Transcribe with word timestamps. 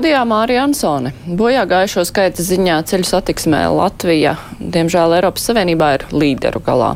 Studijā 0.00 0.22
Mārija 0.24 0.62
Ansone. 0.64 1.10
Bojā 1.36 1.66
gājušo 1.68 2.06
skaita 2.08 2.40
ziņā 2.40 2.78
ceļu 2.88 3.04
satiksmē 3.04 3.58
Latvija, 3.68 4.30
diemžēl 4.56 5.12
Eiropas 5.18 5.44
Savienībā 5.44 5.90
ir 5.98 6.04
līderu 6.16 6.62
galā. 6.64 6.94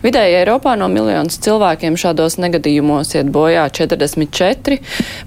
Vidēji 0.00 0.38
Eiropā 0.38 0.72
no 0.80 0.88
miljonus 0.88 1.36
cilvēkiem 1.44 1.98
šādos 2.00 2.38
negadījumos 2.40 3.12
iet 3.12 3.28
bojā 3.34 3.66
44, 3.76 4.78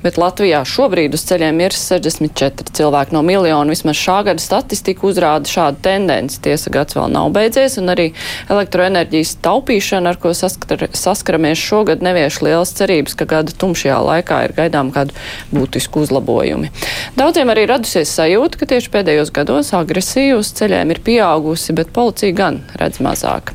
bet 0.01 0.17
Latvijā 0.17 0.63
šobrīd 0.65 1.13
uz 1.13 1.27
ceļiem 1.29 1.61
ir 1.67 1.75
64 1.77 2.73
cilvēki 2.79 3.13
no 3.13 3.21
miljona. 3.27 3.75
Vismaz 3.75 4.01
šā 4.01 4.17
gada 4.31 4.41
statistika 4.41 5.05
uzrāda 5.11 5.53
šādu 5.53 5.83
tendenci. 5.85 6.41
Tiesa 6.47 6.73
gads 6.73 6.97
vēl 6.97 7.13
nav 7.13 7.29
beidzies, 7.37 7.77
un 7.77 7.93
arī 7.93 8.07
elektroenerģijas 8.49 9.35
taupīšana, 9.45 10.15
ar 10.15 10.21
ko 10.25 10.33
saskar, 10.33 10.87
saskaramies 10.97 11.61
šogad, 11.61 12.01
nevieš 12.01 12.41
lielas 12.49 12.73
cerības, 12.81 13.19
ka 13.21 13.29
gada 13.37 13.53
tumšajā 13.53 14.01
laikā 14.09 14.43
ir 14.47 14.57
gaidām 14.63 14.89
kādu 14.97 15.13
būtisku 15.53 16.07
uzlabojumu. 16.07 16.73
Daudziem 17.19 17.49
arī 17.51 17.65
radusies 17.67 18.13
sajūta, 18.15 18.61
ka 18.61 18.65
tieši 18.71 18.91
pēdējos 18.93 19.33
gados 19.35 19.73
agresija 19.75 20.37
uz 20.39 20.53
ceļiem 20.55 20.93
ir 20.93 21.01
pieaugusi, 21.03 21.73
bet 21.75 21.89
policija 21.91 22.31
gan 22.37 22.61
redz 22.79 23.01
mazāk. 23.03 23.51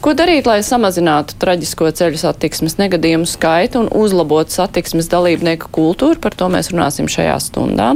Ko 0.00 0.14
darīt, 0.16 0.48
lai 0.48 0.62
samazinātu 0.64 1.36
traģisko 1.42 1.90
ceļu 1.98 2.22
satiksmes 2.22 2.78
negadījumu 2.80 3.28
skaitu 3.28 3.82
un 3.82 3.90
uzlabotu 3.92 4.56
satiksmes 4.56 5.12
dalībnieku 5.12 5.68
kultūru? 5.76 6.16
Par 6.24 6.32
to 6.32 6.48
mēs 6.54 6.72
runāsim 6.72 7.10
šajā 7.12 7.34
stundā. 7.44 7.90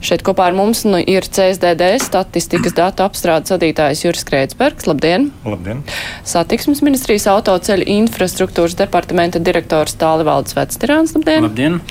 Šeit 0.00 0.22
kopā 0.24 0.46
ar 0.48 0.54
mums 0.56 0.84
nu, 0.86 1.00
ir 1.02 1.26
CSDD 1.26 1.88
statistikas 2.00 2.76
datu 2.76 3.02
apstrādes 3.04 3.50
vadītājs 3.50 4.04
Juris 4.04 4.22
Kreitsbergs. 4.28 4.86
Labdien! 4.86 5.32
Labdien! 5.42 5.82
Satiksmes 6.22 6.84
ministrijas 6.86 7.26
autoceļu 7.34 7.88
infrastruktūras 7.98 8.78
departamenta 8.78 9.42
direktors 9.42 9.98
Tāli 9.98 10.24
Valdes 10.30 10.54
Vectirāns. 10.56 11.18
Labdien! 11.18 11.50
Labdien. 11.50 11.82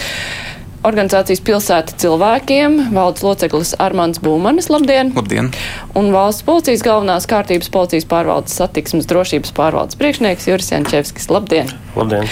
Organizācijas 0.80 1.42
pilsēta 1.44 1.96
cilvēkiem 2.00 2.78
valdes 2.96 3.24
loceklis 3.26 3.74
Armāns 3.84 4.22
Būmanis. 4.24 4.70
Labdien! 4.72 5.12
Labdien! 5.12 5.50
Un 6.00 6.08
valsts 6.14 6.46
policijas 6.48 6.86
galvenās 6.88 7.28
kārtības 7.28 7.68
policijas 7.74 8.08
pārvaldes 8.08 8.56
satiksmes 8.56 9.10
drošības 9.10 9.52
pārvaldes 9.58 10.00
priekšnieks 10.00 10.48
Juris 10.48 10.72
Jančevskis. 10.72 11.28
Labdien! 11.36 11.74
Labdien! 12.00 12.32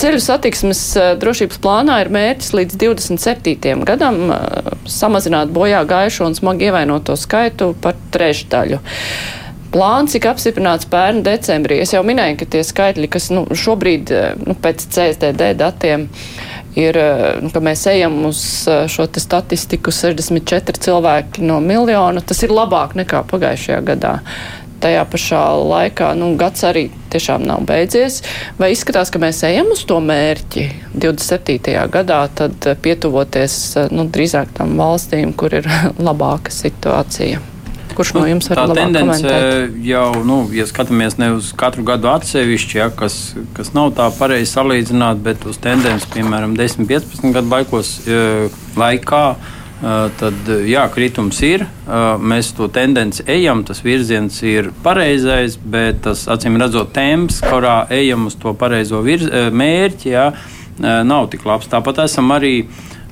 Ceļu 0.00 0.22
satiksmes 0.24 0.82
drošības 1.20 1.60
plānā 1.60 2.00
ir 2.06 2.12
mērķis 2.16 2.54
līdz 2.56 2.80
27. 2.80 3.84
gadam 3.84 4.22
samazināt 4.88 5.52
bojā 5.52 5.84
gājušo 5.84 6.30
un 6.30 6.38
smagi 6.38 6.70
ievainoto 6.70 7.18
skaitu 7.20 7.74
par 7.84 8.00
trešdaļu. 8.16 8.80
Plāns 9.76 10.14
tika 10.16 10.30
apstiprināts 10.32 10.88
pērn 10.88 11.20
decembrī. 11.26 11.82
Es 11.84 11.92
jau 11.92 12.00
minēju, 12.06 12.38
ka 12.40 12.46
tie 12.54 12.64
skaitļi, 12.64 13.10
kas 13.12 13.28
nu, 13.34 13.44
šobrīd 13.52 14.12
nu, 14.46 14.54
pēc 14.64 14.86
CSDD 14.94 15.50
datiem 15.60 16.06
ir, 16.06 16.55
nu, 17.40 17.50
ka 17.54 17.62
mēs 17.64 17.86
ejam 17.88 18.18
uz 18.28 18.42
šo 18.92 19.06
statistiku 19.16 19.94
64 19.94 20.82
cilvēki 20.86 21.46
no 21.46 21.56
miljona, 21.64 22.20
tas 22.20 22.42
ir 22.44 22.52
labāk 22.52 22.96
nekā 22.98 23.24
pagājušajā 23.30 23.80
gadā. 23.86 24.18
Tajā 24.76 25.06
pašā 25.08 25.40
laikā 25.56 26.10
nu, 26.20 26.34
gads 26.36 26.66
arī 26.68 26.90
tiešām 27.14 27.46
nav 27.48 27.64
beidzies. 27.64 28.20
Vai 28.60 28.74
izskatās, 28.74 29.08
ka 29.08 29.22
mēs 29.22 29.40
ejam 29.48 29.72
uz 29.72 29.86
to 29.88 30.02
mērķi 30.04 30.68
27. 30.92 31.80
gadā, 31.96 32.20
tad 32.36 32.70
pietuvoties 32.84 33.58
nu, 33.96 34.04
drīzāk 34.12 34.52
tam 34.60 34.76
valstīm, 34.76 35.32
kur 35.32 35.56
ir 35.56 35.72
labāka 36.10 36.52
situācija? 36.52 37.55
Kurš 37.96 38.12
no 38.12 38.26
jums 38.28 38.50
var 38.50 38.58
tā 38.60 38.74
tendence 38.76 39.22
komentēt? 39.24 39.76
jau, 39.88 40.08
nu, 40.28 40.38
ja 40.52 40.66
skatāmies 40.68 41.16
ne 41.16 41.30
uz 41.38 41.48
katru 41.56 41.84
gadu 41.86 42.10
atsevišķi, 42.12 42.76
ja, 42.76 42.88
kas, 42.92 43.16
kas 43.56 43.70
nav 43.76 43.94
tā 43.96 44.10
pareizi 44.18 44.50
salīdzināt, 44.52 45.22
bet 45.24 45.46
uz 45.48 45.56
tendenci, 45.64 46.10
piemēram, 46.12 46.52
10-15 46.58 47.32
gadu 47.32 47.52
laikos, 47.54 47.92
laikā, 48.76 49.22
tad 50.20 50.50
jā, 50.68 50.82
kritums 50.92 51.40
ir. 51.46 51.64
Mēs 52.20 52.50
to 52.58 52.68
tendenci 52.72 53.24
ejam, 53.32 53.62
tas 53.64 53.80
virziens 53.84 54.42
ir 54.44 54.68
pareizais, 54.84 55.56
bet 55.56 56.02
tas, 56.04 56.26
acīm 56.32 56.60
redzot, 56.60 56.92
temps, 56.96 57.40
kurā 57.44 57.78
ejam 57.96 58.28
uz 58.28 58.36
to 58.40 58.52
pareizo 58.60 59.00
virz, 59.06 59.30
mērķi, 59.56 60.12
jā, 60.12 60.26
nav 61.08 61.30
tik 61.32 61.48
labs. 61.48 61.72
Tāpat 61.72 62.04
esam 62.04 62.28
arī 62.36 62.58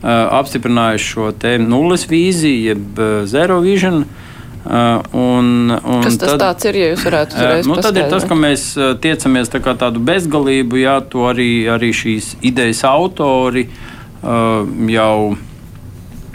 apstiprinājuši 0.04 1.10
šo 1.14 1.32
nulles 1.64 2.04
vīziju, 2.12 2.68
jeb 2.68 3.02
zero 3.32 3.62
vision. 3.64 4.04
Uh, 4.04 4.20
un, 4.64 5.48
un 5.76 6.04
Kas 6.04 6.16
tas 6.20 6.38
tad, 6.40 6.64
ir, 6.70 6.78
ja 6.80 6.90
jūs 6.92 7.02
varētu 7.04 7.36
uzreiz 7.36 7.66
nu, 7.68 7.76
tad 7.84 7.98
ir 8.00 8.06
tas, 8.12 8.24
ka 8.28 8.38
mēs 8.38 8.66
tiecamies 9.04 9.52
tā 9.52 9.60
tādu 9.60 10.00
bezgalību, 10.00 10.80
jā, 10.80 10.98
to 11.12 11.26
arī, 11.28 11.50
arī 11.68 11.92
šīs 11.92 12.34
idejas 12.40 12.80
autori 12.88 13.66
uh, 13.68 14.64
jau 14.88 15.36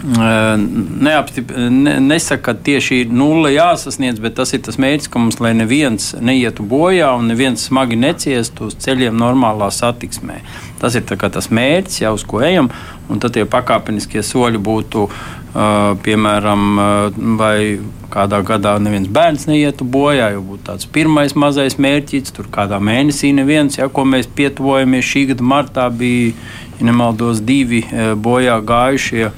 neapstip, 0.03 1.51
ne, 1.69 1.99
nesaka, 1.99 2.53
ka 2.53 2.53
tieši 2.63 3.01
ir 3.03 3.09
nulle 3.11 3.51
jāsasniedz, 3.51 4.21
bet 4.23 4.37
tas 4.37 4.53
ir 4.55 4.61
tas 4.63 4.79
mērķis, 4.79 5.09
ka 5.11 5.19
mums 5.19 5.39
lai 5.43 5.51
neviens 5.57 6.13
neietu 6.23 6.63
bojā 6.63 7.11
un 7.19 7.27
neviens 7.27 7.65
smagi 7.67 7.99
neciestu 7.99 8.69
uz 8.69 8.77
ceļiem 8.79 9.17
normālā 9.19 9.67
satiksmē. 9.75 10.39
Tas 10.79 10.95
ir 10.95 11.03
tas 11.09 11.51
mērķis, 11.51 12.01
jau 12.05 12.13
uz 12.15 12.23
ko 12.23 12.39
ejam, 12.45 12.71
un 13.09 13.19
tad 13.19 13.35
tie 13.35 13.43
pakāpeniskie 13.43 14.23
soļi 14.23 14.61
būtu, 14.63 15.03
uh, 15.09 15.97
piemēram, 16.05 16.63
uh, 16.79 17.19
vai 17.39 17.79
kādā 18.09 18.39
gadā 18.45 18.77
neviens 18.79 19.11
bērns 19.11 19.49
neietu 19.51 19.83
bojā, 19.83 20.31
jau 20.37 20.45
būtu 20.53 20.65
tāds 20.71 20.87
pirmais 20.87 21.35
mazais 21.35 21.75
mērķis, 21.75 22.31
tur 22.37 22.47
kādā 22.47 22.79
mēnesī 22.79 23.33
neviens, 23.35 23.81
ja, 23.81 23.91
ko 23.91 24.07
mēs 24.07 24.31
pietuvojamies 24.31 25.11
šī 25.11 25.27
gada 25.33 25.51
martā, 25.53 25.91
bija, 25.91 26.31
ja 26.79 26.87
nemaldos, 26.87 27.43
divi 27.43 27.83
uh, 27.83 28.13
bojā 28.15 28.61
gājušie. 28.63 29.31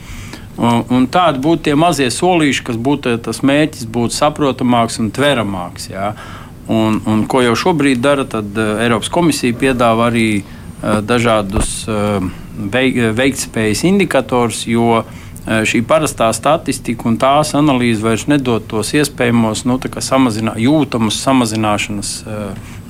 Un, 0.60 0.84
un 0.92 1.08
tādi 1.08 1.40
būtu 1.42 1.70
tie 1.70 1.76
mazie 1.80 2.10
solīši, 2.12 2.64
kas 2.68 2.78
būtu 2.78 3.16
tas 3.24 3.40
mērķis, 3.46 3.88
būtu 3.92 4.18
saprotamāks 4.18 5.00
un 5.02 5.12
tveramāks. 5.16 5.90
Jā. 5.94 6.12
Un, 6.72 7.00
un 7.10 7.24
ko 7.28 7.42
jau 7.44 7.56
šobrīd 7.58 8.04
dara, 8.04 8.28
tad 8.28 8.56
uh, 8.60 8.78
Eiropas 8.84 9.12
komisija 9.12 9.56
piedāvā 9.58 10.12
arī 10.12 10.28
uh, 10.42 11.00
dažādus 11.04 11.82
uh, 11.90 12.22
veik, 12.72 13.00
veiktspējas 13.18 13.86
indikatorus, 13.90 14.66
jo 14.70 15.04
šī 15.42 15.80
parastā 15.90 16.28
statistika 16.38 17.08
un 17.10 17.16
tās 17.18 17.56
analīze 17.58 18.04
vairs 18.06 18.28
nedod 18.30 18.62
tos 18.70 18.92
iespējamos 18.94 19.64
nu, 19.66 19.80
samazinā, 19.98 20.54
jūtamus 20.62 21.18
samazināšanas 21.18 22.12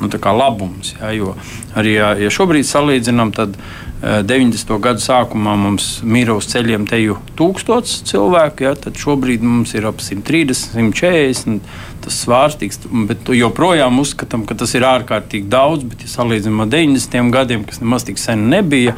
nu, 0.01 0.09
labumus. 0.11 0.91
Ja, 0.99 1.13
jo 1.15 1.37
arī 1.79 1.93
ja 1.95 2.33
šobrīd 2.33 2.67
salīdzinām, 2.67 3.31
tad 3.31 3.55
90. 4.01 4.73
gadu 4.81 5.03
sākumā 5.03 5.53
mums 5.61 5.87
mira 6.01 6.33
uz 6.33 6.47
ceļiem 6.49 6.87
teju 6.89 7.19
tūkstots 7.37 7.99
cilvēku, 8.09 8.65
ja, 8.65 8.73
tad 8.73 8.97
šobrīd 8.97 9.43
mums 9.45 9.75
ir 9.77 9.85
ap 9.89 10.01
130, 10.01 10.73
140. 10.73 11.59
Tas 12.01 12.15
svārstīgs, 12.25 12.79
bet 13.05 13.29
joprojām 13.37 13.99
uzskatām, 14.01 14.47
ka 14.49 14.57
tas 14.57 14.73
ir 14.73 14.87
ārkārtīgi 14.89 15.45
daudz, 15.51 15.85
bet, 15.85 16.01
ja 16.01 16.09
salīdzinām 16.15 16.63
ar 16.63 16.71
90. 16.73 17.29
gadiem, 17.35 17.67
kas 17.69 17.77
nemaz 17.83 18.07
tik 18.07 18.17
sen 18.17 18.47
nebija, 18.49 18.95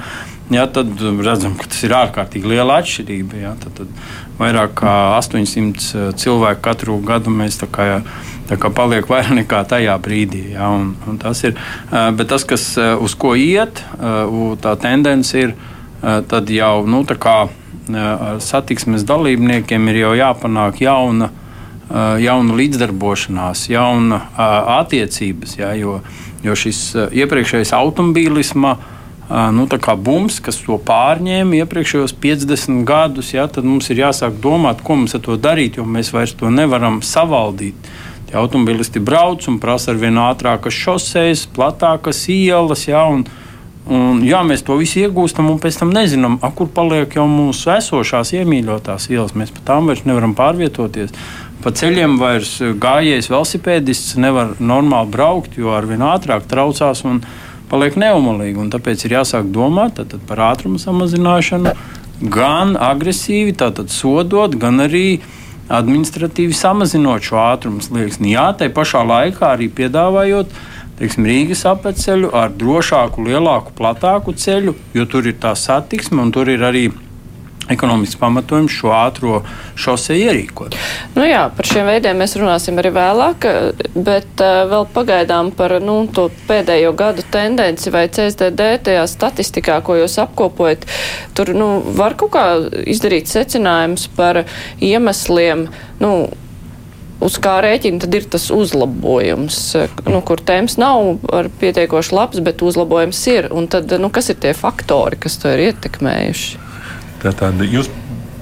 ja, 0.54 0.64
tad 0.72 0.96
redzam, 1.20 1.58
ka 1.60 1.68
tas 1.68 1.84
ir 1.84 1.96
ārkārtīgi 2.00 2.54
liela 2.54 2.80
atšķirība. 2.80 3.42
Ja, 3.42 3.58
tad, 3.60 3.76
tad 3.82 4.40
vairāk 4.40 4.78
kā 4.80 4.94
800 5.18 6.14
cilvēku 6.20 6.64
katru 6.64 6.98
gadu 7.04 7.34
mēs 7.34 7.60
tā 7.60 7.68
kā. 7.68 7.90
Ja, 7.90 8.00
Tā 8.50 8.58
kā 8.60 8.70
paliek 8.76 9.08
vairāk 9.08 9.38
nekā 9.38 9.62
tajā 9.72 9.96
brīdī. 10.04 10.44
Ja, 10.58 10.70
un, 10.76 10.94
un 11.08 11.20
tas 11.22 11.44
ir, 11.48 11.56
tas, 11.92 12.44
kas 12.48 12.66
uz 13.00 13.16
ko 13.16 13.36
iet, 13.40 13.84
tā 14.64 14.74
tendence 14.84 15.38
ir, 15.40 15.54
tad 16.02 16.52
jau 16.52 16.84
nu, 16.90 17.04
kā, 17.08 17.38
satiksmes 18.44 19.04
dalībniekiem 19.08 19.88
ir 19.92 20.02
jau 20.04 20.14
jāpanāk 20.20 20.82
jauna, 20.84 21.30
jauna 22.20 22.58
līdzdarbošanās, 22.60 23.68
jauna 23.72 24.22
attiecības. 24.80 25.58
Ja, 25.60 25.74
jo, 25.78 26.00
jo 26.44 26.56
šis 26.56 26.84
iepriekšējais 27.12 27.74
automobīlisms 27.76 28.92
nu, 29.56 29.68
bums, 30.04 30.40
kas 30.44 30.60
to 30.62 30.78
pārņēma 30.84 31.64
iepriekšējos 31.64 32.16
50 32.24 32.84
gadus, 32.88 33.34
ja, 33.34 33.48
tad 33.48 33.66
mums 33.66 33.90
ir 33.90 34.04
jāsāk 34.04 34.40
domāt, 34.44 34.84
ko 34.84 35.00
mums 35.00 35.16
ar 35.16 35.24
to 35.24 35.38
darīt, 35.38 35.80
jo 35.80 35.86
mēs 35.88 36.12
vairs 36.14 36.36
to 36.38 36.52
nevaram 36.52 37.02
savaldīt. 37.02 37.76
Tie 38.34 38.40
automobilisti 38.42 38.98
brauc 39.00 39.46
un 39.46 39.60
prasa 39.62 39.92
ar 39.92 40.00
vien 40.02 40.16
ātrākas 40.18 40.74
šoseis, 40.74 41.44
platākas 41.54 42.24
ielas. 42.34 42.88
Ja, 42.88 43.04
un, 43.06 43.20
un, 43.86 44.24
jā, 44.26 44.40
mēs 44.42 44.64
to 44.66 44.74
visu 44.80 45.04
iegūstam 45.04 45.52
un 45.52 45.60
pēc 45.62 45.78
tam 45.78 45.92
nezinām, 45.94 46.40
a, 46.42 46.50
kur 46.50 46.72
paliek 46.74 47.14
jau 47.14 47.28
mūsu 47.30 47.70
esošās 47.76 48.32
iemīļotās 48.40 49.06
ielas. 49.14 49.36
Mēs 49.38 49.54
pa 49.54 49.62
tām 49.68 49.92
vairs 49.92 50.02
nevaram 50.10 50.34
pārvietoties. 50.34 51.14
Pa 51.62 51.76
ceļiem 51.78 52.16
vairs 52.18 52.56
gājējs 52.82 53.30
velosipēdists 53.30 54.18
nevar 54.26 54.56
normāli 54.58 55.14
braukt, 55.14 55.62
jo 55.62 55.70
ar 55.78 55.86
vien 55.86 56.02
ātrāk 56.02 56.50
traucās 56.50 57.06
un 57.06 57.22
paliek 57.70 58.02
neumalīgi. 58.02 58.58
Un 58.66 58.74
tāpēc 58.74 59.06
ir 59.06 59.20
jāsāk 59.20 59.54
domāt 59.54 60.02
par 60.26 60.42
ātrumu 60.50 60.82
samazināšanu, 60.82 61.78
gan 62.34 62.74
agresīvi, 62.82 63.54
tātad 63.62 63.94
sodot, 63.94 64.58
gan 64.58 64.88
arī 64.90 65.06
uh, 65.20 65.40
administratīvi 65.72 66.56
samazinot 66.58 67.24
šo 67.24 67.40
ātrumu 67.44 67.84
slieksni. 67.84 68.34
Jā, 68.36 68.50
tai 68.58 68.70
pašā 68.74 69.04
laikā 69.08 69.54
arī 69.56 69.70
piedāvājot 69.72 70.52
teiksim, 71.00 71.28
Rīgas 71.28 71.64
apceļu 71.68 72.32
ar 72.38 72.52
drošāku, 72.54 73.24
lielāku, 73.28 73.74
platāku 73.78 74.36
ceļu, 74.38 74.76
jo 74.94 75.06
tur 75.10 75.28
ir 75.28 75.40
tā 75.42 75.56
satiksme 75.58 76.22
un 76.22 76.32
tur 76.34 76.52
ir 76.54 76.64
arī 76.64 76.90
ekonomisks 77.72 78.20
pamatojums 78.20 78.74
šo 78.76 78.92
ātrā 78.96 79.40
šoseju 79.80 80.28
ierīkot. 80.28 80.76
Nu 81.16 81.26
jā, 81.28 81.46
par 81.56 81.70
šiem 81.70 81.88
veidiem 81.88 82.20
mēs 82.20 82.36
runāsim 82.40 82.80
arī 82.82 82.92
vēlāk, 82.96 83.48
bet 83.96 84.44
uh, 84.44 84.64
vēl 84.72 84.88
pagaidām 84.96 85.54
par 85.56 85.78
nu, 85.84 86.02
to 86.14 86.30
pēdējo 86.50 86.94
gadu 87.00 87.26
tendenci 87.34 87.94
vai 87.94 88.06
CSDD 88.12 88.70
tajā 88.90 89.08
statistikā, 89.10 89.80
ko 89.86 89.98
jūs 90.02 90.20
apkopojat. 90.26 90.88
Tur 91.38 91.54
nu, 91.58 91.70
var 91.96 92.18
kaut 92.20 92.36
kā 92.36 92.46
izdarīt 92.90 93.32
secinājums 93.32 94.10
par 94.18 94.44
iemesliem. 94.84 95.68
Nu, 96.04 96.14
uz 97.24 97.38
kā 97.42 97.58
rēķina 97.64 98.04
tad 98.04 98.18
ir 98.18 98.28
tas 98.36 98.50
uzlabojums, 98.54 99.60
nu, 100.10 100.20
kur 100.28 100.44
temps 100.44 100.76
nav 100.82 101.24
pietiekoši 101.62 102.16
labs, 102.16 102.44
bet 102.44 102.66
uzlabojums 102.66 103.24
ir. 103.32 103.50
Un 103.56 103.70
tad, 103.72 103.92
nu, 104.02 104.12
kas 104.14 104.34
ir 104.34 104.42
tie 104.44 104.54
faktori, 104.58 105.20
kas 105.24 105.40
to 105.40 105.54
ir 105.54 105.70
ietekmējuši? 105.70 106.73
Tātad 107.24 107.62
jūs 107.64 107.88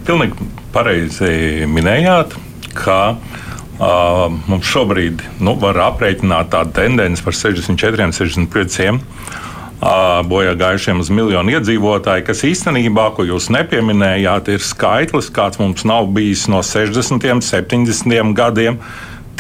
pilnīgi 0.08 0.48
pareizi 0.74 1.68
minējāt, 1.70 2.34
ka 2.74 2.98
uh, 3.14 4.32
mums 4.50 4.66
šobrīd 4.66 5.22
nu, 5.44 5.54
var 5.62 5.78
aprēķināt 5.92 6.50
tādu 6.56 6.74
tendenci 6.80 7.22
par 7.26 7.38
64, 7.38 8.10
65 8.18 8.98
bojā 10.30 10.54
gājušiem 10.58 11.00
uz 11.02 11.10
miljonu 11.10 11.56
iedzīvotāju, 11.56 12.26
kas 12.28 12.44
īstenībā, 12.46 13.08
ko 13.18 13.26
jūs 13.26 13.50
nepieminējāt, 13.54 14.52
ir 14.54 14.62
skaitlis, 14.62 15.32
kāds 15.34 15.58
mums 15.62 15.86
nav 15.90 16.12
bijis 16.14 16.46
no 16.52 16.62
60, 16.62 17.42
70 17.42 18.36
gadiem. 18.38 18.78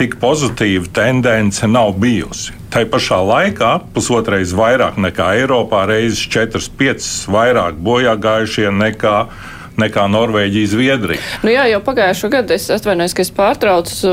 Tik 0.02 0.16
pozitīva 0.18 0.90
tendence 0.98 1.68
nav 1.70 1.92
bijusi. 2.02 2.56
Tā 2.74 2.88
pašā 2.90 3.20
laikā 3.22 3.76
pusotrais 3.94 4.50
vairāk 4.58 4.98
nekā 4.98 5.28
Eiropā, 5.44 5.84
reizes 5.92 6.24
4-5 6.26 7.10
vairāk 7.30 7.78
bojā 7.86 8.16
gājušie 8.18 8.72
nekā 8.74 9.18
uh, 9.28 9.61
nekā 9.80 10.06
Norvēģija, 10.12 10.68
Zviedrija. 10.72 11.22
Nu 11.46 11.52
jā, 11.54 11.66
jau 11.72 11.80
pagājušo 11.86 12.30
gadu 12.34 12.56
es 12.56 12.68
atvainojos, 12.74 13.16
ka 13.16 13.24
es 13.24 13.32
pārtraucu, 13.36 14.12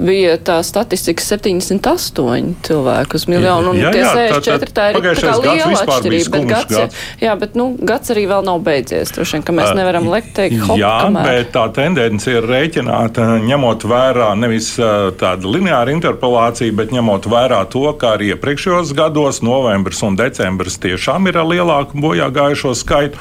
bija 0.00 0.36
tā 0.40 0.60
statistika 0.66 1.24
78 1.24 2.54
cilvēku 2.66 3.20
uz 3.20 3.26
miljonu, 3.30 3.74
un 3.74 3.80
jā, 3.80 3.92
tie 3.94 4.04
64 4.06 4.74
tā 4.76 4.88
ir 4.92 5.00
tā 5.00 5.14
kā 5.20 5.34
liela 5.44 5.82
atšķirība, 5.84 6.32
bet 6.36 6.48
gads, 6.50 6.74
gads. 6.74 7.02
Jā, 7.22 7.34
bet 7.40 7.58
nu, 7.58 7.70
gads 7.76 8.14
arī 8.14 8.24
vēl 8.30 8.46
nav 8.46 8.62
beidzies, 8.66 9.12
droši 9.16 9.38
vien, 9.38 9.46
ka 9.46 9.56
mēs 9.56 9.74
nevaram 9.78 10.08
lekt 10.10 10.32
teikt, 10.38 10.60
hop, 10.66 10.78
Jā, 10.80 10.94
kamēr. 11.06 11.28
bet 11.28 11.52
tā 11.54 11.66
tendence 11.76 12.32
ir 12.32 12.48
rēķināta 12.48 13.26
ņemot 13.44 13.86
vērā 13.90 14.32
nevis 14.38 14.72
tāda 15.20 15.50
lineāra 15.50 15.94
interpolācija, 15.94 16.74
bet 16.76 16.94
ņemot 16.94 17.28
vērā 17.30 17.62
to, 17.72 17.86
ka 18.00 18.16
arī 18.16 18.32
iepriekšējos 18.34 18.94
gados 18.96 19.42
novembris 19.44 20.02
un 20.06 20.18
decembris 20.18 20.80
tiešām 20.80 21.28
ir 21.30 21.40
ar 21.42 21.48
lielāku 21.50 22.00
bojā 22.00 22.30
gājušo 22.34 22.74
skaitu. 22.78 23.18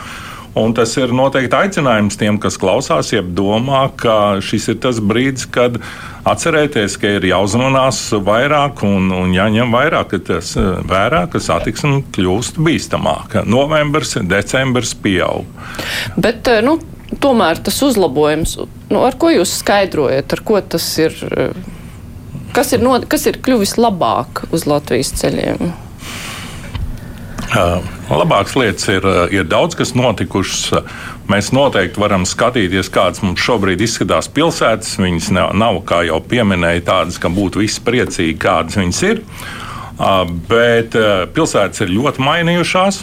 Un 0.58 0.74
tas 0.74 0.96
ir 0.98 1.12
noteikti 1.14 1.54
aicinājums 1.54 2.18
tiem, 2.18 2.40
kas 2.42 2.58
klausās, 2.58 3.12
jeb 3.14 3.28
domā, 3.38 3.84
ka 4.00 4.40
šis 4.42 4.72
ir 4.74 4.80
tas 4.82 4.98
brīdis, 4.98 5.46
kad 5.54 5.78
atcerēties, 6.28 6.96
ka 7.00 7.12
ir 7.20 7.28
jāuzmanās 7.30 8.02
vairāk 8.26 8.82
un, 8.88 9.12
un 9.14 9.34
jāņem 9.36 9.74
vairāk, 9.76 10.16
tas 10.26 10.56
eh, 10.58 10.70
vērā, 10.90 11.28
ka 11.30 11.42
satiksme 11.44 12.02
kļūst 12.16 12.58
bīstamāka. 12.66 13.46
Novembris, 13.46 14.16
decembris 14.26 14.96
pieaug. 14.98 15.46
Bet, 16.18 16.50
eh, 16.50 16.64
nu, 16.66 16.80
tomēr 17.22 17.62
tas 17.66 17.78
uzlabojums, 17.86 18.58
nu, 18.90 19.04
ar 19.06 19.20
ko 19.22 19.30
jūs 19.34 19.60
skaidrojat, 19.62 20.34
ar 20.34 20.44
ko 20.50 20.64
tas 20.76 20.88
ir, 21.02 21.14
eh, 21.30 21.54
kas 22.58 22.74
ir, 22.74 22.82
no, 22.82 22.98
kas 23.06 23.30
ir 23.30 23.38
kļuvis 23.46 23.78
labāk 23.78 24.48
uz 24.50 24.66
Latvijas 24.70 25.14
ceļiem? 25.22 25.70
Labākas 27.50 28.54
lietas 28.60 28.86
ir, 28.92 29.06
ir 29.34 29.48
daudz, 29.50 29.76
kas 29.78 29.96
notikušas. 29.98 30.84
Mēs 31.30 31.52
noteikti 31.54 32.02
varam 32.02 32.26
skatīties, 32.30 32.92
kādas 32.94 33.24
mums 33.26 33.42
šobrīd 33.42 33.82
izskatās 33.86 34.30
pilsētas. 34.34 34.98
Viņas 35.02 35.32
nav, 35.34 35.54
nav 35.58 35.80
kā 35.90 36.04
jau 36.06 36.20
pieminēja, 36.22 36.86
tādas, 36.92 37.18
ka 37.22 37.32
būtu 37.34 37.64
viss 37.64 37.82
priecīgi, 37.82 38.38
kādas 38.42 38.78
viņas 38.78 39.02
ir. 39.10 39.24
Bet 40.50 40.98
pilsētas 41.34 41.86
ir 41.86 41.96
ļoti 41.96 42.26
mainījušās. 42.28 43.02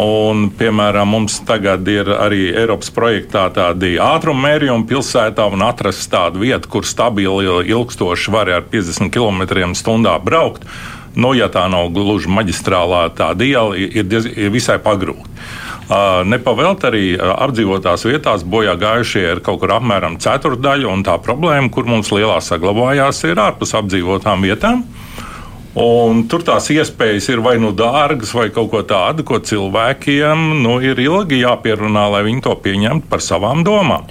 Un, 0.00 0.44
piemēram, 0.54 1.10
mums 1.10 1.40
tagad 1.42 1.88
ir 1.90 2.12
arī 2.14 2.52
Eiropas 2.54 2.92
projektā 2.94 3.48
tādi 3.50 3.96
ātruma 3.98 4.44
mērījumi 4.44 4.86
pilsētā 4.86 5.48
un 5.50 5.64
atrast 5.66 6.06
tādu 6.12 6.44
vietu, 6.44 6.70
kur 6.70 6.86
stabili, 6.86 7.48
ilgstoši 7.74 8.30
var 8.30 8.52
ar 8.54 8.68
50 8.70 9.10
km/h 9.10 10.14
braukt 10.22 10.68
nu, 11.14 11.32
ja 11.34 11.50
tā 11.52 11.66
nav 11.70 11.90
gluži 11.94 12.30
maģistrālā 12.30 13.08
tāda 13.18 13.46
iela, 13.46 13.76
ir, 13.78 14.06
diez, 14.06 14.28
ir 14.30 14.52
visai 14.54 14.78
pagrūti. 14.82 15.26
Uh, 15.90 16.22
Nepavēlt 16.22 16.84
arī 16.86 17.04
uh, 17.16 17.32
apdzīvotās 17.48 18.04
vietās 18.06 18.44
bojā 18.46 18.76
gājušie 18.78 19.24
ir 19.32 19.40
kaut 19.42 19.58
kur 19.62 19.72
apmēram 19.74 20.20
ceturdaļa, 20.22 20.86
un 20.86 21.02
tā 21.06 21.16
problēma, 21.18 21.66
kur 21.74 21.88
mums 21.90 22.12
lielā 22.14 22.36
saglabājās, 22.46 23.24
ir 23.26 23.42
ārpus 23.42 23.74
apdzīvotām 23.74 24.46
vietām. 24.46 24.84
Un 25.78 26.24
tur 26.26 26.42
tās 26.42 26.66
iespējas 26.74 27.28
ir 27.30 27.42
vai 27.44 27.54
nu 27.62 27.70
dārgas, 27.76 28.32
vai 28.34 28.48
kaut 28.50 28.72
ko 28.72 28.82
tādu, 28.82 29.22
ko 29.26 29.38
cilvēkiem 29.38 30.62
nu, 30.64 30.80
ir 30.82 30.98
ilgi 30.98 31.44
jāpierunā, 31.44 32.08
lai 32.10 32.24
viņi 32.26 32.42
to 32.42 32.56
pieņemtu 32.64 33.06
par 33.10 33.22
savām 33.22 33.62
domām. 33.66 34.08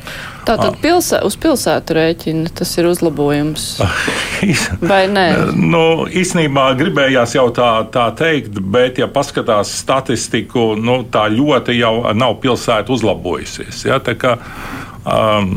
Tātad 0.47 0.71
ah. 0.71 0.77
pilsē, 0.81 1.19
uz 1.27 1.35
pilsētu 1.37 1.93
rēķina 1.97 2.49
tas 2.57 2.71
ir 2.79 2.87
uzlabojums. 2.89 3.65
Vai 4.91 5.03
nē? 5.11 5.25
Nu, 5.53 6.07
īsnībā 6.07 6.69
gribējās 6.79 7.35
jau 7.35 7.49
tā, 7.53 7.69
tā 7.93 8.07
teikt, 8.17 8.57
bet, 8.57 9.01
ja 9.01 9.09
paskatās 9.11 9.75
statistiku, 9.81 10.71
nu, 10.79 11.01
tā 11.11 11.27
ļoti 11.33 11.75
jau 11.77 11.93
nav 12.17 12.39
pilsēta 12.41 12.95
uzlabojusies. 12.95 13.83
Ja? 13.91 13.99
Tā 14.01 14.15
kā, 14.17 14.37
um, 15.03 15.53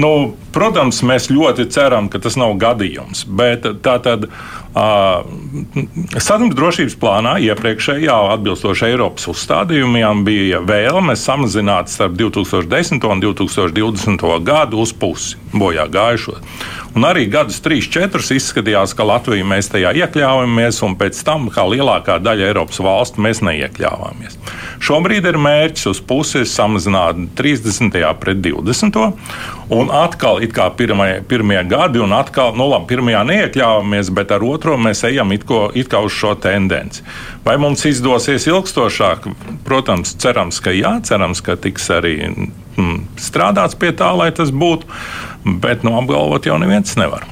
nu, 0.00 0.12
protams, 0.56 1.04
mēs 1.06 1.28
ļoti 1.30 1.68
ceram, 1.74 2.10
ka 2.10 2.22
tas 2.24 2.40
nav 2.40 2.56
gadījums, 2.58 3.26
bet 3.28 3.68
tā 3.84 4.00
tad. 4.02 4.30
Satiksmes 4.74 6.54
drošības 6.54 6.96
plānā 7.00 7.34
iepriekšējā, 7.48 8.16
atbilstoši 8.34 8.90
Eiropas 8.90 9.28
uzstādījumiem, 9.32 10.22
bija 10.26 10.60
vēlme 10.62 11.16
samazināt 11.18 11.90
starp 11.92 12.18
2010 12.20 13.06
un 13.08 13.22
2020 13.24 14.26
gadu 14.44 14.82
uz 14.84 14.92
pusi 14.92 15.40
bojā 15.54 15.88
gājušo. 15.90 16.36
Un 16.98 17.04
arī 17.06 17.26
gadus 17.30 17.60
3-4 17.64 18.36
izskatījās, 18.36 18.94
ka 18.96 19.06
Latvija 19.06 19.46
mēs 19.46 19.68
tajā 19.72 19.92
iekļāvāmies, 20.02 20.80
un 20.86 20.96
pēc 21.00 21.20
tam, 21.26 21.48
kā 21.52 21.64
lielākā 21.68 22.18
daļa 22.22 22.48
Eiropas 22.50 22.80
valstu, 22.82 23.22
mēs 23.24 23.42
neiekļāvāmies. 23.46 24.38
Šobrīd 24.84 25.28
ir 25.28 25.38
mērķis 25.42 25.90
uz 25.92 26.00
pusi 26.04 26.44
samazināt 26.48 27.20
30. 27.38 27.98
pret 28.20 28.42
20. 28.44 29.14
Un 29.74 29.90
atkal 29.92 30.42
it 30.44 30.54
kā 30.56 30.68
pirmie, 30.76 31.20
pirmie 31.28 31.60
gadi, 31.68 32.00
un 32.02 32.14
atkal, 32.16 32.54
nu 32.58 32.68
labi, 32.70 32.88
pirmajā 32.92 33.24
neiekļāvāmies, 33.28 34.12
bet 34.16 34.32
ar 34.34 34.44
otro 34.46 34.76
mēs 34.80 35.04
ejam 35.08 35.32
it, 35.36 35.44
ko, 35.48 35.66
it 35.74 35.90
kā 35.92 36.00
uz 36.04 36.14
šo 36.16 36.34
tendenci. 36.40 37.04
Vai 37.44 37.58
mums 37.60 37.84
izdosies 37.88 38.48
ilgstošāk? 38.48 39.30
Protams, 39.68 40.16
cerams, 40.20 40.60
ka 40.64 40.74
jā, 40.74 40.98
cerams, 41.04 41.44
ka 41.44 41.58
tiks 41.60 41.90
arī 41.92 42.16
mm, 42.28 43.00
strādāts 43.20 43.78
pie 43.78 43.92
tā, 43.96 44.12
lai 44.16 44.30
tas 44.34 44.54
būtu 44.54 44.88
bet 45.44 45.82
nu, 45.82 45.94
apgalvot 45.98 46.46
jau 46.46 46.58
neviens 46.60 46.96
nevar. 46.98 47.24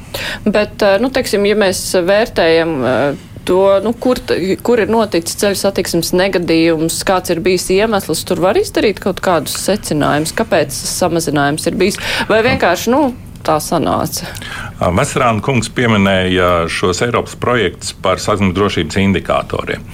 Bet, 0.44 0.82
eh, 0.82 0.98
nu, 1.02 1.10
teiksim, 1.12 1.44
ja 1.48 1.56
mēs 1.58 1.80
vērtējam 2.06 2.76
eh, 2.86 3.24
to, 3.46 3.60
nu, 3.84 3.92
kur, 4.02 4.20
kur 4.66 4.82
ir 4.82 4.90
noticis 4.92 5.38
ceļu 5.40 5.60
satiksmes 5.60 6.12
negadījums, 6.16 6.98
kāds 7.06 7.32
ir 7.34 7.42
bijis 7.44 7.68
iemesls, 7.74 8.24
tur 8.26 8.42
var 8.44 8.58
izdarīt 8.60 9.00
kaut 9.02 9.22
kādus 9.24 9.56
secinājumus, 9.66 10.34
kāpēc 10.36 10.74
samazinājums 10.74 11.70
ir 11.70 11.78
bijis, 11.78 12.00
vai 12.30 12.42
vienkārši, 12.46 12.92
nu, 12.94 13.02
tā 13.46 13.56
sanāca? 13.62 14.28
Veselāna 14.96 15.42
kungs 15.44 15.70
pieminēja 15.72 16.66
šos 16.72 17.02
Eiropas 17.06 17.36
projektus 17.40 17.94
par 18.02 18.20
satiksmes 18.22 18.56
drošības 18.56 19.00
indikatoriem. 19.04 19.84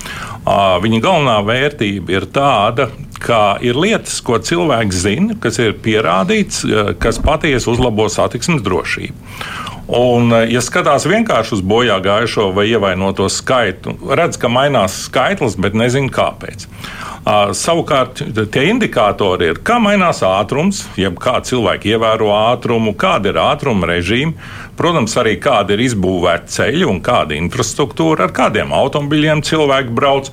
Viņa 0.83 1.01
galvenā 1.05 1.39
vērtība 1.47 2.17
ir 2.17 2.29
tāda, 2.35 2.89
ka 3.23 3.59
ir 3.63 3.79
lietas, 3.79 4.19
ko 4.25 4.41
cilvēks 4.43 5.03
zina, 5.05 5.37
kas 5.43 5.61
ir 5.63 5.77
pierādīts, 5.85 6.65
kas 7.03 7.21
patiesi 7.23 7.71
uzlabo 7.71 8.09
satiksmes 8.11 8.65
drošību. 8.67 9.15
Un, 9.93 10.33
ja 10.49 10.61
skatās 10.65 11.05
vienkārši 11.05 11.59
uz 11.59 11.63
bojā 11.69 11.99
gājušo 12.01 12.47
vai 12.57 12.65
ievainoto 12.71 13.27
skaitu, 13.29 13.93
redz, 14.17 14.39
ka 14.41 14.49
mainās 14.49 14.95
skaitlis, 15.05 15.59
bet 15.61 15.77
nezinu 15.77 16.09
kāpēc. 16.13 16.65
Uh, 17.23 17.53
savukārt, 17.55 18.23
tie 18.55 18.63
indikatori 18.71 19.51
ir, 19.53 19.61
kā 19.61 19.77
mainās 19.85 20.23
ātrums, 20.25 20.87
jeb 20.97 21.21
kā 21.21 21.37
cilvēki 21.45 21.93
ievēro 21.93 22.33
ātrumu, 22.35 22.97
kāda 22.99 23.35
ir 23.35 23.43
ātruma 23.43 23.91
režīma, 23.93 24.33
protams, 24.81 25.13
arī 25.21 25.37
kāda 25.43 25.77
ir 25.77 25.85
izbūvēta 25.85 26.49
ceļa 26.57 26.89
un 26.89 27.05
kāda 27.05 27.37
infrastruktūra, 27.37 28.31
ar 28.31 28.35
kādiem 28.35 28.73
automobiļiem 28.73 29.45
cilvēki 29.45 29.93
brauc. 29.93 30.33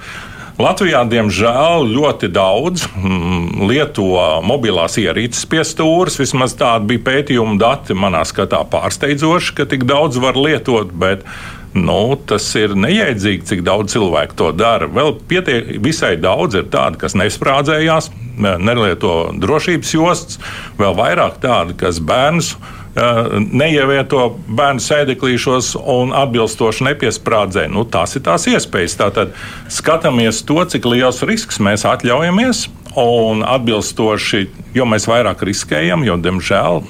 Latvijā, 0.60 1.06
diemžēl, 1.08 1.86
ļoti 1.88 2.28
daudz 2.36 2.84
mm, 2.92 3.62
lieto 3.70 4.10
mobilās 4.44 4.98
ierīces 5.00 5.46
pie 5.48 5.62
stūres. 5.64 6.20
Vismaz 6.20 6.58
tādi 6.60 6.90
bija 6.92 7.06
pētījuma 7.06 7.56
dati. 7.62 7.96
Manā 7.96 8.26
skatā 8.28 8.60
pārsteidzoši, 8.68 9.56
ka 9.56 9.70
tik 9.72 9.88
daudz 9.88 10.20
var 10.20 10.36
lietot, 10.40 10.92
bet 10.92 11.24
Nu, 11.70 12.18
tas 12.26 12.48
ir 12.58 12.72
neiedzīgi, 12.74 13.44
cik 13.46 13.60
daudz 13.62 13.94
cilvēku 13.94 14.34
to 14.40 14.48
dara. 14.58 14.88
Vēl 14.90 15.12
pietiek, 15.30 15.76
visai 15.86 16.16
daudz 16.18 16.58
ir 16.58 16.66
tādu, 16.74 16.98
kas 16.98 17.14
nesprādzējās, 17.14 18.10
nelieto 18.42 19.30
drošības 19.38 19.94
jostas, 19.94 20.40
vēl 20.82 20.98
vairāk 20.98 21.38
tādu, 21.44 21.78
kas 21.78 22.02
bērnus 22.02 22.56
neievieto 22.96 24.24
bērnu 24.48 24.84
sēdeklīšos 24.84 25.76
un 25.80 26.14
atbilstoši 26.16 26.88
nepiesprādzē. 26.90 27.68
Nu, 27.72 27.86
tās 27.86 28.18
ir 28.18 28.26
tās 28.26 28.48
iespējas. 28.50 28.98
Tātad 29.00 29.38
skatāmies 29.72 30.44
to, 30.48 30.60
cik 30.66 30.90
liels 30.90 31.24
risks 31.28 31.62
mēs 31.64 31.86
atļaujamies. 31.90 32.68
Un 33.00 33.44
atbilstoši, 33.46 34.48
jo 34.74 34.86
mēs 34.90 35.06
vairāk 35.08 35.46
riskējam, 35.46 36.04
jo, 36.08 36.18
diemžēl, 36.18 36.82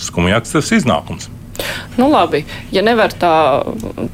skumjāks 0.00 0.56
tas 0.56 0.72
iznākums. 0.72 1.28
Nu, 1.96 2.08
labi, 2.10 2.40
ja 2.74 2.82
nevar 2.82 3.12
tā 3.14 3.62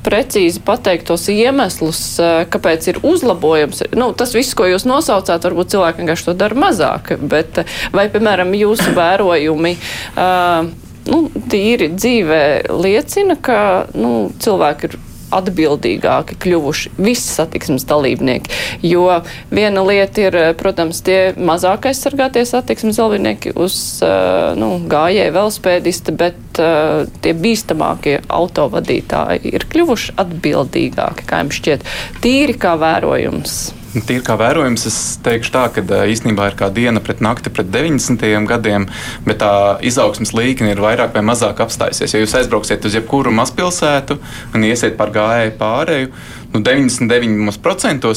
precīzi 0.04 0.60
pateikt 0.64 1.08
tos 1.08 1.24
iemeslus, 1.32 2.02
eh, 2.20 2.42
kāpēc 2.50 2.90
ir 2.92 3.00
uzlabojums, 3.06 3.82
nu, 3.96 4.10
tas 4.12 4.34
viss, 4.36 4.52
ko 4.58 4.68
jūs 4.68 4.84
nosaucāt, 4.84 5.46
varbūt 5.48 5.72
cilvēki 5.72 6.02
vienkārši 6.02 6.28
to 6.28 6.36
dara 6.36 6.58
mazāk, 6.66 7.14
bet 7.22 7.62
eh, 7.62 7.80
vai, 7.96 8.10
piemēram, 8.12 8.52
jūsu 8.58 8.92
vērojumi. 8.98 9.76
Uh, 10.12 10.89
nu, 11.08 11.22
tīri 11.52 11.92
dzīvē 11.94 12.42
liecina, 12.82 13.38
ka 13.40 13.60
nu, 13.94 14.30
cilvēki 14.42 14.90
ir 14.90 14.98
atbildīgāki 15.34 16.36
kļuvuši 16.42 16.92
visi 16.98 17.34
satiksmes 17.36 17.86
dalībnieki. 17.88 18.50
Jo 18.86 19.20
viena 19.52 19.84
lieta 19.86 20.26
ir, 20.26 20.38
protams, 20.58 21.02
tie 21.06 21.32
mazāk 21.38 21.90
aizsargātie 21.90 22.44
satiksmes 22.48 22.98
dalībnieki 23.00 23.54
uz 23.60 23.76
uh, 24.06 24.52
nu, 24.58 24.72
gājēju 24.90 25.36
velospēdisti, 25.36 26.16
bet 26.18 26.62
uh, 26.62 27.04
tie 27.22 27.34
bīstamākie 27.36 28.20
autovadītāji 28.26 29.54
ir 29.54 29.68
kļuvuši 29.70 30.16
atbildīgāki, 30.20 31.28
kā 31.30 31.44
jums 31.44 31.60
šķiet, 31.62 31.86
tīri 32.24 32.58
kā 32.60 32.74
vērojums. 32.80 33.60
Tīri 33.90 34.22
kā 34.22 34.36
vērojums, 34.38 34.84
es 34.86 34.96
teikšu 35.24 35.50
tā, 35.50 35.64
ka 35.74 35.82
īstenībā 35.82 36.44
ir 36.52 36.56
kā 36.58 36.68
diena 36.70 37.00
pret 37.02 37.18
nakti 37.24 37.50
pret 37.50 37.72
90. 37.74 38.22
gadiem, 38.46 38.84
bet 39.26 39.40
tā 39.42 39.54
izaugsmas 39.82 40.30
līkne 40.36 40.70
ir 40.70 40.82
vairāk 40.84 41.16
vai 41.16 41.24
mazāk 41.26 41.58
apstājusies. 41.64 42.14
Ja 42.14 42.20
jūs 42.22 42.36
aizbrauksiet 42.38 42.86
uz 42.86 42.94
jebkuru 42.94 43.34
mazpilsētu 43.34 44.20
un 44.54 44.68
iesiet 44.68 44.94
par 45.00 45.10
gājēju 45.16 45.56
pārēju, 45.58 46.12
nu 46.54 46.62
99% 46.62 48.14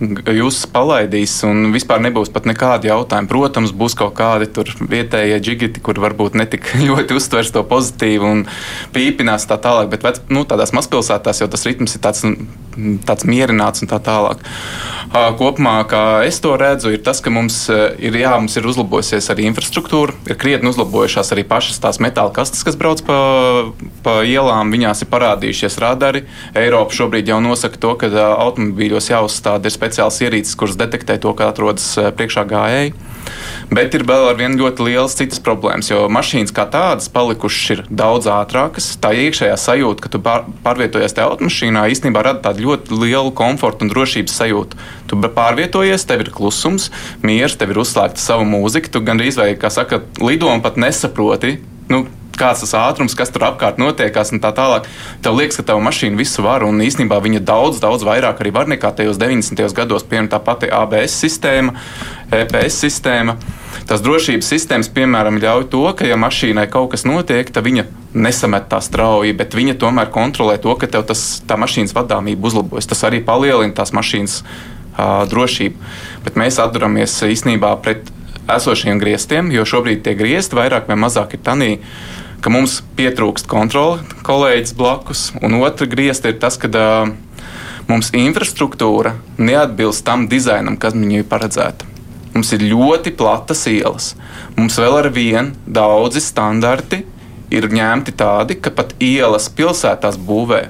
jūs 0.00 0.58
palaidīs, 0.72 1.38
un 1.48 1.70
vispār 1.72 2.02
nebūs 2.04 2.28
pat 2.32 2.46
nekādi 2.48 2.90
jautājumi. 2.90 3.30
Protams, 3.30 3.72
būs 3.72 3.96
kaut 3.96 4.14
kādi 4.18 4.48
vietējie 4.92 5.38
džigiti, 5.40 5.80
kur 5.80 5.98
varbūt 6.02 6.36
netik 6.36 6.68
ļoti 6.88 7.16
uztvers 7.16 7.52
to 7.54 7.64
pozitīvu 7.66 8.28
un 8.28 8.44
pīpinās 8.92 9.48
tā 9.48 9.58
tālāk, 9.62 9.90
bet 9.92 10.04
vec, 10.04 10.20
nu, 10.28 10.44
tādās 10.48 10.74
mazpilsētās 10.76 11.40
jau 11.40 11.48
tas 11.52 11.64
ritms 11.68 11.96
ir 11.96 12.04
tāds, 12.04 12.24
tāds 13.08 13.28
mierināts 13.28 13.84
un 13.84 13.90
tā 13.90 14.00
tālāk. 14.04 14.44
Kopumā, 15.38 15.78
kā 15.88 16.02
es 16.26 16.42
to 16.44 16.52
redzu, 16.60 16.90
ir 16.92 17.00
tas, 17.04 17.22
ka 17.24 17.32
mums 17.32 17.62
ir, 17.70 18.18
jā, 18.20 18.34
mums 18.36 18.56
ir 18.58 18.66
uzlabojusies 18.68 19.30
arī 19.32 19.46
infrastruktūra, 19.48 20.12
ir 20.28 20.36
krietni 20.40 20.68
uzlabojušās 20.72 21.32
arī 21.32 21.46
pašas 21.48 21.80
tās 21.80 22.00
metāla 22.04 22.34
kastes, 22.36 22.64
kas 22.66 22.76
brauc 22.76 23.00
pa, 23.06 23.16
pa 24.04 24.18
ielām, 24.28 24.74
viņās 24.74 25.04
ir 25.06 25.10
parādījušies 25.12 25.78
radari. 25.80 26.26
Eiropa 26.58 26.98
šobrīd 26.98 27.30
jau 27.32 27.38
nosaka 27.40 27.80
to, 27.80 27.94
ka 28.02 28.10
automobīļos 28.34 29.12
jāuzstāda 29.14 29.70
ir 29.70 29.76
speciāls 29.86 30.18
ierīces, 30.24 30.56
kuras 30.58 30.78
detektē 30.78 31.18
to, 31.22 31.32
ka 31.36 31.50
atrodas 31.52 31.86
eh, 31.98 32.10
priekšā 32.14 32.46
gājēji. 32.50 32.94
Bet 33.74 33.94
ir 33.98 34.04
vēl 34.06 34.28
ar 34.30 34.36
vienu 34.38 34.60
ļoti 34.60 34.84
liels 34.86 35.16
citas 35.18 35.40
problēmas, 35.42 35.88
jo 35.90 36.04
mašīnas 36.12 36.54
kā 36.54 36.66
tādas 36.70 37.08
palikušas 37.10 37.72
ir 37.74 37.80
daudz 37.90 38.28
ātrākas. 38.30 38.92
Tā 39.02 39.10
iekšējā 39.26 39.56
sajūta, 39.58 40.04
ka 40.04 40.12
tu 40.12 40.20
pārvietojies 40.22 41.16
tajā 41.16 41.26
automašīnā, 41.32 41.86
īstenībā 41.90 42.22
rada 42.22 42.44
tādu 42.44 42.68
ļoti 42.68 43.00
lielu 43.02 43.32
komfortu 43.36 43.86
un 43.86 43.90
drošības 43.90 44.36
sajūtu. 44.42 44.78
Tu 45.10 45.18
pārvietojies, 45.26 46.06
tev 46.06 46.22
ir 46.26 46.30
klusums, 46.34 46.92
miers, 47.26 47.58
tev 47.58 47.74
ir 47.74 47.82
uzslēgta 47.82 48.22
sava 48.22 48.46
mūzika, 48.46 48.92
tu 48.94 49.02
gandrīz 49.06 49.40
vai, 49.40 49.52
kā 49.58 49.72
saka, 49.74 50.04
lido 50.22 50.50
un 50.52 50.62
pat 50.62 50.78
nesaproti. 50.78 51.56
Nu, 51.90 52.04
kāds 52.38 52.62
tas 52.64 52.74
ātrums, 52.78 53.16
kas 53.18 53.32
tur 53.34 53.46
apkārt 53.48 53.80
notiekās 53.80 54.32
un 54.34 54.40
tā 54.42 54.52
tālāk. 54.56 54.88
Tev 55.24 55.36
liekas, 55.38 55.58
ka 55.60 55.66
tava 55.72 55.82
mašīna 55.84 56.18
visu 56.18 56.44
var, 56.44 56.64
un 56.66 56.82
īstenībā 56.84 57.18
viņa 57.24 57.42
daudz, 57.46 57.80
daudz 57.82 58.06
vairāk 58.06 58.42
arī 58.42 58.52
var 58.54 58.70
nekā 58.70 58.92
tajos 58.96 59.20
90. 59.20 59.62
gados, 59.76 60.06
piemēram, 60.06 60.30
tā 60.32 60.40
pati 60.44 60.70
ABS 60.72 61.18
sistēma, 61.24 61.76
EPS 62.34 62.80
sistēma. 62.86 63.36
Tas 63.86 64.02
drošības 64.02 64.48
sistēmas, 64.50 64.90
piemēram, 64.90 65.38
ļauj 65.42 65.68
to, 65.70 65.84
ka, 65.98 66.06
ja 66.08 66.16
mašīnai 66.18 66.66
kaut 66.72 66.90
kas 66.94 67.06
notiek, 67.06 67.50
tad 67.52 67.66
viņa 67.66 67.86
nesamet 68.16 68.66
tā 68.72 68.80
strauji, 68.82 69.36
bet 69.36 69.54
viņa 69.54 69.76
tomēr 69.82 70.10
kontrolē 70.14 70.56
to, 70.62 70.74
ka 70.80 70.88
tas, 70.90 71.26
tā 71.46 71.58
mašīnas 71.60 71.94
vadāmība 71.94 72.48
uzlabojas. 72.48 72.88
Tas 72.90 73.04
arī 73.06 73.20
palielina 73.24 73.76
tās 73.76 73.92
mašīnas 73.94 74.40
uh, 74.42 75.24
drošību. 75.30 75.94
Bet 76.26 76.40
mēs 76.40 76.58
atduramies 76.62 77.20
īstenībā 77.28 77.76
pret 77.84 78.10
esošiem 78.50 79.00
griestiem, 79.02 79.50
jo 79.54 79.66
šobrīd 79.66 80.04
tie 80.06 80.14
griezti 80.18 80.58
vairāk 80.58 80.88
vai 80.90 80.98
mazāk 80.98 81.36
ir 81.36 81.42
tanī 81.46 81.70
ka 82.44 82.52
mums 82.52 82.80
pietrūkst 82.98 83.48
kontrole, 83.50 84.02
kolēģis 84.26 84.74
blakus, 84.76 85.28
un 85.42 85.58
otra 85.62 85.88
griezta 85.90 86.30
ir 86.32 86.40
tas, 86.42 86.58
ka 86.60 86.70
uh, 86.70 87.12
mums 87.90 88.12
infrastruktūra 88.16 89.16
neatbilst 89.38 90.04
tam 90.06 90.26
dizainam, 90.30 90.78
kas 90.80 90.96
viņai 90.96 91.24
paredzēta. 91.28 91.92
Mums 92.36 92.52
ir 92.52 92.66
ļoti 92.68 93.14
platas 93.16 93.62
ielas. 93.70 94.10
Mums 94.58 94.76
vēl 94.76 94.98
ar 94.98 95.06
vienu 95.14 95.54
daudzi 95.64 96.20
standarti 96.20 97.00
ir 97.54 97.68
ņemti 97.72 98.12
tādi, 98.18 98.58
ka 98.60 98.72
pat 98.74 98.92
ielas 99.00 99.48
pilsētās 99.48 100.18
būvē. 100.20 100.66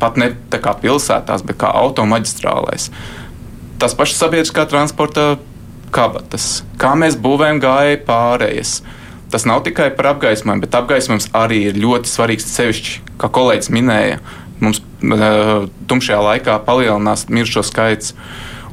Pat 0.00 0.16
ne 0.18 0.32
tā 0.50 0.58
kā 0.64 0.72
pilsētās, 0.80 1.44
bet 1.46 1.60
kā 1.60 1.70
automaģistrālēs. 1.84 2.88
Tas 3.80 3.94
pašs 3.96 4.18
sabiedriskā 4.18 4.64
transporta 4.68 5.36
kabatas, 5.94 6.64
kā 6.80 6.96
mēs 6.98 7.18
būvējam 7.20 7.60
gājēju 7.62 8.02
pārējas 8.08 8.72
tas 9.30 9.46
nav 9.48 9.62
tikai 9.66 9.90
par 9.96 10.12
apgaismojumu, 10.14 10.64
bet 10.64 10.76
apgaismojums 10.76 11.30
arī 11.36 11.64
ir 11.70 11.80
ļoti 11.80 12.10
svarīgs. 12.10 12.48
Sevišķi, 12.50 13.00
kā 13.20 13.30
kolēģis 13.32 13.72
minēja, 13.74 14.20
mums 14.62 14.82
uh, 14.82 15.68
tumšajā 15.90 16.20
laikā 16.26 16.56
palielinās 16.66 17.28
miršo 17.32 17.64
skaits. 17.66 18.14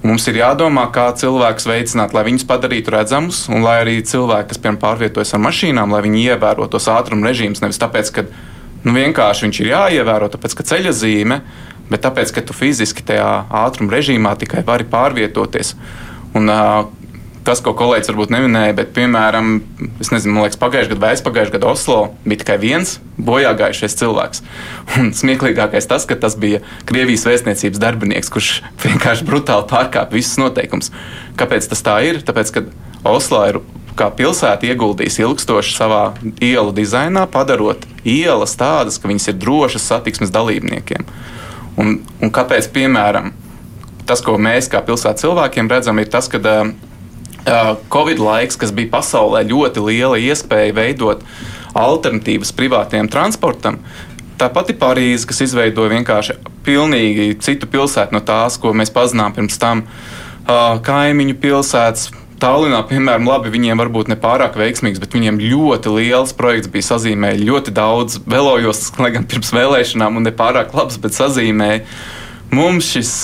Un 0.03 0.13
mums 0.13 0.27
ir 0.29 0.37
jādomā, 0.37 0.85
kā 0.93 1.07
cilvēkus 1.17 1.65
veicināt, 1.67 2.13
lai 2.13 2.23
viņus 2.27 2.45
padarītu 2.47 2.93
redzamus, 2.93 3.47
un 3.49 3.65
lai 3.65 3.79
arī 3.81 3.95
cilvēki, 4.05 4.51
kas 4.51 4.61
piemēram 4.61 4.81
pārvietojas 4.83 5.33
ar 5.33 5.41
mašīnām, 5.47 5.95
lai 5.95 6.03
viņi 6.05 6.27
ievēro 6.27 6.67
tos 6.69 6.85
ātruma 6.93 7.31
režīmus. 7.31 7.63
Nevis 7.63 7.81
tāpēc, 7.81 8.11
ka 8.13 8.27
nu, 8.85 8.93
vienkārši 8.93 9.47
viņš 9.47 9.61
ir 9.63 9.71
jāievēro, 9.71 10.29
tāpēc, 10.33 10.53
ka 10.59 10.67
ceļa 10.69 10.93
zīme, 10.95 11.39
bet 11.89 12.05
tāpēc, 12.05 12.35
ka 12.35 12.45
tu 12.45 12.53
fiziski 12.55 13.05
tajā 13.09 13.31
ātruma 13.65 13.97
režīmā 13.97 14.35
tikai 14.37 14.61
vari 14.67 14.85
pārvietoties. 14.91 15.73
Un, 16.37 16.45
uh, 16.53 16.85
tas, 17.47 17.61
ko 17.63 17.71
kolēģis 17.77 18.11
varbūt 18.11 18.31
neminēja, 18.33 18.75
bet, 18.77 18.91
piemēram, 18.95 19.57
nezinu, 20.01 20.43
liekas, 20.43 20.59
pagājušajā 20.59 20.91
gadā 20.93 21.05
vai 21.05 21.11
aizpagājušajā 21.15 21.55
gadā 21.55 21.71
Oslo 21.71 21.97
bija 22.25 22.41
tikai 22.43 22.57
viens 22.61 22.97
bojā 23.17 23.53
gājušais 23.57 23.95
cilvēks. 24.01 24.43
Un 24.99 25.13
smieklīgākais 25.15 25.87
tas, 25.89 26.05
ka 26.09 26.19
tas 26.19 26.35
bija 26.39 26.59
Krievijas 26.89 27.25
vēstniecības 27.29 27.81
darbinieks, 27.83 28.31
kurš 28.33 28.51
vienkārši 28.85 29.27
brutāli 29.27 29.69
pārkāpa 29.71 30.17
visus 30.17 30.39
noteikumus. 30.41 30.91
Kāpēc 31.39 31.69
tas 31.71 31.83
tā 31.85 31.99
ir? 32.09 32.21
Tāpēc, 32.27 32.53
ka 32.53 32.65
Oslo 33.07 33.43
ir 33.47 33.61
kā 33.97 34.09
pilsēta 34.13 34.67
ieguldījis 34.67 35.21
ilgstoši 35.23 35.73
savā 35.73 36.01
ielu 36.43 36.73
dizainā, 36.75 37.25
padarot 37.31 37.87
ielas 38.05 38.53
tādas, 38.59 38.99
ka 39.01 39.09
viņas 39.09 39.31
ir 39.31 39.39
drošas 39.41 39.87
satiksmes 39.89 40.33
dalībniekiem. 40.33 41.07
Un, 41.77 41.99
un 42.21 42.33
kāpēc, 42.33 42.69
piemēram, 42.73 43.31
tas, 44.09 44.21
ko 44.25 44.37
mēs 44.41 44.69
kā 44.71 44.81
pilsētas 44.85 45.25
cilvēkiem 45.25 45.69
redzam, 45.71 45.99
ir 46.01 46.11
tas, 46.13 46.29
ka 46.31 46.41
Covid 47.89 48.19
laiks, 48.19 48.57
kas 48.59 48.73
bija 48.75 48.91
pasaulē 48.97 49.45
ļoti 49.47 49.83
liela 49.85 50.19
iespēja 50.19 50.75
veidot 50.75 51.23
alternatīvas 51.77 52.51
privātiem 52.57 53.07
transportam. 53.11 53.79
Tā 54.37 54.49
pati 54.53 54.75
Parīze, 54.77 55.25
kas 55.29 55.41
izveidoja 55.47 55.95
vienkārši 55.95 56.35
pilnīgi 56.65 57.37
citu 57.41 57.69
pilsētu 57.71 58.13
no 58.13 58.21
tās, 58.25 58.59
ko 58.61 58.73
mēs 58.75 58.91
pazinām 58.93 59.33
pirms 59.33 59.57
tam, 59.61 59.85
kaimiņu 60.47 61.37
pilsētas. 61.41 62.09
Tallinā, 62.37 62.83
piemēram, 62.85 63.25
labi, 63.25 63.49
viņiem 63.49 63.79
varbūt 63.81 64.11
ne 64.11 64.17
pārāk 64.21 64.59
veiksmīgs, 64.59 64.99
bet 65.01 65.15
viņiem 65.15 65.39
ļoti 65.41 65.89
liels 65.95 66.35
projekts 66.37 66.69
bija 66.69 66.85
sazīmējis 66.91 67.47
ļoti 67.47 67.73
daudz 67.73 68.19
velojos, 68.29 68.83
lai 69.01 69.09
gan 69.15 69.25
pirms 69.25 69.49
vēlēšanām, 69.55 70.19
un 70.19 70.27
ne 70.27 70.35
pārāk 70.35 70.75
labs, 70.77 70.99
bet 71.01 71.17
sazīmēja. 71.17 71.81
Mums 72.53 72.91
šis 72.93 73.15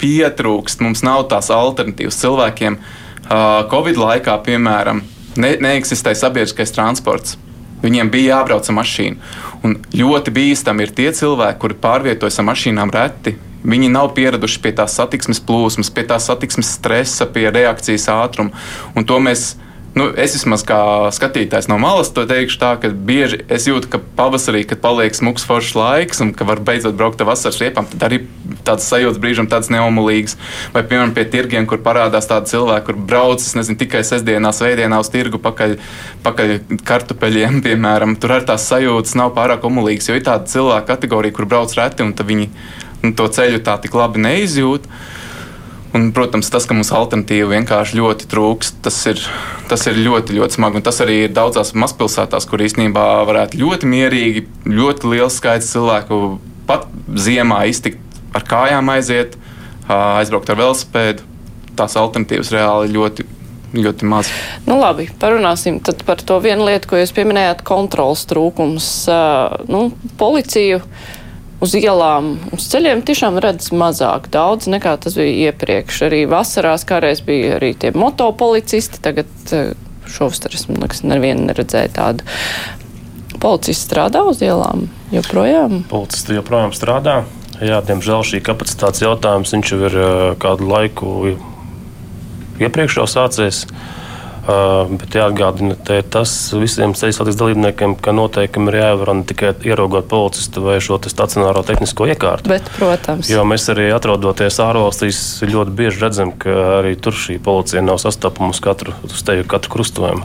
pietrūkst, 0.00 0.80
mums 0.80 1.04
nav 1.04 1.26
tās 1.28 1.52
alternatīvas 1.52 2.22
cilvēkiem. 2.22 2.78
Uh, 2.78 3.07
Covid 3.28 4.00
laikā, 4.00 4.38
piemēram, 4.46 5.02
ne, 5.36 5.52
neeksistēja 5.60 6.22
sabiedriskais 6.24 6.72
transports. 6.74 7.36
Viņiem 7.82 8.10
bija 8.10 8.38
jābrauc 8.38 8.66
ar 8.66 8.76
mašīnu. 8.80 9.20
Un 9.66 9.76
ļoti 9.94 10.32
bīstami 10.34 10.86
ir 10.86 10.94
tie 10.96 11.10
cilvēki, 11.14 11.60
kuri 11.62 11.78
pārvietojas 11.78 12.40
ar 12.40 12.48
mašīnām 12.48 12.92
reti. 12.94 13.36
Viņi 13.68 13.90
nav 13.92 14.12
pieraduši 14.16 14.60
pie 14.64 14.72
tās 14.78 14.94
satiksmes 14.98 15.40
plūsmas, 15.44 15.90
pie 15.94 16.06
tās 16.08 16.26
satiksmes 16.30 16.72
stresa, 16.78 17.26
pie 17.30 17.48
reakcijas 17.54 18.08
ātruma. 18.14 18.54
Un 18.96 19.06
to 19.06 19.18
mēs 19.22 19.52
Nu, 19.98 20.06
es 20.14 20.36
vismaz 20.36 20.62
kā 20.66 20.78
skatītājs 21.14 21.66
no 21.70 21.78
malas 21.82 22.12
to 22.14 22.22
teikšu, 22.28 22.58
tā, 22.60 22.68
ka 22.78 22.90
bieži 22.92 23.40
es 23.50 23.64
jūtu, 23.66 23.88
ka 23.90 23.98
pavasarī, 24.18 24.60
kad 24.68 24.78
paliek 24.82 25.16
smags 25.16 25.46
foršs 25.48 25.74
laiks 25.74 26.22
un 26.22 26.30
ka 26.36 26.46
var 26.46 26.60
beidzot 26.62 26.94
braukt 26.98 27.24
ar 27.24 27.30
vasaras 27.32 27.58
riepām, 27.58 27.88
tad 27.90 28.04
arī 28.06 28.20
tāds 28.68 28.86
sajūta 28.86 29.18
brīžam 29.22 29.48
tāds 29.50 29.72
neomulīgs. 29.74 30.36
Vai, 30.76 30.84
piemēram, 30.84 31.16
pie 31.16 31.24
tirgiem, 31.32 31.66
kur 31.66 31.82
parādās 31.82 32.30
tādi 32.30 32.52
cilvēki, 32.52 32.86
kur 32.86 33.00
brauc 33.10 33.42
nezinu, 33.58 33.80
tikai 33.80 34.04
sestdienā, 34.06 34.52
svētdienā 34.54 35.00
uz 35.02 35.10
tirgu 35.10 35.40
pakaļ, 35.42 35.78
pakaļ 36.26 36.54
kartupeļiem, 36.86 37.58
piemēram. 37.66 38.14
Tur 38.22 38.36
arī 38.36 38.50
tās 38.52 38.68
sajūtas 38.70 39.18
nav 39.18 39.34
pārāk 39.38 39.66
omulīgas, 39.66 40.12
jo 40.12 40.18
ir 40.20 40.26
tāda 40.28 40.46
cilvēka 40.52 40.92
kategorija, 40.92 41.34
kur 41.40 41.50
brauc 41.50 41.74
reti 41.74 42.06
un 42.06 42.14
viņi 42.14 42.52
nu, 43.02 43.16
to 43.18 43.26
ceļu 43.34 43.64
tā 43.66 43.80
tik 43.82 43.98
labi 43.98 44.22
neizjūt. 44.28 44.86
Un, 45.96 46.10
protams, 46.12 46.50
tas, 46.52 46.66
ka 46.68 46.76
mums 46.76 46.90
alternatīva 46.92 47.54
vienkārši 47.54 47.96
ļoti 47.96 48.26
trūkst, 48.28 48.82
tas 48.84 48.98
ir, 49.08 49.22
tas 49.70 49.86
ir 49.88 49.96
ļoti, 50.04 50.36
ļoti 50.36 50.58
smagi. 50.58 50.80
Un 50.80 50.84
tas 50.84 51.00
arī 51.00 51.22
ir 51.24 51.32
daudzās 51.32 51.72
mazpilsētās, 51.72 52.44
kur 52.48 52.60
īstenībā 52.64 53.06
varētu 53.28 53.60
ļoti 53.62 53.88
mierīgi, 53.88 54.44
ļoti 54.68 55.14
liels 55.14 55.38
skaits 55.40 55.72
cilvēku 55.72 56.36
pat 56.68 56.84
ziemā 57.16 57.62
iztikt 57.70 58.20
ar 58.36 58.44
kājām, 58.44 58.92
aiziet, 58.92 59.38
aizbraukt 59.88 60.52
ar 60.52 60.60
velosipēdu. 60.60 61.24
Tās 61.78 61.96
alternatīvas 61.96 62.52
reāli 62.52 62.92
ļoti 62.92 63.28
ļoti 63.68 64.06
maz. 64.08 64.30
Nu, 64.64 64.78
labi, 64.80 65.08
parunāsim 65.20 65.76
par 66.08 66.22
to 66.24 66.38
vienu 66.40 66.64
lietu, 66.68 66.88
ko 66.88 67.00
jūs 67.00 67.12
pieminējāt- 67.16 67.64
kontrols 67.68 68.24
trūkums. 68.24 68.86
Uh, 69.12 69.58
nu, 69.68 69.92
policiju 70.16 70.80
uz 71.64 71.74
ielām, 71.78 72.36
uz 72.54 72.68
ceļiem 72.70 73.02
tiešām 73.06 73.38
redz 73.42 73.70
mazāk 73.74 74.30
daudz 74.34 74.68
nekā 74.70 74.94
tas 75.02 75.16
bija 75.18 75.50
iepriekš. 75.50 76.02
Arī 76.08 76.22
vasarās 76.30 76.86
kādreiz 76.88 77.22
bija 77.26 77.56
arī 77.58 77.72
tie 77.78 77.92
motopolicisti, 77.96 79.02
tagad 79.04 79.54
eh, 79.56 79.72
šovasar 80.08 80.54
es, 80.54 80.68
man 80.70 80.82
liekas, 80.84 81.04
nevienu 81.06 81.48
neredzēju 81.50 81.94
tādu. 81.98 82.28
Policists 83.38 83.86
strādā 83.86 84.24
uz 84.26 84.40
ielām 84.42 84.88
joprojām? 85.14 85.84
Policisti 85.90 86.38
joprojām 86.38 86.74
strādā. 86.74 87.20
Jā, 87.58 87.80
diemžēl 87.86 88.24
šī 88.26 88.40
kapacitātes 88.46 89.02
jautājums 89.02 89.54
jau 89.54 89.78
ir 89.90 89.94
eh, 89.94 90.16
kādu 90.42 90.70
laiku 90.70 91.14
iepriekš 92.58 93.00
jau 93.00 93.06
sācies. 93.10 93.64
Uh, 93.66 93.98
Uh, 94.48 94.86
bet 94.96 95.12
jāatgādina 95.12 95.74
tas 96.08 96.30
visiem 96.56 96.94
ceļu 96.96 97.12
satiksmes 97.12 97.36
dalībniekiem, 97.36 97.98
ka 98.00 98.14
noteikumi 98.16 98.70
ir 98.72 98.78
jāievēro 98.78 99.14
ne 99.18 99.26
tikai 99.28 99.50
ieraugot 99.68 100.06
policistu 100.08 100.62
vai 100.64 100.78
šo 100.80 100.96
stacionāro 101.04 101.60
tehnisko 101.68 102.06
iekārtu. 102.08 102.48
Bet, 102.48 102.70
protams. 102.78 103.28
Jo 103.28 103.44
mēs 103.44 103.68
arī 103.68 103.90
atrodoties 103.92 104.56
ārvalstīs, 104.64 105.20
ļoti 105.44 105.74
bieži 105.82 106.00
redzam, 106.00 106.32
ka 106.32 106.54
arī 106.78 106.94
tur 106.96 107.12
šī 107.12 107.36
policija 107.44 107.84
nav 107.84 108.00
sastopama 108.00 108.56
uz 108.56 108.62
katru, 108.64 108.96
uz 109.04 109.20
teju, 109.28 109.44
katru 109.52 109.74
krustojumu. 109.76 110.24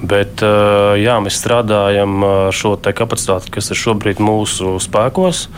Bet 0.00 0.40
uh, 0.40 0.96
jā, 0.96 1.18
mēs 1.20 1.36
strādājam 1.42 2.16
ar 2.24 2.56
šo 2.56 2.78
kapacitāti, 2.80 3.52
kas 3.58 3.68
ir 3.74 3.82
šobrīd 3.82 4.24
mūsu 4.24 4.78
spēkos. 4.80 5.50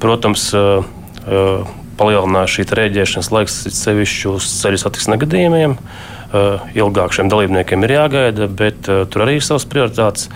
Protams, 0.00 0.48
uh, 0.56 1.68
palielinās 2.00 2.56
šī 2.56 2.66
rēģēšanas 2.72 3.30
laiks 3.36 3.60
sevišķi 3.82 4.32
uz 4.32 4.48
ceļu 4.62 4.80
satiksmes 4.80 5.12
negadījumiem. 5.18 5.76
Eh, 5.76 6.13
ilgāk 6.74 7.14
šiem 7.16 7.30
dalībniekiem 7.32 7.86
ir 7.86 7.96
jāgaida, 7.96 8.48
bet 8.50 8.88
eh, 8.90 9.04
tur 9.10 9.26
arī 9.26 9.38
ir 9.38 9.46
savas 9.46 9.66
prioritātes. 9.70 10.30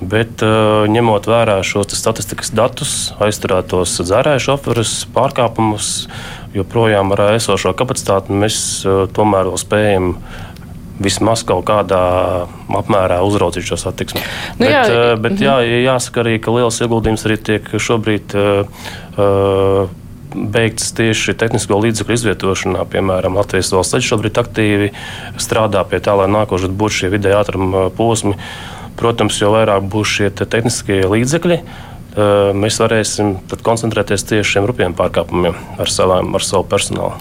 Bet, 0.00 0.40
uh, 0.40 0.86
ņemot 0.88 1.26
vērā 1.28 1.58
šos 1.60 1.92
statistikas 1.92 2.54
datus, 2.56 2.92
aizturētos 3.20 3.98
dzērāju 4.00 4.40
šoferus, 4.40 4.94
pārkāpumus, 5.12 5.90
joprojām 6.56 7.12
ar 7.12 7.34
esošo 7.34 7.74
kapacitāti 7.76 8.32
mēs 8.32 8.56
tomēr 9.12 9.50
vēl 9.50 9.60
spējam 9.60 10.14
vismaz 11.04 11.44
kaut 11.44 11.66
kādā 11.68 12.00
apmērā 12.80 13.20
uzraudzīt 13.28 13.68
šo 13.68 13.76
satiksmi. 13.84 14.24
Nu, 14.56 14.64
bet, 14.64 14.72
jā, 14.72 15.04
bet 15.20 15.44
jā, 15.44 15.60
jāsaka 15.84 16.24
arī, 16.24 16.38
ka 16.40 16.56
liels 16.56 16.80
ieguldījums 16.80 17.28
arī 17.28 17.36
tiek 17.50 17.72
šobrīd. 17.76 18.36
Uh, 19.20 19.88
beigts 20.34 20.92
tieši 20.96 21.34
tehnisko 21.38 21.78
līdzekļu 21.84 22.16
izvietošanā. 22.16 22.84
Piemēram, 22.90 23.38
Latvijas 23.40 23.72
valsts 23.74 23.96
ceļš 23.96 24.10
šobrīd 24.12 24.40
aktīvi 24.42 24.90
strādā 25.40 25.84
pie 25.88 26.02
tā, 26.04 26.16
lai 26.18 26.28
nākošais 26.30 26.72
būtu 26.72 26.98
šie 27.00 27.12
vidēji 27.14 27.38
ātruma 27.40 27.88
posmi. 27.96 28.36
Protams, 29.00 29.38
jo 29.40 29.54
vairāk 29.54 29.86
būs 29.90 30.16
šie 30.18 30.28
te 30.36 30.44
tehniskie 30.50 31.00
līdzekļi, 31.08 31.60
mēs 32.16 32.78
varēsim 32.82 33.36
koncentrēties 33.66 34.26
tieši 34.30 34.56
šiem 34.56 34.68
rupjiem 34.70 34.94
pārkāpumiem 34.98 35.56
ar, 35.80 35.90
savām, 35.90 36.34
ar 36.34 36.44
savu 36.44 36.66
personālu. 36.70 37.14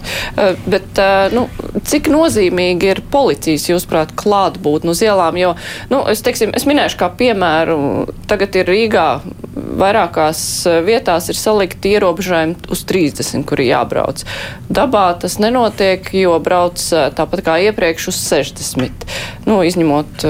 Bet, 0.70 1.02
nu, 1.36 1.46
cik 1.86 2.10
nozīmīgi 2.14 2.94
ir 2.94 3.04
policijas, 3.12 3.70
jūsuprāt, 3.70 4.16
klātbūtne 4.20 4.96
uz 4.96 5.04
ielām? 5.06 5.38
Jo, 5.40 5.54
nu, 5.94 6.02
es, 6.10 6.24
teiksim, 6.26 6.56
es 6.58 6.66
minēšu 6.70 7.00
kā 7.00 7.12
piemēru, 7.20 7.80
tagad 8.30 8.58
ir 8.60 8.70
Rīgā 8.70 9.10
vairākās 9.80 10.42
vietās 10.86 11.30
ir 11.32 11.38
salikti 11.38 11.94
ierobežojumi 11.96 12.70
uz 12.72 12.84
30, 12.90 13.46
kuri 13.50 13.70
jābrauc. 13.70 14.24
Dabā 14.70 15.06
tas 15.22 15.38
nenotiek, 15.42 16.06
jo 16.16 16.36
brauc 16.44 16.82
tāpat 17.18 17.44
kā 17.46 17.58
iepriekš 17.70 18.10
uz 18.12 18.22
60. 18.30 19.08
Nu, 19.50 19.60
izņemot 19.66 20.26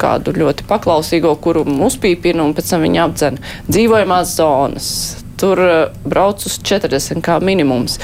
kādu 0.00 0.34
ļoti 0.36 0.66
paklausīgo, 0.68 1.32
kuru 1.42 1.64
uzpīpina 1.88 2.44
un 2.44 2.54
pēc 2.56 2.74
tam 2.74 2.84
viņa 2.86 3.04
apdzen. 3.06 3.40
Dzīvo 3.70 3.99
dzīvojamās 4.00 4.36
zonas. 4.36 5.16
Tur 5.40 5.60
eh, 5.60 5.90
brauc 6.04 6.44
uz 6.46 6.58
40 6.62 7.22
kā 7.24 7.40
minimums. 7.40 7.98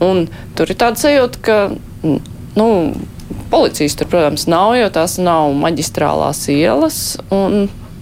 Un 0.00 0.28
tur 0.56 0.70
ir 0.70 0.78
tāda 0.78 0.98
sajūta, 0.98 1.40
ka 1.42 1.58
nu, 2.56 2.94
policijas 3.50 3.96
tur, 3.96 4.08
protams, 4.10 4.46
nav, 4.46 4.76
jo 4.78 4.88
tās 4.90 5.18
nav 5.18 5.52
maģistrālās 5.54 6.48
ielas. 6.50 7.18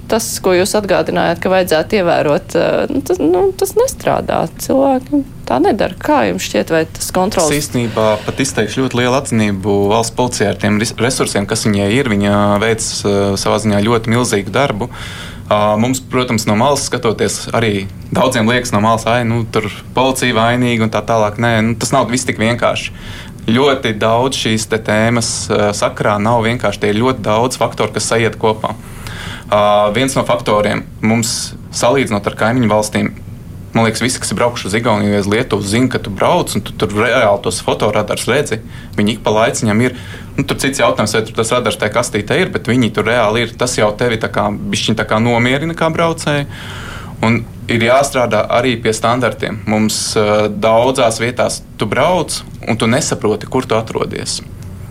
Tas, 0.09 0.25
ko 0.41 0.55
jūs 0.57 0.73
atgādinājāt, 0.73 1.37
ka 1.45 1.51
vajadzētu 1.53 1.99
ievērot, 1.99 2.55
eh, 2.57 2.87
nu, 2.89 3.03
tas, 3.05 3.21
nu, 3.21 3.43
tas 3.53 3.75
nestrādā. 3.77 4.47
Cilvēki 4.65 5.23
tā 5.49 5.59
nedara. 5.61 5.97
Kā 6.01 6.23
jums 6.31 6.49
šķiet, 6.49 6.73
vai 6.73 6.85
tas 6.89 7.11
kontrols? 7.13 7.53
Es 7.53 7.67
īstenībā 7.67 8.15
pat 8.25 8.41
izteikšu 8.41 8.87
ļoti 8.87 9.03
lielu 9.03 9.17
atzinību 9.19 9.81
valsts 9.93 10.17
policijai 10.17 10.55
ar 10.55 10.61
tiem 10.61 10.81
resursiem, 10.81 11.49
kas 11.49 11.69
viņai 11.69 11.91
ir. 11.93 12.09
Viņa 12.09 12.37
veic 12.65 12.85
eh, 12.85 13.19
savā 13.37 13.61
ziņā 13.61 13.85
ļoti 13.85 14.17
milzīgu 14.17 14.55
darbu. 14.55 14.89
Mums, 15.49 16.03
protams, 16.05 16.45
no 16.45 16.59
malas 16.61 16.85
skatoties, 16.85 17.47
arī 17.57 17.87
daudziem 18.13 18.49
liekas, 18.51 18.73
no 18.75 18.83
malas, 18.85 19.07
ah, 19.09 19.23
nu, 19.25 19.47
tur 19.49 19.71
policija 19.97 20.37
vainīga 20.37 20.85
un 20.85 20.93
tā 20.93 21.01
tālāk. 21.09 21.41
Nē, 21.41 21.53
nu, 21.65 21.77
tas 21.81 21.95
nav 21.95 22.11
viss 22.13 22.29
tik 22.29 22.41
vienkārši. 22.43 22.93
Ļoti 23.49 23.95
daudz 23.97 24.37
šīs 24.37 24.67
tēmas 24.69 25.31
sakrā 25.79 26.19
nav 26.21 26.43
vienkārši 26.45 26.83
tie 26.83 26.93
ļoti 26.93 27.25
daudz 27.25 27.57
faktoru, 27.57 27.95
kas 27.95 28.11
sajiet 28.11 28.37
kopā. 28.37 28.75
Uh, 29.49 29.89
viens 29.97 30.13
no 30.13 30.27
faktoriem 30.29 30.83
mums 31.01 31.55
salīdzinot 31.73 32.27
ar 32.29 32.37
kaimiņu 32.37 32.69
valstīm, 32.69 33.09
Man 33.79 33.85
liekas, 33.87 34.01
visi, 34.03 34.19
kas 34.19 34.33
ir 34.35 34.39
braukuši 34.41 34.67
uz 34.67 34.75
Igauniju, 34.75 35.21
uz 35.23 35.27
Lietuvu, 35.31 35.63
zina, 35.63 35.87
ka 35.93 36.01
tu 36.03 36.11
brauc 36.11 36.51
un 36.59 36.65
tu 36.67 36.73
tur 36.75 36.91
reāli 36.99 37.39
tos 37.45 37.61
fotoradars 37.63 38.25
redzi. 38.27 38.59
Viņi 38.99 39.13
ik 39.15 39.21
pa 39.23 39.31
laiciņam 39.37 39.83
ir. 39.85 39.95
Nu, 40.35 40.43
tur 40.43 40.59
cits 40.59 40.83
jautājums, 40.83 41.15
vai 41.15 41.23
tas 41.37 41.53
radars 41.55 41.79
tajā 41.79 41.95
kastītē 41.95 42.41
ir, 42.43 42.51
bet 42.51 42.67
viņi 42.67 42.91
tur 42.97 43.07
reāli 43.07 43.45
ir. 43.47 43.55
Tas 43.55 43.77
jau 43.79 43.93
tevi 43.95 44.19
tā 44.19 44.33
kā, 44.35 44.49
tā 44.99 45.07
kā 45.07 45.21
nomierina 45.23 45.79
kā 45.79 45.93
braucēju. 45.95 46.51
Un 47.23 47.39
ir 47.71 47.87
jāstrādā 47.87 48.43
arī 48.59 48.75
pie 48.83 48.97
standartiem. 48.99 49.63
Mums 49.71 50.01
uh, 50.19 50.49
daudzās 50.51 51.23
vietās 51.23 51.63
tu 51.79 51.87
brauc, 51.87 52.35
un 52.67 52.83
tu 52.83 52.91
nesaproti, 52.91 53.47
kur 53.47 53.63
tu 53.63 53.79
atrodies. 53.79 54.41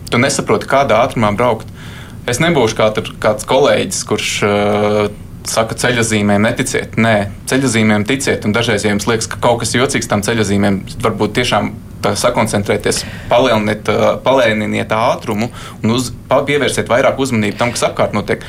Tu 0.07 0.23
nesaproti, 0.23 0.71
kādā 0.71 1.03
ātrumā 1.03 1.35
braukt. 1.35 1.67
Es 2.23 2.39
nebūšu 2.39 2.79
kā 2.79 2.93
kāds 3.19 3.51
kolēģis, 3.51 4.03
kurš 4.07 4.35
uh, 4.47 5.07
saka, 5.51 5.75
ceļazīmēm 5.79 6.45
neticiet. 6.47 6.97
Nē, 6.99 7.15
ceļazīmēm 7.49 8.05
ticiet. 8.07 8.45
Un 8.47 8.55
dažreiz, 8.55 8.85
ja 8.85 8.93
jums 8.93 9.07
liekas, 9.09 9.29
ka 9.31 9.39
kaut 9.43 9.61
kas 9.63 9.75
jocīgs 9.75 10.09
tam 10.09 10.23
ceļazīmēm, 10.25 10.81
varbūt 11.03 11.35
tiešām 11.39 11.73
sakoncentrēties, 12.07 13.03
palieliniet, 13.31 13.89
palēniniet 14.23 14.91
ātrumu 14.93 15.49
un 15.81 15.95
uz, 15.95 16.11
pievērsiet 16.29 16.89
vairāk 16.91 17.19
uzmanību 17.19 17.57
tam, 17.59 17.73
kas 17.75 17.87
apkārt 17.89 18.15
notiek. 18.15 18.45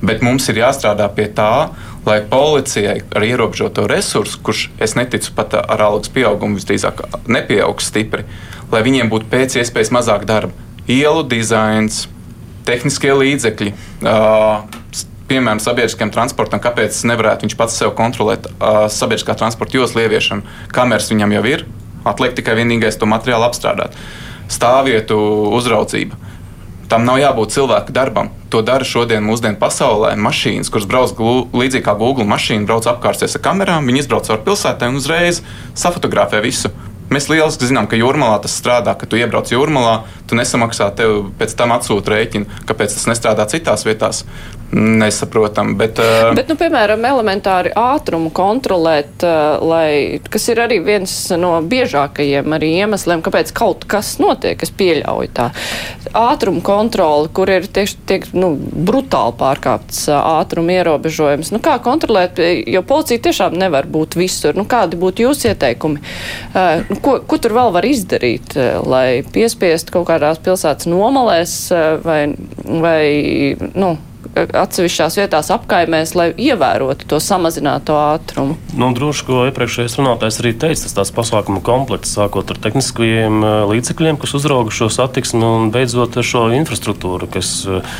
Bet 0.00 0.22
mums 0.24 0.46
ir 0.48 0.62
jāstrādā 0.62 1.08
pie 1.12 1.26
tā, 1.36 1.70
lai 2.06 2.20
policijai 2.24 3.02
ar 3.12 3.26
ierobežoto 3.26 3.84
resursu, 3.90 4.38
kurš 4.44 4.68
es 4.80 4.96
neticu 4.96 5.34
pat 5.36 5.58
ar 5.60 5.82
algas 5.90 6.12
pieaugumu 6.12 6.56
visdrīzāk 6.56 7.02
nepieaugs 7.28 7.90
stipri, 7.92 8.24
lai 8.72 8.80
viņiem 8.86 9.12
būtu 9.12 9.28
pēc 9.32 9.58
iespējas 9.60 9.92
mazāk 9.92 10.24
darba. 10.28 10.56
Ielu 10.90 11.26
dizains, 11.28 12.06
tehniskie 12.64 13.12
līdzekļi, 13.12 13.74
piemēram, 15.30 15.62
sabiedriskajam 15.62 16.12
transportam, 16.14 16.62
kāpēc 16.62 16.98
nevarētu 17.08 17.46
viņš 17.46 17.56
pats 17.58 17.78
sev 17.78 17.94
kontrolēt 17.98 18.50
uh, 18.50 18.86
sabiedriskā 18.90 19.36
transporta 19.38 19.78
joslu 19.78 20.04
ieviešanu. 20.04 20.58
Kameras 20.74 21.10
viņam 21.12 21.36
jau 21.38 21.44
ir, 21.50 21.64
atliek 22.04 22.34
tikai 22.36 22.58
vienīgais 22.58 22.98
to 22.98 23.08
materiālu 23.10 23.46
apstrādāt. 23.46 23.94
Stāvvietu 24.50 25.16
uzraudzība. 25.54 26.18
Tam 26.90 27.04
nav 27.06 27.20
jābūt 27.22 27.54
cilvēka 27.54 27.94
darbam. 27.94 28.32
To 28.50 28.64
dara 28.66 28.82
šodien 28.82 29.22
mūsdienu 29.22 29.60
pasaulē. 29.60 30.16
Mašīnas, 30.18 30.72
kuras 30.74 30.88
brauc 30.90 31.14
līdzīgi 31.54 31.84
kā 31.86 31.94
Google 31.94 32.26
mašīna, 32.26 32.66
brauc 32.66 32.88
apkārt 32.90 33.22
ar 33.22 33.42
kamerām, 33.44 33.86
viņi 33.86 34.02
izbrauc 34.02 34.26
caur 34.26 34.42
pilsētā 34.42 34.88
un 34.90 34.98
uzreiz 34.98 35.38
safotografē 35.78 36.42
visu. 36.42 36.72
Mēs 37.10 37.26
lieliski 37.30 37.66
zinām, 37.66 37.86
ka 37.90 37.98
jūrmalā 37.98 38.40
tas 38.42 38.54
strādā, 38.58 38.96
ka 38.98 39.06
tu 39.06 39.18
iebrauc 39.18 39.50
jūrmalā, 39.50 39.96
tu 40.30 40.38
nesamaksā, 40.38 40.90
tev 40.98 41.30
pēc 41.38 41.54
tam 41.58 41.74
atsūta 41.74 42.12
rēķinu. 42.12 42.62
Kāpēc 42.66 42.94
tas 42.94 43.06
nestrādā 43.10 43.46
citās 43.50 43.86
vietās? 43.86 44.24
Nesaprotam. 44.72 45.74
Bet, 45.78 45.98
uh... 45.98 46.30
bet 46.36 46.46
nu, 46.50 46.54
piemēram, 46.58 47.02
elementāri 47.08 47.72
ātrumu 47.74 48.30
kontrolēt, 48.34 49.24
uh, 49.26 49.58
lai, 49.66 50.20
kas 50.30 50.44
ir 50.52 50.60
arī 50.62 50.78
viens 50.84 51.14
no 51.34 51.56
biežākajiem 51.66 52.54
iemesliem, 52.60 53.22
kāpēc 53.26 53.50
kaut 53.56 53.82
kas 53.90 54.12
notiek, 54.22 54.60
es 54.62 54.70
pieļauju 54.70 55.32
tā. 55.34 55.48
Ātrumu 56.14 56.62
kontroli, 56.62 57.30
kur 57.34 57.50
ir 57.50 57.66
tieši 57.66 57.98
tiek 58.06 58.28
nu, 58.36 58.52
brutāli 58.60 59.34
pārkāpts 59.40 60.04
uh, 60.12 60.20
ātruma 60.38 60.76
ierobežojums. 60.78 61.50
Nu, 61.50 61.58
kā 61.64 61.74
kontrolēt, 61.82 62.38
jo 62.70 62.84
policija 62.86 63.24
tiešām 63.26 63.56
nevar 63.58 63.90
būt 63.90 64.14
visur. 64.20 64.54
Nu, 64.54 64.68
kādi 64.70 65.00
būtu 65.00 65.26
jūsu 65.26 65.50
ieteikumi? 65.50 65.98
Uh, 66.52 66.84
nu, 66.92 67.00
ko, 67.02 67.16
ko 67.26 67.40
tur 67.42 67.56
vēl 67.58 67.74
var 67.74 67.90
izdarīt, 67.90 68.54
uh, 68.54 68.78
lai 68.86 69.24
piespiestu 69.34 69.98
kaut 69.98 70.06
kādās 70.12 70.38
pilsētas 70.46 70.86
nomalēs 70.90 71.56
uh, 71.74 71.98
vai, 72.06 72.20
vai 72.86 73.02
nu, 73.74 73.96
atsevišķās 74.36 75.16
vietās 75.18 75.50
apkaimēs, 75.54 76.12
lai 76.18 76.28
ievērotu 76.38 77.08
to 77.10 77.18
samazināto 77.22 77.96
ātrumu? 77.98 78.56
Nu, 78.78 78.90
droši, 78.96 79.24
ko 79.26 79.40
iepriekšējais 79.48 79.96
runātājs 79.98 80.40
arī 80.42 80.52
teica, 80.54 80.84
tas 80.86 80.96
tāds 80.96 81.12
pasākumu 81.16 81.62
komplekts, 81.66 82.14
sākot 82.16 82.52
ar 82.52 82.60
tehniskajiem 82.62 83.40
eh, 83.42 83.56
līdzekļiem, 83.72 84.20
kas 84.22 84.36
uzrauga 84.38 84.74
šo 84.74 84.90
satiksmi, 84.92 85.42
un 85.42 85.72
beidzot 85.74 86.20
ar 86.20 86.26
šo 86.26 86.46
infrastruktūru, 86.60 87.30
kas, 87.34 87.52
eh, 87.66 87.98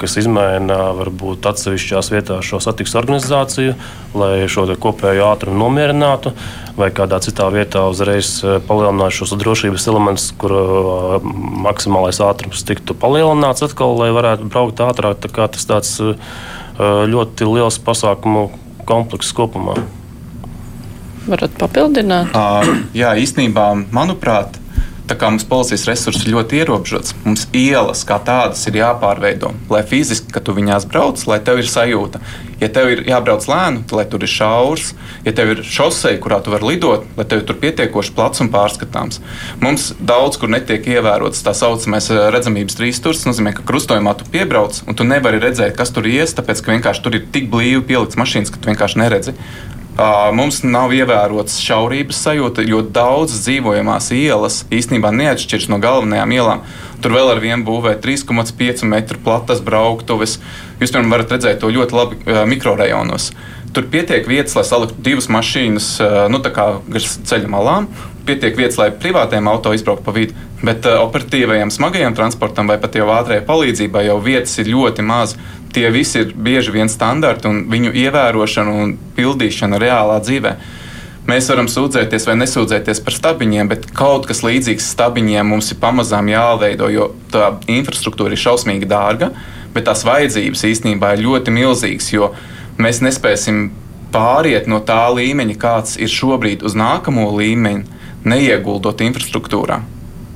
kas 0.00 0.16
izmaina 0.22 0.80
varbūt 0.96 1.50
atsevišķās 1.52 2.12
vietās 2.14 2.48
šo 2.48 2.62
satiksmes 2.64 3.00
organizāciju, 3.02 3.76
lai 4.16 4.34
šo 4.50 4.66
kopējo 4.80 5.28
ātrumu 5.34 5.60
nomierinātu, 5.60 6.32
vai 6.80 6.90
kādā 6.94 7.20
citā 7.24 7.46
vietā 7.52 7.84
uzreiz 7.90 8.38
eh, 8.44 8.58
palielinātu 8.66 9.20
šos 9.20 9.34
drošības 9.40 9.86
elementus, 9.92 10.30
kur 10.40 10.54
maksimālais 11.66 12.20
ātrums 12.24 12.64
tiktu 12.68 12.96
palielināts 12.98 13.64
atkal, 13.66 13.96
lai 14.00 14.10
varētu 14.16 14.48
braukt 14.50 14.82
ātrāk 14.84 15.20
tas 15.20 15.66
tāds 15.66 15.94
uh, 16.02 16.14
ļoti 16.80 17.48
liels 17.48 17.78
pasākumu 17.84 18.48
komplekss 18.88 19.34
kopumā. 19.36 19.76
Varat 21.28 21.56
papildināt? 21.60 22.32
Uh, 22.34 22.84
jā, 22.96 23.12
īstenībā, 23.20 23.70
manuprāt, 23.94 24.59
Tā 25.10 25.16
kā 25.18 25.26
mums 25.26 25.42
policijas 25.42 25.88
resursi 25.88 26.20
ir 26.22 26.36
ļoti 26.36 26.60
ierobežots, 26.60 27.16
mums 27.24 27.48
ielas 27.56 28.04
kā 28.06 28.20
tādas 28.22 28.60
ir 28.70 28.76
jāpārveido. 28.78 29.48
Lai 29.72 29.80
fiziski, 29.82 30.30
kad 30.30 30.44
tu 30.46 30.54
viņās 30.54 30.86
brauc, 30.86 31.24
lai 31.26 31.40
tev 31.42 31.58
ir 31.58 31.66
sajūta. 31.66 32.20
Ja 32.60 32.68
tev 32.70 32.92
ir 32.92 33.02
jābrauc 33.08 33.42
lēni, 33.50 33.82
tad 33.90 33.96
lai 33.98 34.04
tur 34.12 34.22
ir 34.22 34.30
šaurs, 34.30 34.92
ja 35.24 35.32
tev 35.34 35.56
ir 35.56 35.64
šoseja, 35.66 36.20
kurā 36.22 36.38
tu 36.44 36.54
vari 36.54 36.68
lidot, 36.68 37.08
lai 37.18 37.26
tev 37.26 37.42
tur 37.48 37.58
pietiekoši 37.58 38.14
plats 38.14 38.44
un 38.44 38.52
pārskatāms. 38.54 39.18
Mums 39.64 39.88
daudz 39.98 40.38
kur 40.38 40.52
netiek 40.52 40.86
ievērots 40.94 41.42
tā 41.42 41.56
saucamais 41.58 42.06
eh, 42.14 42.22
redzamības 42.30 42.78
trīsstūris. 42.78 43.24
Tas 43.24 43.32
nozīmē, 43.32 43.56
ka 43.56 43.66
krustojumā 43.66 44.14
tu 44.20 44.30
piebrauc 44.30 44.78
un 44.86 44.94
tu 44.94 45.08
nevari 45.08 45.42
redzēt, 45.42 45.74
kas 45.80 45.90
tur 45.96 46.06
ies, 46.06 46.36
tāpēc 46.38 46.62
ka 46.62 46.76
vienkārši 46.76 47.02
tur 47.02 47.18
ir 47.18 47.26
tik 47.34 47.50
blīvi 47.50 47.82
pielikts 47.90 48.20
mašīnas, 48.20 48.54
ka 48.54 48.62
tu 48.62 48.70
vienkārši 48.70 49.02
neredzi. 49.02 49.34
Mums 50.32 50.62
nav 50.64 50.94
ievērotas 50.96 51.58
šaurības 51.60 52.22
sajūta, 52.24 52.64
jo 52.64 52.80
daudz 52.80 53.34
dzīvojamās 53.42 54.06
ielas 54.16 54.62
īstenībā 54.72 55.10
neatšķiras 55.12 55.68
no 55.68 55.76
galvenajām 55.82 56.32
ielām. 56.32 56.62
Tur 57.04 57.12
vēl 57.16 57.34
ar 57.34 57.40
vienu 57.42 57.66
būvē 57.66 57.98
3,5 58.00 58.86
metru 58.88 59.20
platas 59.20 59.60
brauktuves. 59.64 60.38
Jūs 60.80 60.94
piemēram 60.94 61.12
varat 61.12 61.34
redzēt 61.36 61.60
to 61.60 61.72
ļoti 61.74 61.98
labi 61.98 62.38
mikrorajonos. 62.48 63.30
Tur 63.76 63.86
pietiek 63.92 64.24
vietas, 64.26 64.56
lai 64.56 64.64
saliktu 64.66 65.04
divas 65.04 65.28
mašīnas 65.30 65.90
nu, 66.32 66.40
garš 66.40 67.12
ceļa 67.28 67.52
malām. 67.52 67.90
Pietiek 68.24 68.56
vietas, 68.56 68.80
lai 68.80 68.88
privātiem 68.94 69.46
auto 69.52 69.74
izbrauktu 69.76 70.06
pa 70.06 70.14
vidu, 70.16 70.34
bet 70.64 70.88
operatīvajam 70.88 71.70
smagajam 71.72 72.16
transportam 72.16 72.72
vai 72.72 72.80
pat 72.80 72.96
jau 72.96 73.08
ātrējai 73.12 73.46
palīdzībai 73.48 74.06
jau 74.08 74.18
vietas 74.24 74.56
ir 74.60 74.72
ļoti 74.72 75.04
maz 75.04 75.36
tie 75.74 75.90
visi 75.90 76.24
ir 76.24 76.34
bieži 76.34 76.74
vien 76.74 76.90
standarti 76.90 77.48
un 77.50 77.64
viņu 77.70 77.92
ievērošana 77.96 78.76
un 78.82 78.94
pildīšana 79.16 79.80
reālā 79.80 80.20
dzīvē. 80.24 80.54
Mēs 81.30 81.50
varam 81.52 81.68
sūdzēties 81.70 82.26
vai 82.26 82.36
nesūdzēties 82.40 83.02
par 83.04 83.14
stabiņiem, 83.14 83.68
bet 83.70 83.86
kaut 83.94 84.26
kas 84.26 84.42
līdzīgs 84.42 84.88
stabiņiem 84.94 85.52
mums 85.52 85.70
ir 85.70 85.78
pamazām 85.82 86.30
jāveido, 86.32 86.88
jo 86.90 87.10
tā 87.30 87.52
infrastruktūra 87.70 88.34
ir 88.34 88.42
šausmīgi 88.42 88.88
dārga, 88.90 89.30
bet 89.74 89.86
tās 89.86 90.02
vajadzības 90.08 90.66
īstenībā 90.72 91.12
ir 91.14 91.24
ļoti 91.28 91.54
milzīgas, 91.54 92.10
jo 92.16 92.32
mēs 92.80 93.02
nespēsim 93.04 93.68
pāriet 94.10 94.66
no 94.66 94.80
tā 94.82 95.04
līmeņa, 95.14 95.60
kāds 95.60 95.96
ir 96.00 96.10
šobrīd, 96.10 96.66
uz 96.66 96.74
nākamo 96.74 97.28
līmeni, 97.36 97.86
neieguldot 98.26 99.04
infrastruktūrā 99.06 99.82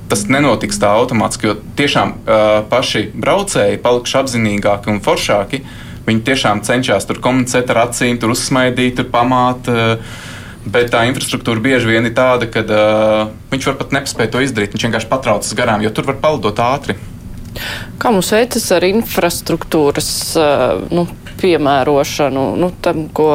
tas 0.09 0.25
nenotiks 0.29 0.79
tā 0.81 0.91
automātiski, 0.99 1.49
jo 1.49 1.57
tiešām 1.79 2.13
uh, 2.13 2.43
paši 2.69 3.07
braucēji 3.15 3.81
palikuši 3.83 4.21
apzinīgāki 4.21 4.93
un 4.93 5.01
foršāki. 5.05 5.63
Viņi 6.05 6.23
tiešām 6.27 6.61
cenšas 6.65 7.07
tur 7.09 7.19
komunicēt 7.23 7.71
ar 7.73 7.87
acīm, 7.87 8.19
tur 8.21 8.35
uzsmaidīt, 8.35 8.99
tur 8.99 9.11
pamāt. 9.13 9.69
Uh, 9.71 10.31
Bet 10.65 10.87
tā 10.89 11.03
infrastruktūra 11.05 11.61
bieži 11.61 11.91
vien 11.91 12.07
ir 12.09 12.13
tāda, 12.17 12.47
ka 12.49 12.63
uh, 12.65 13.27
viņš 13.51 13.67
var 13.69 13.75
pat 13.77 13.91
nespēj 13.93 14.31
to 14.33 14.39
izdarīt. 14.41 14.71
Viņš 14.73 14.87
vienkārši 14.87 15.09
patraucas 15.11 15.53
garām, 15.53 15.83
jo 15.85 15.91
tur 15.93 16.07
var 16.09 16.17
palidot 16.23 16.57
ātri. 16.57 16.95
Kā 18.01 18.09
mums 18.09 18.31
veicas 18.33 18.65
ar 18.73 18.87
infrastruktūras 18.87 20.09
uh, 20.41 20.81
nu, 20.89 21.05
piemērošanu, 21.37 22.47
nu, 22.57 22.71
tam, 22.81 23.05
ko 23.13 23.29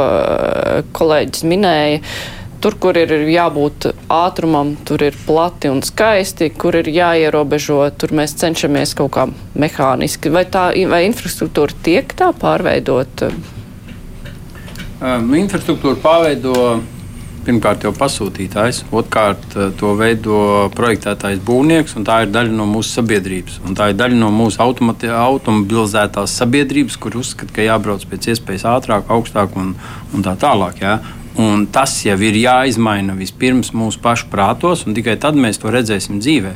kolēģis 0.99 1.47
minēja? 1.55 2.03
Uh, 2.03 2.40
Tur, 2.61 2.75
kur 2.77 2.97
ir 3.01 3.13
jābūt 3.33 3.87
ātrumam, 4.13 4.75
tur 4.85 5.01
ir 5.07 5.15
plati 5.25 5.71
un 5.73 5.81
skaisti, 5.81 6.51
kur 6.53 6.77
ir 6.77 6.91
jāierobežo, 6.93 7.79
tur 7.97 8.13
mēs 8.13 8.37
cenšamies 8.37 8.93
kaut 8.99 9.15
kā 9.17 9.25
mehāniski. 9.57 10.29
Vai 10.35 10.45
tā 10.45 10.69
vai 10.91 11.07
infrastruktūra 11.07 11.79
tiek 11.87 12.13
tā 12.17 12.35
pārveidot? 12.37 13.25
Um, 15.01 15.33
infrastruktūra 15.41 15.97
pārveido 16.03 16.55
pirmkārt 17.47 17.85
jau 17.87 17.93
pasūtītājs, 17.97 18.83
otrkārt 18.93 19.55
to 19.81 19.95
veido 19.99 20.69
projektētājs 20.77 21.41
būvnieks, 21.47 21.97
un 21.97 22.05
tā 22.05 22.21
ir 22.25 22.35
daļa 22.35 22.53
no 22.57 22.67
mūsu 22.69 22.99
sabiedrības. 22.99 23.61
Un 23.65 23.79
tā 23.79 23.91
ir 23.91 23.97
daļa 23.99 24.19
no 24.21 24.29
mūsu 24.35 24.61
automobilizētās 24.61 26.37
sabiedrības, 26.43 26.99
kur 27.01 27.17
uzskata, 27.21 27.55
ka 27.57 27.65
jābrauc 27.65 28.05
pēc 28.11 28.35
iespējas 28.35 28.67
ātrāk, 28.75 29.09
augstāk 29.09 29.57
un, 29.57 29.73
un 30.13 30.27
tā 30.27 30.37
tālāk. 30.41 30.85
Jā. 30.85 30.99
Un 31.39 31.67
tas 31.71 31.93
jau 32.03 32.17
ir 32.27 32.35
jāizmaina 32.41 33.15
vispirms 33.15 33.71
mūsu 33.77 34.01
pašu 34.03 34.31
prātos, 34.33 34.83
un 34.87 34.97
tikai 34.97 35.15
tad 35.21 35.39
mēs 35.39 35.61
to 35.63 35.71
redzēsim 35.71 36.19
dzīvē. 36.23 36.55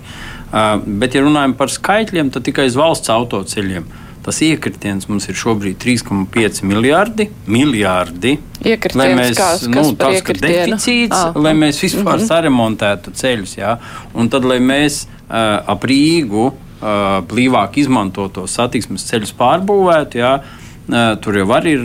Uh, 0.55 0.81
bet, 0.83 1.15
ja 1.15 1.23
runājam 1.23 1.55
par 1.59 1.71
skaitļiem, 1.71 2.33
tad 2.35 2.47
tikai 2.47 2.67
uz 2.71 2.79
valsts 2.79 3.13
autoceļiem. 3.15 3.87
Tas 4.25 4.39
iekritiens 4.41 5.05
mums 5.11 5.27
ir 5.29 5.37
šobrīd 5.37 5.77
3,5 5.83 6.63
miljardi. 6.65 7.29
miljardi 7.47 8.39
lai 8.97 9.11
mēs, 9.19 9.37
kās, 9.37 9.67
nu, 9.69 9.85
tas, 10.01 10.23
ka 10.25 10.33
deficīts, 10.33 11.13
ah, 11.19 11.37
lai 11.37 11.53
mēs 11.59 11.83
vispār 11.85 12.17
mm 12.17 12.23
-hmm. 12.23 12.29
saremontētu 12.31 13.13
ceļus, 13.21 13.57
jā, 13.59 13.77
un 14.15 14.33
tad, 14.33 14.49
lai 14.49 14.59
mēs 14.65 15.05
uh, 15.05 15.61
ap 15.75 15.85
Rīgu 15.85 16.47
uh, 16.49 16.55
blīvāk 17.29 17.77
izmantotu 17.85 18.47
satiksmes 18.49 19.05
ceļus 19.11 19.35
pārbūvētu, 19.37 20.23
jā, 20.25 20.35
uh, 20.41 20.64
Tur 20.85 21.37
jau 21.39 21.47
var 21.49 21.65
ir 21.65 21.81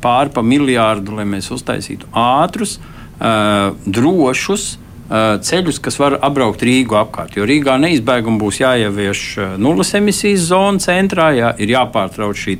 pāri 0.00 0.32
pa 0.32 0.42
miljārdu, 0.42 1.18
lai 1.18 1.26
mēs 1.28 1.50
uztaisītu 1.52 2.08
ātrus, 2.16 2.78
drošus 3.86 4.76
ceļus, 5.46 5.78
kas 5.84 5.98
var 6.00 6.16
apbraukt 6.24 6.64
Rīgu 6.66 6.96
apkārt. 6.98 7.36
Jo 7.38 7.44
Rīgā 7.46 7.76
neizbēgami 7.78 8.40
būs 8.40 8.58
jāievieš 8.62 9.22
nulles 9.62 9.92
emisijas 9.94 10.48
zona 10.48 10.82
centrā, 10.82 11.28
jā, 11.36 11.52
ir 11.62 11.70
jāpārtrauc 11.76 12.40
šī 12.40 12.56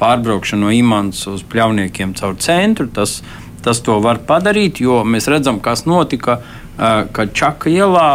pārbraukšana 0.00 0.64
no 0.64 0.72
imants 0.72 1.26
uz 1.28 1.42
pļauniekiem 1.44 2.14
caur 2.16 2.38
centru. 2.40 2.86
Tas, 2.88 3.18
tas 3.62 3.82
to 3.84 3.98
var 4.00 4.22
padarīt, 4.24 4.80
jo 4.80 5.02
mēs 5.04 5.28
redzam, 5.28 5.60
kas 5.60 5.84
notika, 5.84 6.40
kad 6.78 7.34
Čaka 7.36 7.68
ielā 7.70 8.08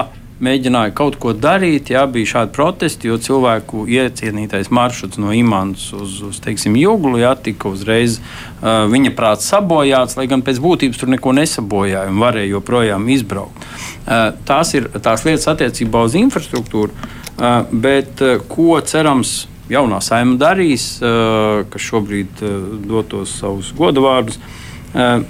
mēģināja 0.43 0.93
kaut 0.97 1.17
ko 1.21 1.33
darīt, 1.33 1.91
jā, 1.93 2.03
bija 2.11 2.31
šādi 2.33 2.53
protesti, 2.55 3.09
jo 3.09 3.17
cilvēku 3.21 3.85
iecienītais 3.89 4.69
maršruts 4.73 5.19
no 5.21 5.33
Imants 5.35 5.89
uz, 5.97 6.19
uz 6.27 6.41
teiksim, 6.43 6.77
Jūglu 6.77 7.21
jā, 7.21 7.33
tika 7.47 7.71
uzreiz 7.73 8.19
uh, 8.19 8.85
viņa 8.91 9.13
prātā 9.17 9.45
sabojāts, 9.47 10.17
lai 10.19 10.27
gan 10.29 10.43
pēc 10.45 10.61
būtības 10.63 11.01
tur 11.01 11.11
neko 11.13 11.33
nesabojāja 11.37 12.11
un 12.11 12.21
varēja 12.21 12.53
joprojām 12.53 13.09
izbraukt. 13.13 13.65
Uh, 14.05 14.29
tās 14.47 14.75
ir 14.77 14.91
tās 15.01 15.25
lietas 15.27 15.49
attiecībā 15.53 16.05
uz 16.05 16.17
infrastruktūru, 16.19 16.93
uh, 16.93 17.59
bet 17.71 18.23
uh, 18.25 18.37
ko 18.51 18.77
cerams 18.85 19.47
jaunā 19.71 19.99
saima 20.05 20.37
darīs, 20.39 20.93
uh, 21.01 21.65
kas 21.71 21.89
šobrīd 21.89 22.45
uh, 22.45 22.55
dotos 22.87 23.39
savus 23.41 23.73
godavārdus. 23.77 24.37
Uh, 24.37 24.63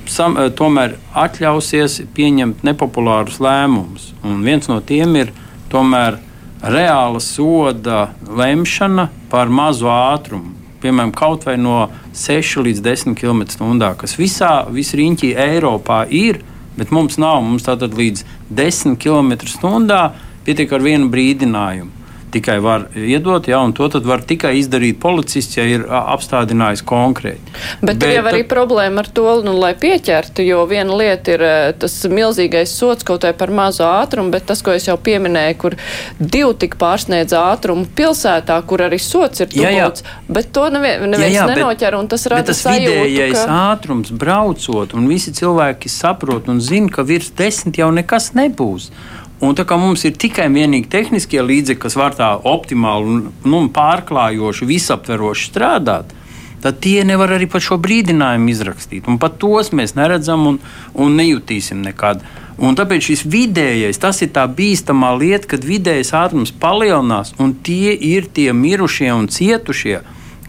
sam, 0.07 0.37
eh, 0.37 0.49
tomēr 0.49 0.95
atļausies 1.15 1.99
pieņemt 2.15 2.63
nepopulārus 2.63 3.39
lēmumus. 3.43 4.11
Un 4.23 4.43
viens 4.43 4.67
no 4.67 4.79
tiem 4.81 5.15
ir 5.19 5.33
tomēr 5.69 6.19
reāla 6.63 7.21
soda 7.21 8.09
lemšana 8.27 9.09
par 9.29 9.47
mazu 9.47 9.89
ātrumu. 9.91 10.53
Piemēram, 10.81 11.11
kaut 11.11 11.43
vai 11.45 11.57
no 11.57 11.89
6 12.13 12.61
līdz 12.63 12.81
10 12.85 13.15
km/h, 13.17 13.95
kas 13.97 14.15
visā 14.15 14.67
visriņķī 14.69 15.33
Eiropā 15.35 16.05
ir, 16.09 16.43
Bet 16.77 16.93
mums 16.93 17.17
nav. 17.17 17.41
Mums 17.41 17.65
tātad 17.65 17.97
līdz 17.97 18.23
10 18.53 18.99
km/h 19.01 20.01
pietiek 20.45 20.73
ar 20.77 20.85
vienu 20.85 21.09
brīdinājumu 21.11 21.96
tikai 22.31 22.57
var 22.59 22.87
iedot, 22.95 23.47
ja, 23.47 23.59
un 23.63 23.73
to 23.75 23.87
var 24.03 24.21
tikai 24.27 24.53
izdarīt 24.59 24.99
policists, 24.99 25.57
ja 25.57 25.63
ir 25.67 25.85
apstādinājis 25.87 26.83
konkrēti. 26.87 27.53
Bet, 27.81 27.97
Bet 28.01 28.05
jau 28.11 28.23
arī 28.25 28.43
tad... 28.43 28.49
problēma 28.51 29.03
ar 29.03 29.09
to, 29.15 29.25
nu, 29.45 29.55
lai 29.57 29.73
pieķertu, 29.79 30.43
jo 30.43 30.65
viena 30.69 30.97
lieta 30.99 31.35
ir 31.35 31.45
tas 31.79 31.95
milzīgais 32.11 32.73
sots 32.75 33.07
kaut 33.07 33.27
vai 33.27 33.33
par 33.37 33.53
mazu 33.55 33.85
ātrumu, 33.87 34.33
bet 34.35 34.47
tas, 34.49 34.63
ko 34.65 34.75
es 34.75 34.87
jau 34.89 34.97
pieminēju, 34.99 35.57
kur 35.61 35.77
divi 36.19 36.53
tik 36.63 36.77
pārsniedz 36.81 37.35
ātrumu 37.37 37.87
pilsētā, 37.97 38.59
kur 38.67 38.83
arī 38.87 38.99
sots 39.01 39.45
ir 39.45 39.51
tūkots, 39.53 40.05
bet 40.27 40.51
to 40.55 40.67
nevien, 40.73 41.07
neviens 41.07 41.35
jā, 41.35 41.45
jā, 41.45 41.49
nenoķer, 41.53 41.99
un 41.99 42.11
tas 42.11 42.27
rada 42.31 42.51
tas 42.51 42.63
sajūtu, 42.67 42.97
vidējais 43.05 43.37
ka... 43.39 43.61
ātrums 43.73 44.11
braucot, 44.11 44.97
un 44.97 45.07
visi 45.11 45.33
cilvēki 45.37 45.91
saprot 45.91 46.51
un 46.51 46.59
zina, 46.63 46.91
ka 46.91 47.07
virs 47.07 47.31
desmit 47.37 47.79
jau 47.79 47.89
nekas 47.95 48.33
nebūs. 48.37 48.91
Un 49.37 49.53
tā 49.53 49.67
kā 49.69 49.77
mums 49.77 50.01
ir 50.07 50.15
tikai 50.17 50.47
vienīgi 50.49 50.89
tehniskie 50.89 51.43
līdzekļi, 51.45 51.81
kas 51.83 51.97
var 51.99 52.15
tā 52.17 52.31
optimāli 52.49 53.11
un 53.11 53.19
nu, 53.45 53.59
pārklājoši, 53.73 54.65
visaptveroši 54.65 55.51
strādāt, 55.51 56.15
tad 56.63 56.79
tie 56.81 57.03
nevar 57.05 57.35
arī 57.35 57.45
par 57.45 57.61
šo 57.61 57.77
brīdinājumu 57.81 58.49
izrakstīt. 58.49 59.05
Un 59.05 59.19
pat 59.21 59.37
tos 59.37 59.69
mēs 59.77 59.93
neredzam 59.97 60.47
un, 60.49 60.59
un 60.97 61.17
nejutīsim 61.21 61.85
nekad. 61.85 62.25
Un 62.57 62.73
tāpēc 62.73 63.11
šis 63.11 63.25
vidējais, 63.29 63.99
tas 64.01 64.23
ir 64.25 64.31
tā 64.33 64.47
bīstamā 64.49 65.13
lieta, 65.19 65.53
kad 65.53 65.65
vidējais 65.65 66.15
ātrums 66.17 66.49
palielinās, 66.57 67.35
un 67.37 67.53
tie 67.53 67.93
ir 67.93 68.25
tie 68.33 68.49
mirušie 68.57 69.11
un 69.13 69.29
cietušie, 69.29 69.99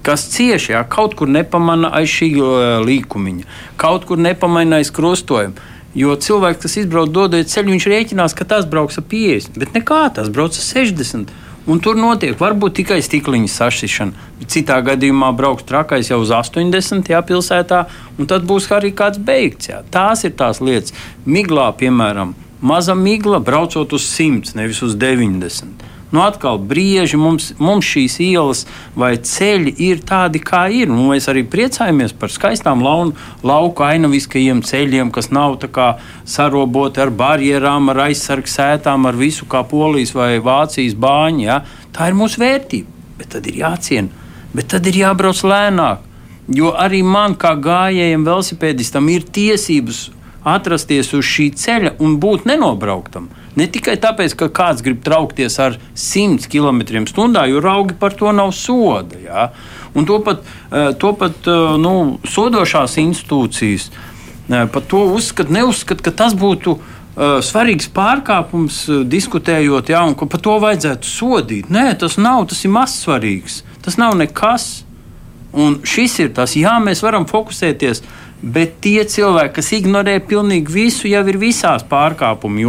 kas 0.06 0.30
cieši, 0.32 0.72
ja 0.72 0.86
kaut 0.88 1.18
kur 1.18 1.28
nepamana 1.28 1.90
aiz 1.98 2.08
šī 2.08 2.30
līkumiņa, 2.88 3.44
kaut 3.76 4.08
kur 4.08 4.16
nepamana 4.16 4.80
aiz 4.80 4.88
krustojuma. 4.94 5.76
Jo 5.98 6.14
cilvēks, 6.14 6.62
kas 6.62 6.76
izbrauc 6.84 7.10
dodot 7.10 7.50
ceļu, 7.50 7.74
viņš 7.74 7.86
rēķinās, 7.90 8.34
ka 8.38 8.46
tas 8.46 8.66
brauks 8.70 9.00
ar 9.00 9.06
50, 9.10 9.58
bet 9.58 9.74
nekā 9.74 10.04
tas 10.14 10.30
brauc 10.30 10.54
ar 10.54 10.66
60. 10.66 11.32
Un 11.68 11.82
tur 11.84 11.98
notiek 12.00 12.38
varbūt 12.38 12.78
tikai 12.78 13.00
stikliņa 13.04 13.50
sašķišana. 13.52 14.28
Citā 14.48 14.78
gadījumā 14.86 15.32
brauks 15.36 15.66
trakais 15.68 16.08
jau 16.08 16.20
uz 16.22 16.30
80. 16.32 17.10
Jā, 17.12 17.18
pilsētā, 17.28 17.82
un 18.16 18.30
tad 18.30 18.46
būs 18.48 18.70
arī 18.72 18.94
kāds 18.96 19.20
beigts. 19.20 19.68
Jā. 19.68 19.82
Tās 19.92 20.24
ir 20.24 20.32
tās 20.38 20.62
lietas. 20.64 20.94
Miglā, 21.26 21.66
piemēram, 21.76 22.32
maza 22.62 22.96
migla 22.96 23.42
braucot 23.44 23.92
uz 23.98 24.06
100, 24.14 24.54
nevis 24.56 24.80
uz 24.86 24.96
90. 24.96 25.84
Nu, 26.10 26.22
atkal 26.24 26.56
brieži 26.58 27.18
mums, 27.20 27.50
mums 27.60 27.84
šīs 27.84 28.14
ielas 28.24 28.62
vai 28.96 29.10
ceļi 29.20 29.74
ir 29.84 30.00
tādi, 30.08 30.40
kā 30.40 30.62
ir. 30.72 30.88
Nu, 30.88 31.10
mēs 31.10 31.28
arī 31.28 31.42
priecājamies 31.44 32.14
par 32.16 32.32
skaistām 32.32 32.80
launu, 32.84 33.12
lauku 33.44 33.84
ainaviskajiem 33.84 34.62
ceļiem, 34.64 35.12
kas 35.12 35.28
nav 35.28 35.58
saroboti 36.24 37.04
ar 37.04 37.12
barjerām, 37.12 37.92
ar 37.92 38.06
aizsargu 38.08 38.48
sētām, 38.48 39.04
ar 39.04 39.20
visu 39.20 39.44
kā 39.44 39.60
polijas 39.68 40.14
vai 40.16 40.38
Vācijas 40.40 40.96
bāņu. 40.96 41.44
Ja? 41.44 41.60
Tā 41.92 42.08
ir 42.08 42.16
mūsu 42.16 42.40
vērtība, 42.40 42.88
bet 43.20 43.34
tad 43.36 43.48
ir 43.50 43.60
jāciena, 43.60 44.08
bet 44.54 44.72
tad 44.72 44.88
ir 44.88 45.02
jābrauc 45.04 45.44
lēnāk. 45.44 46.06
Jo 46.48 46.72
arī 46.72 47.02
man, 47.04 47.34
kā 47.36 47.52
gājējam, 47.60 48.24
velosipēdistam, 48.24 49.10
ir 49.12 49.28
tiesības 49.28 50.06
atrasties 50.48 51.12
uz 51.12 51.26
šī 51.28 51.50
ceļa 51.52 51.98
un 52.00 52.16
būt 52.22 52.48
nenobrauktam. 52.48 53.28
Ne 53.58 53.66
tikai 53.66 53.96
tāpēc, 53.98 54.36
ka 54.38 54.50
kāds 54.54 54.84
grib 54.86 55.00
traukties 55.06 55.58
ar 55.62 55.78
100 55.98 56.46
km/h, 56.52 57.46
jo 57.50 57.62
raugi 57.64 57.96
par 57.98 58.14
to 58.14 58.30
nav 58.34 58.52
soda. 58.54 59.18
Ja? 59.24 59.48
Un 59.98 60.06
to 60.06 60.20
pat, 60.22 60.44
eh, 60.70 60.92
to 61.00 61.12
pat 61.18 61.48
eh, 61.48 61.78
nu, 61.82 62.18
sodošās 62.28 62.98
institūcijas 63.02 63.88
eh, 63.90 64.66
par 64.72 64.84
to 64.86 65.02
uzskata, 65.16 65.54
neuzskata, 65.54 66.04
ka 66.06 66.14
tas 66.24 66.38
būtu 66.38 66.78
svarīgs 67.18 67.88
pārkāpums, 67.90 68.76
diskutējot, 69.10 69.88
ja, 69.90 70.04
un 70.06 70.12
ka 70.14 70.28
par 70.30 70.38
to 70.38 70.52
vajadzētu 70.62 71.08
sodīt. 71.10 71.66
Nē, 71.74 71.88
tas 71.98 72.14
nav, 72.14 72.44
tas 72.52 72.60
ir 72.62 72.70
mazsvarīgs. 72.70 73.56
Tas 73.82 73.96
nav 73.98 74.14
nekas. 74.20 74.68
Un 75.50 75.80
šis 75.82 76.14
ir 76.22 76.30
tas, 76.36 76.54
jā, 76.54 76.76
mēs 76.78 77.02
varam 77.02 77.26
fokusēties 77.26 78.04
Bet 78.38 78.76
tie 78.84 79.02
cilvēki, 79.02 79.56
kas 79.56 79.72
ignorē 79.74 80.20
pilnīgi 80.22 80.70
visu, 80.70 81.08
jau 81.10 81.24
ir 81.26 81.38
visās 81.40 81.82
pārkāpumu 81.82 82.62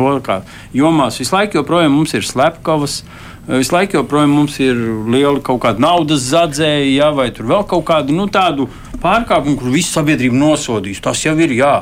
jomās. 0.74 1.20
Visu 1.22 1.36
laiku 1.36 1.60
joprojām 1.60 1.94
mums 1.94 2.16
ir 2.18 2.26
slepkavas, 2.26 3.04
visu 3.52 3.76
laiku 3.76 4.00
joprojām 4.00 4.34
mums 4.34 4.58
ir 4.66 4.80
liela 5.06 5.38
kaut 5.46 5.62
kāda 5.68 5.84
naudas 5.86 6.26
zadzēja, 6.32 6.88
ja, 6.90 7.10
vai 7.14 7.30
vēl 7.30 7.68
kaut 7.70 7.86
kādu 7.86 8.16
nu, 8.18 8.26
tādu 8.34 8.66
pārkāpumu, 9.04 9.60
kur 9.60 9.70
visu 9.76 9.94
sabiedrību 9.94 10.40
nosodīs. 10.42 11.04
Tas 11.06 11.22
jau 11.22 11.36
ir 11.38 11.54
jā, 11.54 11.76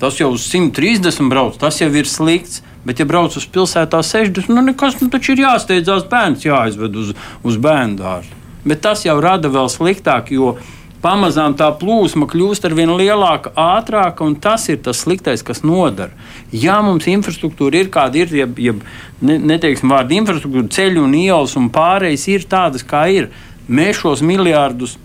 tas 0.00 0.16
jau 0.22 0.30
uz 0.32 0.46
130 0.48 1.28
brauc, 1.28 1.58
tas 1.60 1.82
jau 1.82 1.90
ir 1.92 2.08
slikts. 2.08 2.62
Bet, 2.84 3.00
ja 3.00 3.08
brauc 3.08 3.32
uz 3.32 3.44
pilsētā 3.48 4.02
60, 4.04 4.50
nu 4.52 4.60
nekas, 4.64 4.98
nu 5.00 5.08
taču 5.12 5.32
ir 5.32 5.46
jāsteidzās 5.46 6.04
bērns, 6.10 6.44
jāizved 6.44 6.96
uz, 7.00 7.14
uz 7.40 7.56
bērnu 7.56 7.96
dārzu. 7.96 8.40
Bet 8.68 8.82
tas 8.84 9.06
jau 9.06 9.16
rada 9.24 9.48
vēl 9.52 9.70
sliktāk, 9.72 10.32
jo 10.36 10.58
pamazām 11.04 11.54
tā 11.58 11.68
plūsma 11.78 12.26
kļūst 12.30 12.64
ar 12.64 12.74
vien 12.78 12.92
lielāka, 12.96 13.52
ātrāka, 13.60 14.24
un 14.24 14.38
tas 14.40 14.66
ir 14.72 14.80
tas 14.84 15.04
sliktais, 15.04 15.44
kas 15.44 15.62
nodara. 15.66 16.14
Ja 16.52 16.80
mums 16.84 17.08
infrastruktūra 17.10 17.82
ir 17.82 17.92
kāda 17.92 18.22
ir, 18.22 18.34
ja, 18.34 18.48
ja 18.58 18.74
ne, 19.20 19.38
neteiksim 19.52 19.92
vārdu 19.92 20.16
infrastruktūra, 20.18 20.70
ceļu 20.78 21.04
un 21.04 21.16
ielas 21.20 21.56
un 21.60 21.70
pārējais 21.74 22.28
ir 22.32 22.46
tādas, 22.50 22.86
kā 22.86 23.06
ir, 23.12 23.30
mēs 23.68 24.00
šos 24.00 24.24
miljārdus 24.24 24.96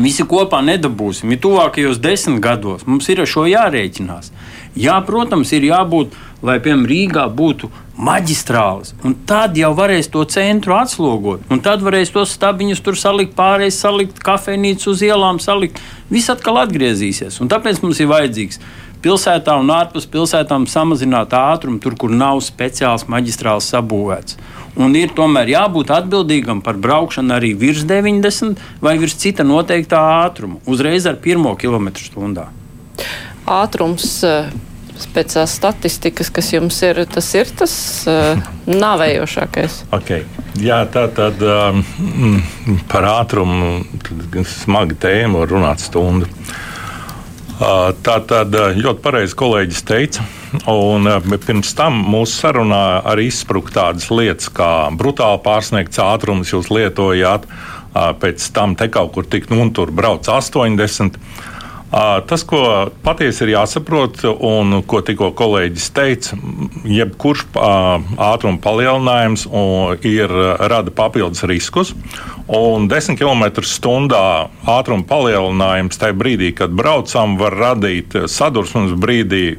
visi 0.00 0.24
kopā 0.28 0.62
nedabūsim. 0.64 1.34
Ja 1.34 1.42
tuvākajos 1.46 2.00
desmit 2.02 2.42
gados 2.42 2.86
mums 2.88 3.08
ir 3.12 3.22
ar 3.22 3.30
šo 3.30 3.46
jārēķinās. 3.50 4.32
Jā, 4.78 4.96
protams, 5.04 5.52
ir 5.52 5.66
jābūt, 5.68 6.14
lai 6.42 6.58
piemēram 6.62 6.86
Rīgā 6.88 7.26
būtu 7.36 7.68
maģistrāles. 8.02 8.94
Un 9.04 9.14
tad 9.28 9.58
jau 9.58 9.72
varēs 9.76 10.08
to 10.12 10.22
centru 10.32 10.74
atslogot. 10.78 11.44
Un 11.52 11.60
tad 11.64 11.84
varēs 11.84 12.12
tos 12.14 12.32
stabiņus 12.38 12.80
tur 12.84 12.96
salikt, 12.96 13.34
pārējais 13.36 13.82
salikt, 13.84 14.22
kafejnīcu 14.24 14.94
uz 14.94 15.02
ielām 15.04 15.42
salikt. 15.44 15.82
Viss 16.12 16.32
atkal 16.32 16.62
atgriezīsies. 16.62 17.36
Un 17.44 17.52
tāpēc 17.52 17.82
mums 17.84 18.00
ir 18.00 18.08
vajadzīgs 18.10 18.62
pilsētā 19.02 19.58
un 19.58 19.70
ārpus 19.74 20.06
pilsētām 20.08 20.64
samazināt 20.70 21.34
ātrumu, 21.36 21.80
tur, 21.82 21.98
kur 21.98 22.14
nav 22.14 22.40
speciāls 22.46 23.08
maģistrāls 23.10 23.68
sabūvēts. 23.74 24.38
Un 24.80 24.96
ir 24.96 25.12
tomēr 25.12 25.50
jābūt 25.52 25.92
atbildīgam 25.92 26.62
par 26.64 26.78
braukšanu 26.80 27.36
arī 27.36 27.52
virs 27.58 27.84
90 27.84 28.62
vai 28.80 28.96
virs 29.02 29.18
cita 29.20 29.44
noteiktā 29.44 30.00
ātruma, 30.22 30.62
uzreiz 30.64 31.10
ar 31.10 31.20
pirmo 31.20 31.52
kilometru 31.60 32.08
stundā. 32.08 32.48
Ātrums 33.50 34.20
eh, 34.26 34.52
pēc 35.14 35.34
tās 35.34 35.56
statistikas, 35.58 36.30
kas 36.30 36.52
jums 36.52 36.78
ir, 36.86 37.02
tas 37.10 37.28
ir 37.34 37.50
tas 37.58 37.72
uh, 38.10 38.38
nāvējošākais. 38.68 39.82
Okay. 39.98 40.26
Jā, 40.60 40.82
tā 40.92 41.06
tad 41.16 41.40
um, 41.42 41.80
par 42.92 43.08
ātrumu 43.08 43.80
smagi 44.46 44.98
tēma 45.00 45.42
var 45.42 45.50
runāt 45.54 45.82
stundu. 45.82 46.28
Uh, 47.62 47.90
tā 48.04 48.18
tad 48.28 48.54
ļoti 48.54 49.02
pareizi 49.02 49.36
kolēģis 49.38 49.84
teica. 49.88 50.26
Un, 50.68 51.08
pirms 51.46 51.72
tam 51.78 51.96
mūsu 52.12 52.42
sarunā 52.42 53.00
arī 53.08 53.30
izspruka 53.30 53.72
tādas 53.78 54.10
lietas, 54.12 54.50
kā 54.52 54.90
brutāli 54.98 55.40
pārsniegts 55.44 56.02
ātrums, 56.04 56.52
jūs 56.52 56.68
lietojāt, 56.74 57.46
uh, 57.48 58.10
pēc 58.20 58.50
tam 58.52 58.76
te 58.76 58.90
kaut 58.92 59.14
kur 59.16 59.28
tik 59.28 59.48
nu 59.52 59.62
un 59.64 59.72
tur 59.72 59.94
brauc 59.94 60.28
80. 60.28 61.16
Tas, 61.92 62.40
ko 62.48 62.58
patiesi 63.04 63.44
ir 63.44 63.50
jāsaprot, 63.52 64.22
un 64.48 64.78
ko 64.88 65.02
tikko 65.04 65.28
kolēģis 65.36 65.90
teica, 65.92 66.38
jebkurš 66.88 67.44
ātruma 67.52 68.56
palielinājums 68.64 69.44
ir, 70.08 70.32
rada 70.72 70.94
papildus 70.96 71.44
riskus. 71.50 71.92
Un 72.52 72.84
10 72.84 73.16
km/h 73.16 73.48
ātruma 74.68 75.06
palielinājums 75.08 75.96
tajā 75.96 76.12
brīdī, 76.20 76.50
kad 76.52 76.74
braucam, 76.76 77.38
var 77.40 77.54
radīt 77.56 78.12
sadursmes 78.28 78.92
brīdī 79.00 79.54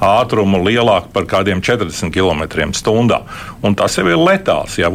ātrumu 0.00 0.62
lielāku 0.64 1.10
par 1.12 1.26
kādiem 1.28 1.60
40 1.60 2.08
km/h. 2.14 3.20
Tas 3.76 3.98
jau 3.98 4.06
ir 4.08 4.16
letāls. 4.16 4.78
Ja, 4.80 4.88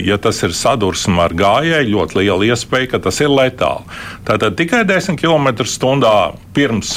ja 0.00 0.16
tas 0.16 0.40
ir 0.46 0.56
sadursme 0.56 1.20
ar 1.26 1.34
gājēju, 1.36 1.92
ļoti 1.92 2.18
liela 2.22 2.48
iespēja, 2.48 2.94
ka 2.94 3.02
tas 3.04 3.20
ir 3.20 3.28
letāli. 3.28 3.84
Tātad 4.24 4.56
tikai 4.56 4.80
10 4.88 5.20
km/h 5.20 6.14
pirms, 6.56 6.94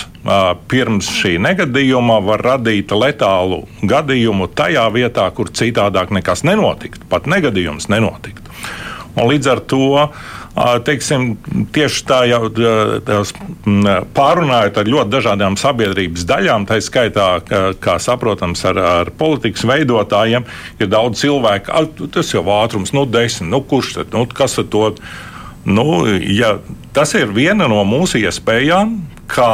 pirms 0.71 1.11
šī 1.19 1.35
negadījuma 1.43 2.21
var 2.23 2.47
radīt 2.47 2.95
letālu 2.95 3.65
gadījumu 3.83 4.47
tajā 4.55 4.87
vietā, 4.95 5.27
kur 5.35 5.51
citādāk 5.51 6.15
nekas 6.15 6.47
nenotiktu, 6.47 7.11
pat 7.11 7.27
negadījums 7.27 7.91
nenotiktu. 7.91 8.39
Un 9.13 9.29
līdz 9.29 9.49
ar 9.51 9.61
to 9.69 9.87
teiksim, 10.85 11.33
tieši 11.73 12.05
tā 12.05 12.19
jau 12.29 12.47
pārunājot 14.13 14.77
ar 14.77 14.89
ļoti 14.89 15.13
dažādām 15.15 15.57
sabiedrības 15.57 16.25
daļām, 16.29 16.67
tā 16.69 16.77
skaitā, 16.83 17.27
kā, 17.47 17.61
kā 17.81 17.97
saprotams, 18.01 18.61
ar, 18.69 18.81
ar 19.01 19.13
politikas 19.17 19.65
veidotājiem, 19.69 20.45
ir 20.79 20.91
daudz 20.93 21.23
cilvēku, 21.23 22.07
tas 22.13 22.33
jau 22.33 22.45
ātrums, 22.59 22.93
nu, 22.93 23.07
desmit, 23.09 23.49
nu, 23.49 23.63
kurš 23.65 23.97
tad, 23.99 24.13
nu, 24.13 24.27
kas 24.29 24.59
ar 24.61 24.69
to? 24.69 24.85
Nu, 25.63 26.03
ja, 26.27 26.57
tas 26.93 27.13
ir 27.15 27.31
viena 27.33 27.69
no 27.71 27.81
mūsu 27.87 28.19
iespējām, 28.19 28.97
kā, 29.31 29.51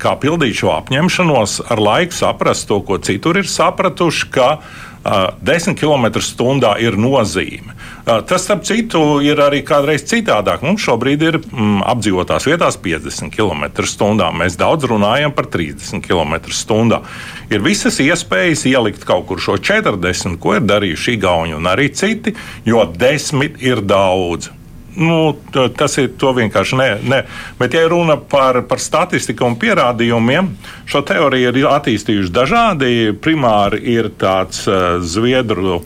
kā 0.00 0.12
pildīt 0.22 0.60
šo 0.60 0.70
apņemšanos, 0.78 1.58
ar 1.72 1.82
laiku 1.82 2.16
saprast 2.16 2.68
to, 2.70 2.80
ko 2.86 3.00
citur 3.02 3.40
ir 3.40 3.50
sapratuši, 3.50 4.28
ka 4.32 4.50
10 5.42 5.76
km/h 5.78 6.76
ir 6.82 6.98
nozīme. 6.98 7.75
Tas, 8.06 8.44
starp 8.44 8.62
citu, 8.62 9.00
ir 9.18 9.40
arī 9.42 9.64
kādreiz 9.66 10.04
citādāk. 10.06 10.60
Mums 10.62 10.84
šobrīd 10.86 11.24
ir 11.26 11.38
mm, 11.40 11.80
apdzīvotās 11.90 12.46
vietās 12.46 12.78
50 12.78 13.34
km/h. 13.34 14.28
Mēs 14.30 14.58
daudz 14.60 14.86
runājam 14.86 15.34
par 15.34 15.48
30 15.50 16.04
km/h. 16.06 17.00
Ir 17.50 17.66
visas 17.66 17.98
iespējas 18.04 18.62
ielikt 18.70 19.02
kaut 19.08 19.26
kur 19.26 19.42
šo 19.42 19.58
40, 19.58 20.38
ko 20.38 20.54
ir 20.54 20.62
darījuši 20.70 21.16
Igauni 21.18 21.58
un 21.58 21.66
arī 21.66 21.90
citi, 21.98 22.36
jo 22.62 22.86
10 22.86 23.58
ir 23.66 23.82
daudz. 23.82 24.52
Nu, 24.96 25.34
tas 25.50 25.98
ir 25.98 26.14
vienkārši 26.14 26.78
nē. 26.78 26.90
nē. 27.10 27.22
Bet, 27.58 27.74
ja 27.74 27.88
runa 27.90 28.20
par, 28.22 28.62
par 28.70 28.78
statistiku 28.78 29.50
un 29.50 29.58
pierādījumiem, 29.58 30.54
šo 30.86 31.02
teoriju 31.02 31.50
ir 31.50 31.72
attīstījuši 31.74 32.32
dažādi. 32.38 32.92
Primāri 33.18 33.82
ir 33.98 34.14
tāds 34.14 34.62
uh, 34.70 35.02
zviedru. 35.02 35.82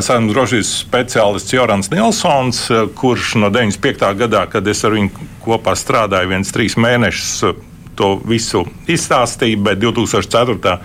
Saimnes 0.00 0.32
drošības 0.32 0.70
speciālists 0.86 1.52
Jorans 1.52 1.90
Nilsons, 1.92 2.62
kurš 2.96 3.34
no 3.42 3.50
95. 3.52 4.06
gadā, 4.22 4.46
kad 4.48 4.64
es 4.72 4.80
ar 4.88 4.96
viņu 4.96 5.26
kopā 5.44 5.74
strādāju, 5.76 6.30
viens 6.32 6.52
trīs 6.54 6.78
mēnešus 6.80 7.58
to 7.98 8.14
visu 8.24 8.64
izstāstīja, 8.88 9.60
bet 9.60 9.82
2004. 9.82 10.78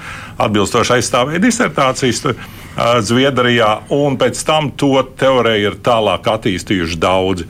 atbilstoši 0.43 0.97
aizstāvēja 0.97 1.43
disertācijas. 1.43 2.25
Zviedrijā, 2.77 3.71
un 3.89 4.19
pēc 4.21 4.37
tam 4.45 4.67
to 4.77 4.99
teoriju 5.17 5.71
ir 5.71 5.77
tālāk 5.81 6.27
attīstījuši 6.29 6.99
daudzi. 7.01 7.47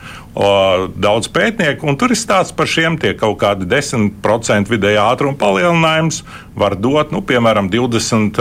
Daudz 0.95 1.27
pētnieku, 1.35 1.83
un 1.89 1.97
tur 1.99 2.13
ir 2.15 2.19
stāsts 2.21 2.55
par 2.55 2.69
šiem 2.71 2.95
tie 3.01 3.11
kaut 3.17 3.35
kādi 3.41 3.67
10% 3.67 4.71
vidējā 4.71 5.03
ātruma 5.03 5.35
palielinājums 5.41 6.21
var 6.55 6.77
dot, 6.79 7.11
nu, 7.11 7.19
piemēram, 7.27 7.67
20 7.73 8.39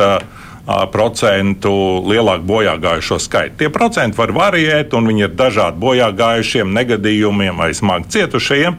procentu 0.92 1.72
lielāku 2.06 2.46
bojā 2.48 2.76
gājušo 2.82 3.20
skaitu. 3.22 3.60
Tie 3.60 3.72
procenti 3.72 4.18
var 4.18 4.32
variēt, 4.34 4.94
un 4.98 5.06
viņi 5.06 5.28
ir 5.28 5.34
dažādi 5.38 5.78
bojā 5.82 6.10
gājušiem, 6.16 6.74
negadījumiem 6.74 7.62
vai 7.62 7.70
smagi 7.74 8.10
cietušajiem, 8.16 8.78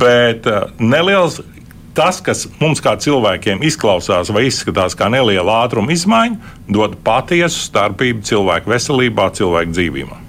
bet 0.00 0.48
neliels 0.78 1.40
tas, 1.98 2.20
kas 2.22 2.44
mums 2.60 2.82
kā 2.84 2.94
cilvēkiem 3.00 3.64
izklausās 3.66 4.30
vai 4.34 4.46
izskatās 4.46 4.94
kā 4.98 5.08
neliela 5.10 5.62
ātruma 5.64 5.94
izmaiņa, 5.96 6.54
dod 6.70 6.94
patiesu 7.04 7.64
starpību 7.64 8.22
cilvēku 8.28 8.70
veselībā, 8.70 9.30
cilvēku 9.38 9.74
dzīvībā. 9.74 10.22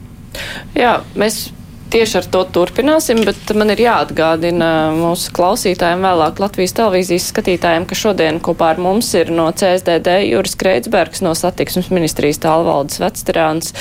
Jā, 0.78 1.00
mēs 1.20 1.50
tieši 1.90 2.20
ar 2.22 2.28
to 2.32 2.44
turpināsim, 2.54 3.22
bet 3.28 3.52
man 3.58 3.74
ir 3.74 3.82
jāatgādina 3.84 4.70
mūsu 4.96 5.34
klausītājiem, 5.36 6.04
vēlāk 6.06 6.42
Latvijas 6.42 6.76
televīzijas 6.78 7.30
skatītājiem, 7.34 7.88
ka 7.90 7.98
šodien 7.98 8.40
kopā 8.44 8.74
ar 8.74 8.82
mums 8.82 9.10
ir 9.18 9.32
no 9.34 9.50
CSDD 9.50 10.20
Juris 10.30 10.58
Kreitsbergs, 10.60 11.24
no 11.26 11.34
satiksmes 11.38 11.92
ministrijas 11.94 12.42
tālvaldes 12.46 13.02
vecterāns, 13.02 13.74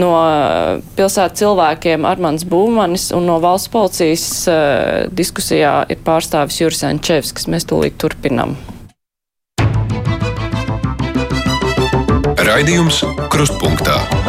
no 0.00 0.12
eh, 0.18 0.80
pilsētu 0.98 1.44
cilvēkiem 1.44 2.08
Armans 2.08 2.46
Būmanis 2.48 3.10
un 3.16 3.28
no 3.28 3.38
valsts 3.42 3.70
policijas 3.72 4.26
uh, 4.50 5.06
diskusijā 5.14 5.72
ir 5.92 6.00
pārstāvis 6.04 6.60
Juris 6.60 6.84
Ančevskis. 6.88 7.48
Mēs 7.50 7.68
tūlīt 7.70 7.98
turpinam. 8.00 8.56
Raidījums 12.50 13.04
Krustpunktā. 13.30 14.19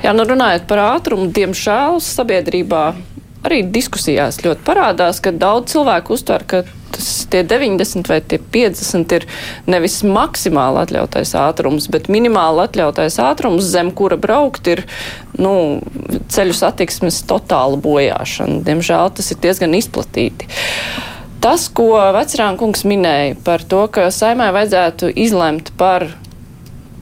Jā, 0.00 0.14
nu 0.16 0.24
runājot 0.24 0.64
par 0.64 0.80
ātrumu, 0.96 1.26
diemžēl 1.36 1.98
sabiedrībā 2.00 2.84
arī 3.44 3.62
diskusijās 3.72 4.40
ļoti 4.44 4.64
parādās, 4.64 5.20
ka 5.20 5.32
daudz 5.32 5.74
cilvēku 5.74 6.14
uztver, 6.16 6.44
ka 6.48 6.62
tas 6.90 7.08
tie 7.30 7.42
90 7.46 8.08
vai 8.10 8.18
tie 8.24 8.38
50 8.40 9.14
ir 9.16 9.26
nevis 9.70 10.00
maksimāli 10.04 10.82
atļautais 10.82 11.32
ātrums, 11.38 11.88
bet 11.92 12.10
minimāli 12.12 12.64
atļautais 12.64 13.18
ātrums, 13.22 13.68
zem 13.72 13.92
kura 13.96 14.18
braukt 14.20 14.68
ir 14.72 14.84
nu, 15.38 15.52
ceļu 16.32 16.56
satiksmes 16.56 17.22
totāla 17.28 17.76
bojāšana. 17.80 18.60
Diemžēl 18.66 19.12
tas 19.16 19.30
ir 19.32 19.40
diezgan 19.44 19.76
izplatīti. 19.78 20.48
Tas, 21.40 21.68
ko 21.72 21.94
vecrānkungs 22.16 22.84
minēja 22.88 23.36
par 23.44 23.64
to, 23.64 23.86
ka 23.92 24.10
saimai 24.12 24.50
vajadzētu 24.56 25.12
izlemt 25.16 25.72
par 25.80 26.10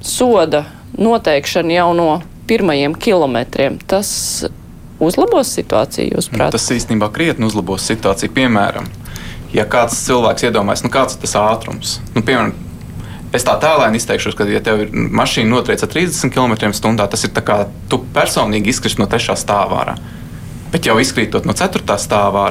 soda 0.05 0.67
noteikšanu 0.99 1.75
jau 1.75 1.89
no 1.99 2.11
pirmajiem 2.49 2.97
kilometriem, 2.99 3.79
tas 3.91 4.11
uzlabos 4.99 5.53
situāciju, 5.55 6.17
jūsuprāt? 6.17 6.55
Tas 6.55 6.71
īstenībā 6.75 7.11
krietni 7.15 7.47
uzlabos 7.49 7.87
situāciju. 7.89 8.33
Piemēram, 8.35 8.89
ja 9.55 9.67
kāds 9.71 10.01
cilvēks 10.07 10.49
iedomājas, 10.49 10.85
nu 10.87 10.93
kāds 10.93 11.17
ir 11.17 11.23
tas 11.27 11.37
ātrums, 11.41 11.99
nu, 12.17 12.25
piemēram, 12.25 12.57
Es 13.29 13.45
tā 13.45 13.59
tēlēni 13.61 13.99
izteikšos, 14.01 14.33
ka, 14.39 14.47
ja 14.49 14.61
tev 14.65 14.87
ir 14.87 14.93
mašīna 14.93 15.51
notriec 15.51 15.83
ar 15.85 15.91
30 15.93 16.33
km/h, 16.33 17.09
tas 17.13 17.25
ir 17.27 17.33
tā 17.37 17.43
kā 17.45 17.59
tu 17.93 18.01
personīgi 18.15 18.73
izkrist 18.73 19.01
no 19.01 19.05
3. 19.05 19.37
stāvā. 19.37 19.83
Bet 20.73 20.89
jau 20.89 20.97
izkrītot 21.01 21.45
no 21.49 21.53
4. 21.57 21.85
stāvā, 22.01 22.47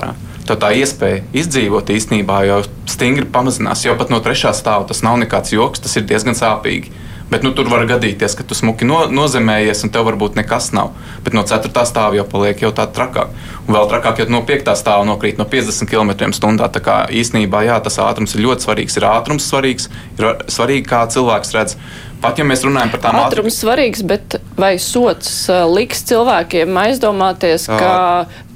tad 0.45 0.62
tā 0.62 0.69
iespēja 0.77 1.23
izdzīvot 1.33 1.89
īstenībā 1.93 2.43
jau 2.45 2.60
stingri 2.89 3.25
pamazinās. 3.25 3.88
Jau 3.88 3.97
pat 3.97 4.13
no 4.13 4.21
3. 4.21 4.53
stāva 4.53 4.86
tas 4.89 5.01
nav 5.05 5.17
nekāds 5.23 5.55
joks, 5.55 5.81
tas 5.81 5.97
ir 5.97 6.05
diezgan 6.05 6.38
sāpīgi. 6.38 6.93
Bet 7.31 7.43
nu, 7.43 7.51
tur 7.51 7.67
var 7.67 7.83
gadīties, 7.89 8.37
ka 8.39 8.45
tu 8.47 8.55
smuki 8.55 8.87
no, 8.87 9.01
nozemējies, 9.11 9.83
un 9.83 9.91
tev 9.91 10.05
varbūt 10.07 10.37
nekas 10.39 10.69
nav. 10.75 10.93
Bet 11.25 11.35
no 11.35 11.43
4. 11.47 11.73
stāva 11.89 12.15
jau 12.15 12.23
paliek 12.29 12.63
jau 12.63 12.71
tā 12.75 12.85
trakāk. 12.87 13.33
Un 13.67 13.75
vēl 13.75 13.89
trakāk, 13.91 14.21
ja 14.23 14.31
no 14.31 14.39
5. 14.47 14.71
stāva 14.79 15.03
nokrīt 15.07 15.41
no 15.41 15.43
50 15.51 15.91
km/h. 15.91 16.69
Tā 16.77 16.83
kā 16.83 16.97
īsnībā 17.11 17.65
jā, 17.67 17.77
tas 17.83 17.99
ātrums 17.99 18.35
ir 18.37 18.45
ļoti 18.47 18.69
svarīgs. 18.69 18.95
Ir 18.99 19.07
ātrums 19.11 19.47
svarīgs, 19.51 19.89
ir 20.15 20.29
svarīgi, 20.47 20.87
kā 20.87 21.03
cilvēks 21.11 21.55
redz. 21.57 21.75
Pat 22.23 22.39
ja 22.39 22.47
mēs 22.47 22.63
runājam 22.65 22.89
par 22.95 23.03
tām 23.03 23.19
ātrums 23.19 23.27
ātrum... 23.35 23.53
svarīgs, 23.53 24.01
bet 24.07 24.39
vai 24.57 24.77
sots 24.81 25.29
uh, 25.51 25.67
liks 25.69 26.01
cilvēkiem 26.09 26.79
aizdomāties, 26.87 27.67
ka 27.69 27.91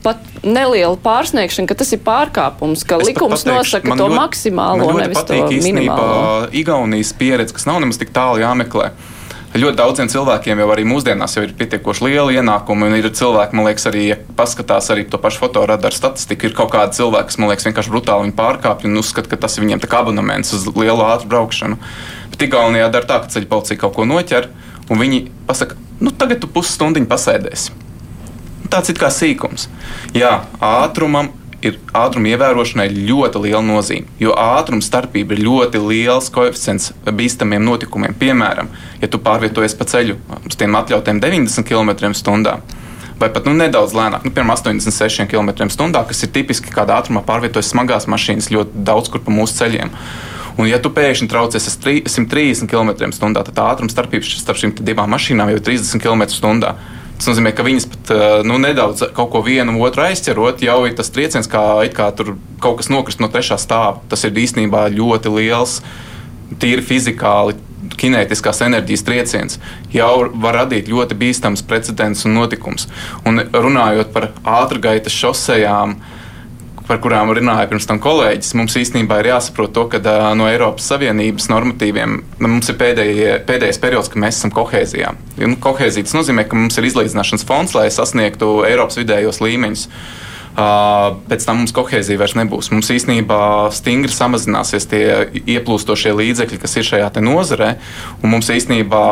pat 0.04 0.22
neliela 0.44 0.98
pārsniegšana, 1.02 1.70
ka 1.70 1.78
tas 1.78 1.94
ir 1.96 2.02
pārkāpums, 2.06 2.84
ka 2.88 3.00
es 3.02 3.12
likums 3.12 3.44
pateikšu, 3.46 3.58
nosaka 3.58 3.96
to 3.96 4.10
ļoti, 4.10 4.18
maksimālo, 4.18 4.92
nevis 4.98 5.24
to 5.30 5.40
minimālo. 5.62 6.52
Igaunijas 6.58 7.14
pieredze, 7.18 7.56
kas 7.58 7.68
nav 7.70 7.82
nemaz 7.84 8.02
tik 8.02 8.14
tālu 8.16 8.42
jāmeklē. 8.42 8.92
Ļoti 9.52 9.76
daudziem 9.76 10.08
cilvēkiem 10.08 10.62
jau 10.64 10.68
arī 10.72 10.86
mūsdienās 10.88 11.34
jau 11.36 11.42
ir 11.44 11.52
pietiekoši 11.60 12.06
liela 12.06 12.32
ienākuma, 12.32 12.88
un 12.88 12.96
ir 12.96 13.10
cilvēki, 13.12 13.58
man 13.60 13.68
liekas, 13.68 13.90
arī, 13.90 14.06
ja 14.14 14.18
paskatās 14.38 14.88
arī 14.94 15.04
to 15.12 15.20
pašu 15.20 15.42
fotoradaru 15.42 15.98
statistiku, 15.98 16.48
ir 16.48 16.56
kaut 16.56 16.72
kādi 16.72 16.96
cilvēki, 17.02 17.28
kas, 17.34 17.40
man 17.42 17.52
liekas, 17.52 17.68
vienkārši 17.68 17.92
brutāli 17.92 18.32
pārkāpj 18.38 18.88
un 18.88 19.04
uzskata, 19.04 19.28
ka 19.34 19.42
tas 19.44 19.60
ir 19.60 19.66
viņiem 19.66 19.84
kā 19.84 20.06
abonements 20.06 20.56
uz 20.56 20.70
lielu 20.72 21.04
ātru 21.04 21.34
braukšanu. 21.36 21.82
Bet 22.32 22.48
Igaunijā 22.48 22.88
dara 22.96 23.12
tā, 23.12 23.20
ka 23.26 23.36
ceļu 23.36 23.52
policija 23.52 23.84
kaut 23.84 24.00
ko 24.00 24.08
noķer, 24.08 24.48
un 24.88 25.04
viņi 25.04 25.26
pasaka, 25.52 25.76
nu 26.00 26.16
tagad 26.16 26.40
tu 26.40 26.48
pusstundiņu 26.48 27.12
pasēdēsi 27.12 27.91
tāds 28.70 28.92
it 28.94 29.00
kā 29.02 29.10
sīkums. 29.14 29.70
Jā, 30.18 30.42
ātrumam 30.62 31.32
ir 31.66 31.78
ātruma 31.96 32.32
ievērošanai 32.34 32.88
ļoti 32.94 33.42
liela 33.46 33.62
nozīme, 33.64 34.10
jo 34.22 34.34
ātruma 34.38 34.84
starpība 34.86 35.36
ir 35.36 35.44
ļoti 35.46 35.82
liels 35.84 36.30
koeficients 36.34 36.92
bīstamiem 37.06 37.64
notikumiem. 37.66 38.16
Piemēram, 38.18 38.72
ja 39.02 39.10
tu 39.12 39.22
pārvietojies 39.22 39.78
pa 39.78 39.88
ceļu 39.90 40.18
uz 40.50 40.58
tiem 40.58 40.78
atļautiem 40.80 41.22
90 41.22 41.68
km/h. 41.68 42.58
Vai 43.22 43.30
pat 43.30 43.46
nu, 43.46 43.54
nedaudz 43.54 43.94
lēnāk, 43.94 44.24
nu, 44.26 44.34
piemēram, 44.34 44.56
86 44.58 45.28
km/h, 45.30 46.06
kas 46.10 46.24
ir 46.26 46.32
tipiski, 46.34 46.74
kāda 46.74 46.98
ātrumā 46.98 47.22
pārvietojas 47.28 47.70
smagās 47.70 48.10
mašīnas 48.10 48.50
ļoti 48.50 48.82
daudz 48.88 49.12
kur 49.14 49.22
pa 49.22 49.34
mūsu 49.34 49.60
ceļiem. 49.60 49.94
Un, 50.58 50.66
ja 50.68 50.82
tu 50.82 50.90
pēkšņi 50.94 51.30
traucies 51.30 51.70
130 51.70 52.66
km/h, 52.72 53.44
tad 53.52 53.62
ātruma 53.62 53.94
starpība 53.94 54.26
starp 54.26 54.58
šīm 54.64 54.74
divām 54.82 55.14
mašīnām 55.14 55.54
jau 55.54 55.60
ir 55.60 55.64
30 55.70 56.02
km/h. 56.02 56.74
Tas 57.22 57.28
nozīmē, 57.30 57.52
ka 57.54 57.62
viņas 57.62 57.86
pat 57.86 58.12
nu, 58.50 58.56
nedaudz 58.58 59.04
kaut 59.14 59.30
ko 59.30 59.44
vienu 59.46 59.76
otru 59.86 60.08
aizķerot, 60.08 60.64
jau 60.66 60.80
ir 60.90 60.96
tas 60.98 61.12
trieciens, 61.14 61.46
kā, 61.46 61.62
kā 61.94 62.08
tur 62.18 62.32
kaut 62.64 62.80
kas 62.80 62.90
nokrist 62.90 63.22
no 63.22 63.30
trešā 63.30 63.60
stāva. 63.62 64.00
Tas 64.10 64.26
ir 64.26 64.40
īstenībā 64.42 64.88
ļoti 64.90 65.30
liels, 65.36 65.84
tīri 66.58 66.82
fizikāli. 66.82 67.60
Kinētiskās 68.02 68.64
enerģijas 68.66 69.04
trieciens 69.06 69.60
jau 69.94 70.32
var 70.42 70.56
radīt 70.64 70.90
ļoti 70.90 71.18
bīstams 71.22 71.62
precedents 71.70 72.26
un 72.26 72.34
notikums. 72.40 72.88
Un 73.30 73.44
runājot 73.54 74.10
par 74.16 74.32
ātrgaitas 74.42 75.14
šosejām, 75.14 75.94
uh, 75.94 76.21
par 76.92 77.00
kurām 77.00 77.30
runāja 77.32 77.70
pirms 77.72 77.88
tam 77.88 78.02
kolēģis, 78.04 78.56
mums 78.60 78.76
īstenībā 78.76 79.22
ir 79.22 79.30
jāsaprot 79.32 79.72
to, 79.76 79.86
ka 79.94 80.02
uh, 80.04 80.26
no 80.36 80.50
Eiropas 80.52 80.90
Savienības 80.92 81.48
normatīviem 81.48 82.18
mums 82.44 82.68
ir 82.68 82.76
pēdējie, 82.82 83.30
pēdējais 83.48 83.80
periods, 83.80 84.10
kad 84.12 84.20
mēs 84.20 84.42
esam 84.42 84.52
kohēzijā. 84.56 85.14
Nu, 85.40 85.56
kohēzija 85.64 86.10
tas 86.10 86.18
nozīmē, 86.18 86.44
ka 86.50 86.60
mums 86.60 86.76
ir 86.82 86.90
izlīdzināšanas 86.90 87.48
fonds, 87.48 87.78
lai 87.78 87.88
sasniegtu 87.96 88.66
Eiropas 88.68 89.00
vidējos 89.00 89.40
līmeņus. 89.46 89.88
Uh, 90.52 91.16
pēc 91.32 91.48
tam 91.48 91.62
mums 91.62 91.72
kohēzija 91.72 92.20
vairs 92.20 92.36
nebūs. 92.36 92.74
Mums 92.76 92.92
īstenībā 92.92 93.40
stingri 93.72 94.12
samazināsies 94.12 94.90
tie 94.92 95.06
ieplūstošie 95.40 96.12
līdzekļi, 96.18 96.60
kas 96.60 96.76
ir 96.76 96.90
šajā 96.92 97.12
nozarē. 97.24 97.78
Mums 98.20 98.52
īstenībā 98.52 99.06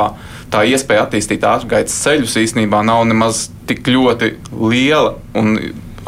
tā 0.51 0.67
iespēja 0.67 1.07
attīstīt 1.07 1.47
ātrgaitas 1.47 1.95
ceļus 2.03 2.35
īstenībā 2.43 2.83
nav 2.83 3.05
nemaz 3.07 3.47
tik 3.71 3.87
ļoti 3.87 4.33
liela. 4.51 5.15
Un 5.39 5.55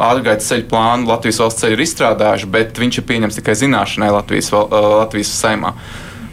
ārgaitas 0.00 0.48
ceļu 0.50 0.68
plānu 0.70 1.10
Latvijas 1.10 1.40
valsts 1.42 1.64
ceļu 1.64 1.76
ir 1.76 1.84
izstrādājuši, 1.86 2.48
bet 2.54 2.80
viņš 2.80 3.00
ir 3.00 3.06
pieņemts 3.10 3.40
tikai 3.40 3.58
zināšanai 3.58 4.12
Latvijas, 4.14 4.52
Latvijas 4.52 5.34
saimā. 5.36 5.74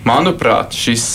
Manuprāt, 0.07 0.78
šis 0.78 1.05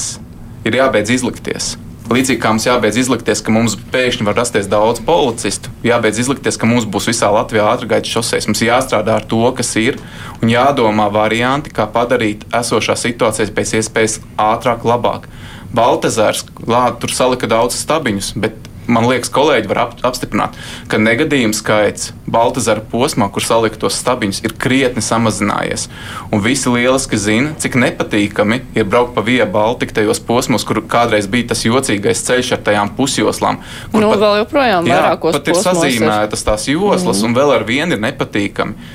ir 0.68 0.78
jābeidz 0.80 1.14
izlikties. 1.16 1.74
Līdzīgi 2.04 2.36
kā 2.36 2.50
mums 2.52 2.66
jābeidz 2.66 2.98
izlikties, 3.00 3.40
ka 3.40 3.52
mums 3.52 3.78
pēkšņi 3.92 4.26
var 4.26 4.36
rasties 4.36 4.66
daudz 4.68 5.00
policistu, 5.06 5.70
jābeidz 5.86 6.18
izlikties, 6.20 6.58
ka 6.60 6.68
mums 6.68 6.84
būs 6.84 7.08
visā 7.08 7.30
Latvijā 7.32 7.64
ātrgaitas 7.70 8.12
šoseis. 8.12 8.48
Mums 8.50 8.60
jāstrādā 8.60 9.14
ar 9.16 9.24
to, 9.30 9.40
kas 9.56 9.72
ir, 9.80 9.96
un 10.44 10.52
jādomā 10.52 11.08
varianti, 11.12 11.72
kā 11.72 11.88
padarīt 11.88 12.44
esošā 12.52 12.98
situācijas 13.00 13.54
pēc 13.56 13.72
iespējas 13.80 14.18
ātrāk, 14.36 14.84
labāk. 14.84 15.30
Baltazars, 15.74 16.44
lā, 16.68 16.90
tur 17.00 17.10
salika 17.10 17.48
daudz 17.50 17.80
stabiņus, 17.80 18.34
bet 18.36 18.63
man 18.86 19.06
liekas, 19.08 19.30
kolēģi 19.32 19.70
var 19.70 19.80
ap, 19.84 19.94
apstiprināt, 20.06 20.56
ka 20.90 20.98
negadījumu 21.00 21.56
skaits 21.56 22.12
Baltazara 22.30 22.82
posmā, 22.90 23.28
kur 23.32 23.44
salika 23.44 23.78
tos 23.80 23.96
stabiņus, 24.00 24.42
ir 24.44 24.54
krietni 24.60 25.02
samazinājies. 25.04 25.86
Un 26.34 26.42
visi 26.44 26.72
lieliski 26.72 27.18
zina, 27.20 27.54
cik 27.60 27.78
nepatīkami 27.80 28.60
ir 28.76 28.88
braukt 28.88 29.14
pa 29.16 29.24
Via 29.24 29.46
Baltika 29.48 30.00
tajos 30.00 30.20
posmos, 30.24 30.66
kur 30.68 30.82
kādreiz 30.90 31.28
bija 31.30 31.52
tas 31.52 31.64
jocīgais 31.66 32.24
ceļš 32.26 32.54
ar 32.56 32.64
tajām 32.68 32.92
pusjoslām. 32.98 33.62
Nu, 33.94 34.04
pat, 34.10 34.20
vēl 34.24 34.38
joprojām 34.42 34.90
jā, 34.90 35.02
pat 35.22 35.50
ir 35.52 35.60
sazīmētas 35.60 36.46
tās 36.46 36.68
joslas, 36.70 37.20
mm. 37.20 37.28
un 37.28 37.38
vēl 37.40 37.56
ar 37.58 37.66
vienu 37.68 37.96
ir 37.96 38.04
nepatīkami. 38.04 38.90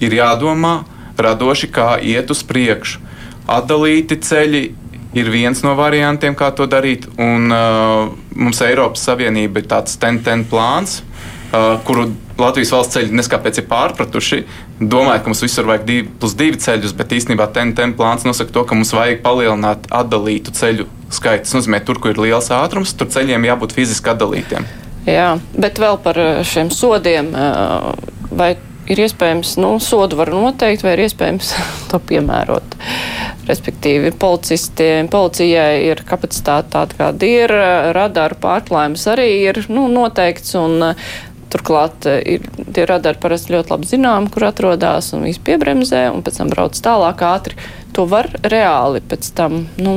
Ir 0.00 0.16
jādomā 0.16 0.80
radoši, 1.20 1.68
kā 1.72 1.94
iet 2.00 2.30
uz 2.32 2.44
priekšu. 2.46 3.02
Atdalīti 3.50 4.20
ceļi 4.22 4.62
ir 5.16 5.30
viens 5.30 5.62
no 5.66 5.74
variantiem, 5.78 6.36
kā 6.38 6.50
to 6.54 6.66
darīt. 6.70 7.08
Un, 7.20 7.50
uh, 7.50 8.10
mums 8.36 8.62
Eiropas 8.64 9.04
Savienība 9.08 9.62
ir 9.62 9.70
tāds 9.70 9.96
ten-ten 10.00 10.44
plāns, 10.50 11.00
uh, 11.50 11.78
kuru 11.86 12.10
Latvijas 12.40 12.72
valsts 12.72 12.96
ceļi 12.96 13.16
neskāpēc 13.18 13.60
ir 13.60 13.66
pārpratuši. 13.68 14.40
Domāju, 14.80 15.24
ka 15.24 15.32
mums 15.32 15.42
visur 15.44 15.68
vajag 15.68 15.84
divi 15.88 16.06
plus 16.22 16.36
divi 16.38 16.60
ceļus, 16.62 16.94
bet 16.96 17.12
īstenībā 17.18 17.50
ten-ten 17.52 17.92
plāns 17.98 18.24
nosaka 18.24 18.54
to, 18.54 18.64
ka 18.64 18.78
mums 18.78 18.94
vajag 18.96 19.20
palielināt 19.26 19.90
atdalītu 19.92 20.54
ceļu 20.56 20.88
skaitu. 21.12 21.44
Tas 21.44 21.58
nozīmē, 21.58 21.82
tur, 21.84 22.00
kur 22.00 22.14
ir 22.14 22.22
liels 22.28 22.48
ātrums, 22.54 22.94
tur 22.96 23.10
ceļiem 23.12 23.44
jābūt 23.50 23.76
fiziski 23.76 24.14
atdalītiem. 24.14 24.68
Jā, 25.08 25.34
bet 25.56 25.80
vēl 25.80 26.00
par 26.04 26.18
uh, 26.20 26.40
šiem 26.46 26.72
sodiem. 26.72 27.32
Uh, 27.34 27.92
vai 28.30 28.54
ir 28.90 29.02
iespējams, 29.06 29.54
nu, 29.62 29.74
sodu 29.82 30.18
var 30.18 30.32
noteikt, 30.34 30.84
vai 30.84 30.96
ir 30.96 31.04
iespējams 31.06 31.54
to 31.90 32.00
piemērot. 32.10 32.76
Respektīvi, 33.50 34.12
policijai 34.20 35.72
ir 35.88 36.04
kapacitāte 36.06 36.74
tāda, 36.74 36.98
kāda 36.98 37.30
ir, 37.30 37.54
radaru 37.96 38.38
pārklājums 38.42 39.06
arī 39.10 39.30
ir 39.48 39.64
nu, 39.72 39.88
noteikts, 39.90 40.54
un 40.60 40.94
turklāt 41.50 42.06
ir 42.06 42.44
tie 42.74 42.84
radari 42.86 43.18
parasti 43.18 43.56
ļoti 43.56 43.74
labi 43.74 43.88
zinām, 43.90 44.28
kur 44.30 44.46
atrodas, 44.46 45.10
un 45.16 45.26
viss 45.26 45.42
piebremzē, 45.42 46.04
un 46.14 46.22
pēc 46.26 46.38
tam 46.42 46.52
brauc 46.52 46.78
tālāk 46.78 47.24
ātri. 47.26 47.58
To 47.96 48.06
var 48.10 48.30
reāli 48.46 49.02
pēc 49.02 49.32
tam 49.34 49.64
nu, 49.82 49.96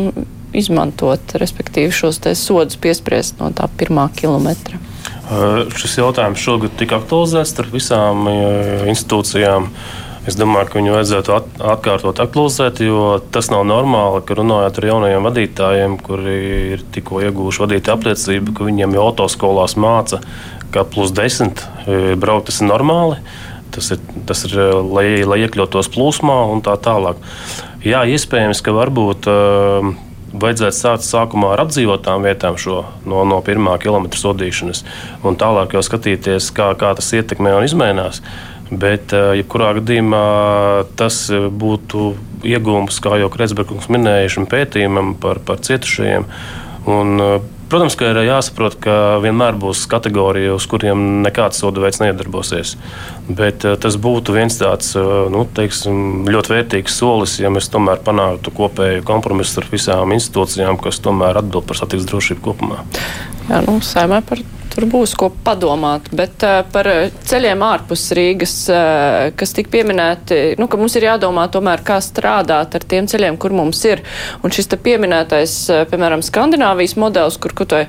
izmantot, 0.54 1.36
respektīvi 1.41 1.94
šos 1.94 2.22
sodus 2.39 2.80
piespriest 2.82 3.38
no 3.41 3.52
tā 3.54 3.70
pirmā 3.78 4.08
kilometra. 4.18 4.82
Šis 5.80 6.00
jautājums 6.00 6.42
šogad 6.42 6.74
tika 6.80 7.00
aktualizēts 7.02 7.54
starp 7.54 7.76
visām 7.76 8.28
institūcijām. 8.90 9.70
Es 10.24 10.38
domāju, 10.40 10.70
ka 10.72 10.80
viņu 10.80 10.94
vajadzētu 10.94 11.34
atkārtot 11.68 12.22
aktualizēt, 12.24 12.80
jo 12.86 13.18
tas 13.36 13.50
nav 13.52 13.66
normāli, 13.68 14.22
ka 14.24 14.38
runājot 14.40 14.80
ar 14.80 14.88
jaunajiem 14.88 15.26
vadītājiem, 15.28 15.98
kuri 16.06 16.36
ir 16.76 16.86
tikko 16.96 17.20
iegūši 17.28 17.64
vadītāju 17.66 17.98
apliecību, 17.98 18.54
ka 18.56 18.68
viņiem 18.70 18.96
jau 18.96 19.10
autoskolās 19.10 19.76
māca, 19.76 20.22
ka 20.72 20.86
plus 20.88 21.12
desmit 21.16 21.66
braukt 22.22 22.48
tas 22.52 22.62
ir 22.64 22.72
normāli. 22.72 23.20
Tas 23.74 23.90
ir, 23.90 24.00
tas 24.30 24.46
ir 24.46 24.54
lai, 24.86 25.24
lai 25.26 25.40
iekļautos 25.44 25.90
plūsmā 25.96 26.36
un 26.54 26.62
tā 26.64 26.78
tālāk. 26.78 27.18
Jā, 27.84 28.04
iespējams, 28.06 28.62
ka 28.64 28.76
varbūt. 28.78 29.28
Uh, 29.28 29.96
vajadzētu 30.34 30.78
sākt 30.78 31.06
sākumā 31.06 31.54
ar 31.54 31.64
apdzīvotām 31.66 32.26
vietām 32.26 32.58
šo 32.60 32.82
no, 33.10 33.22
no 33.28 33.40
pirmā 33.46 33.76
kilometra 33.82 34.20
sodīšanas, 34.20 34.84
un 35.26 35.38
tālāk 35.40 35.78
jau 35.78 35.84
skatīties, 35.86 36.50
kā, 36.56 36.72
kā 36.80 36.94
tas 36.98 37.12
ietekmē 37.14 37.56
un 37.58 37.68
izmainās. 37.68 38.24
Bet, 38.74 39.14
eh, 39.14 39.36
jebkurā 39.42 39.74
gadījumā, 39.78 40.26
tas 40.98 41.28
būtu 41.30 42.14
iegūms, 42.48 42.98
kā 43.04 43.20
jau 43.22 43.30
Kreitsbergs 43.34 43.90
minēja, 43.94 44.32
šim 44.38 44.48
pētījumam 44.50 45.14
par, 45.22 45.42
par 45.46 45.62
cietušajiem. 45.62 46.26
Un, 46.90 47.14
eh, 47.22 47.36
Protams, 47.74 47.95
ka 47.97 48.11
ir 48.11 48.19
jāsaprot, 48.28 48.76
ka 48.78 48.95
vienmēr 49.24 49.55
būs 49.57 49.88
kategorija, 49.89 50.51
uz 50.53 50.67
kuriem 50.69 51.24
nekāds 51.24 51.57
soda 51.57 51.82
veids 51.82 51.97
neiedarbosies. 52.03 52.76
Bet 53.26 53.65
eh, 53.65 53.74
tas 53.82 53.97
būtu 53.97 54.36
viens 54.36 54.59
tāds 54.59 54.91
eh, 54.93 55.07
nu, 55.34 55.41
teiksim, 55.57 56.28
ļoti 56.30 56.53
vērtīgs 56.53 56.99
solis, 57.01 57.39
ja 57.41 57.49
mēs 57.49 57.71
tomēr 57.74 58.03
panāktu 58.05 58.53
kopēju 58.53 59.01
kompromisu 59.09 59.63
ar 59.63 59.71
visām 59.71 60.13
institūcijām, 60.13 60.78
kas 60.86 61.01
tomēr 61.01 61.41
atbild 61.41 61.65
par 61.65 61.82
satiksmes 61.82 62.11
drošību 62.11 62.45
kopumā. 62.45 62.84
Jā, 63.49 63.63
nu, 63.65 63.80
sēmē 63.82 64.21
par 64.30 64.45
tur 64.74 64.88
būs 64.89 65.13
ko 65.19 65.30
padomāt. 65.45 66.09
Bet 66.15 66.43
uh, 66.45 66.61
par 66.74 66.89
ceļiem 67.30 67.63
ārpus 67.65 68.07
Rīgas, 68.17 68.55
uh, 68.74 69.30
kas 69.39 69.55
tika 69.55 69.71
pieminēti, 69.78 70.41
nu, 70.61 70.67
ka 70.71 70.80
mums 70.82 70.97
ir 70.99 71.07
jādomā 71.07 71.45
tomēr, 71.53 71.84
kā 71.86 71.99
strādāt 72.03 72.78
ar 72.78 72.88
tiem 72.89 73.09
ceļiem, 73.09 73.39
kur 73.41 73.55
mums 73.55 73.84
ir. 73.89 74.03
Un 74.43 74.53
šis 74.53 74.71
te 74.71 74.80
pieminētais, 74.82 75.55
piemēram, 75.91 76.24
Skandināvijas 76.26 76.97
modelis, 76.99 77.39
kur 77.41 77.55
kutai 77.57 77.86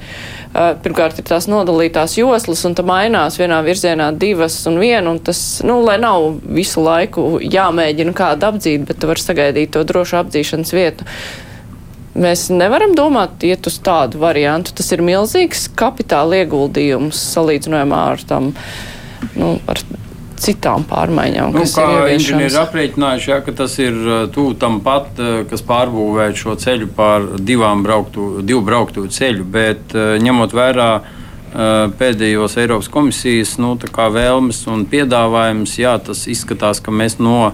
pirmkārt 0.55 1.19
ir 1.19 1.27
tās 1.27 1.49
nodalītās 1.51 2.15
joslas 2.19 2.63
un 2.69 2.77
tam 2.79 2.87
mainās 2.93 3.39
vienā 3.41 3.59
virzienā 3.67 4.11
divas 4.19 4.61
un 4.71 4.79
viena, 4.83 5.09
un 5.11 5.19
tas, 5.25 5.41
nu, 5.67 5.81
lai 5.87 5.97
nav 6.03 6.39
visu 6.45 6.85
laiku 6.85 7.41
jāmēģina 7.43 8.15
kādu 8.17 8.51
apdzīt, 8.53 8.87
bet 8.89 9.01
tu 9.03 9.11
vari 9.11 9.25
sagaidīt 9.25 9.75
to 9.75 9.83
drošu 9.89 10.21
apdzīšanas 10.23 10.75
vietu. 10.77 11.09
Mēs 12.15 12.47
nevaram 12.55 12.93
domāt, 12.95 13.43
iet 13.43 13.67
uz 13.67 13.81
tādu 13.83 14.21
variantu. 14.23 14.71
Tas 14.79 14.93
ir 14.95 15.03
milzīgs 15.03 15.67
kapitāla 15.75 16.45
ieguldījums 16.45 17.19
salīdzinājumā 17.35 18.03
ar 18.13 18.23
tam, 18.29 18.53
nu, 19.35 19.57
ar 19.67 19.81
citām 20.39 20.85
pārmaiņām. 20.87 21.57
Nu, 21.57 21.65
kā 21.75 21.89
inženieri 22.15 22.55
aprēķinājuši, 22.61 23.31
ja, 23.33 23.41
ka 23.43 23.55
tas 23.59 23.75
ir 23.83 23.97
uh, 23.99 24.15
tuvu 24.31 24.55
tam 24.61 24.79
pat, 24.85 25.11
uh, 25.19 25.43
kas 25.51 25.65
pārbūvēt 25.67 26.39
šo 26.39 26.55
ceļu 26.61 26.91
pār 26.95 27.27
divām 27.43 27.83
brauktu, 27.87 28.45
divu 28.47 28.63
brauktu 28.67 29.09
ceļu, 29.11 29.47
bet 29.57 29.95
uh, 29.97 30.15
ņemot 30.23 30.57
vērā 30.57 30.95
pēdējos 31.55 32.57
Eiropas 32.59 32.89
komisijas 32.91 33.53
nu, 33.63 33.77
vēlmes 33.79 34.65
un 34.67 34.81
piedāvājumus, 34.91 35.77
jā, 35.79 35.93
tas 36.03 36.25
izskatās, 36.27 36.81
ka 36.83 36.91
mēs 36.91 37.21
no 37.23 37.53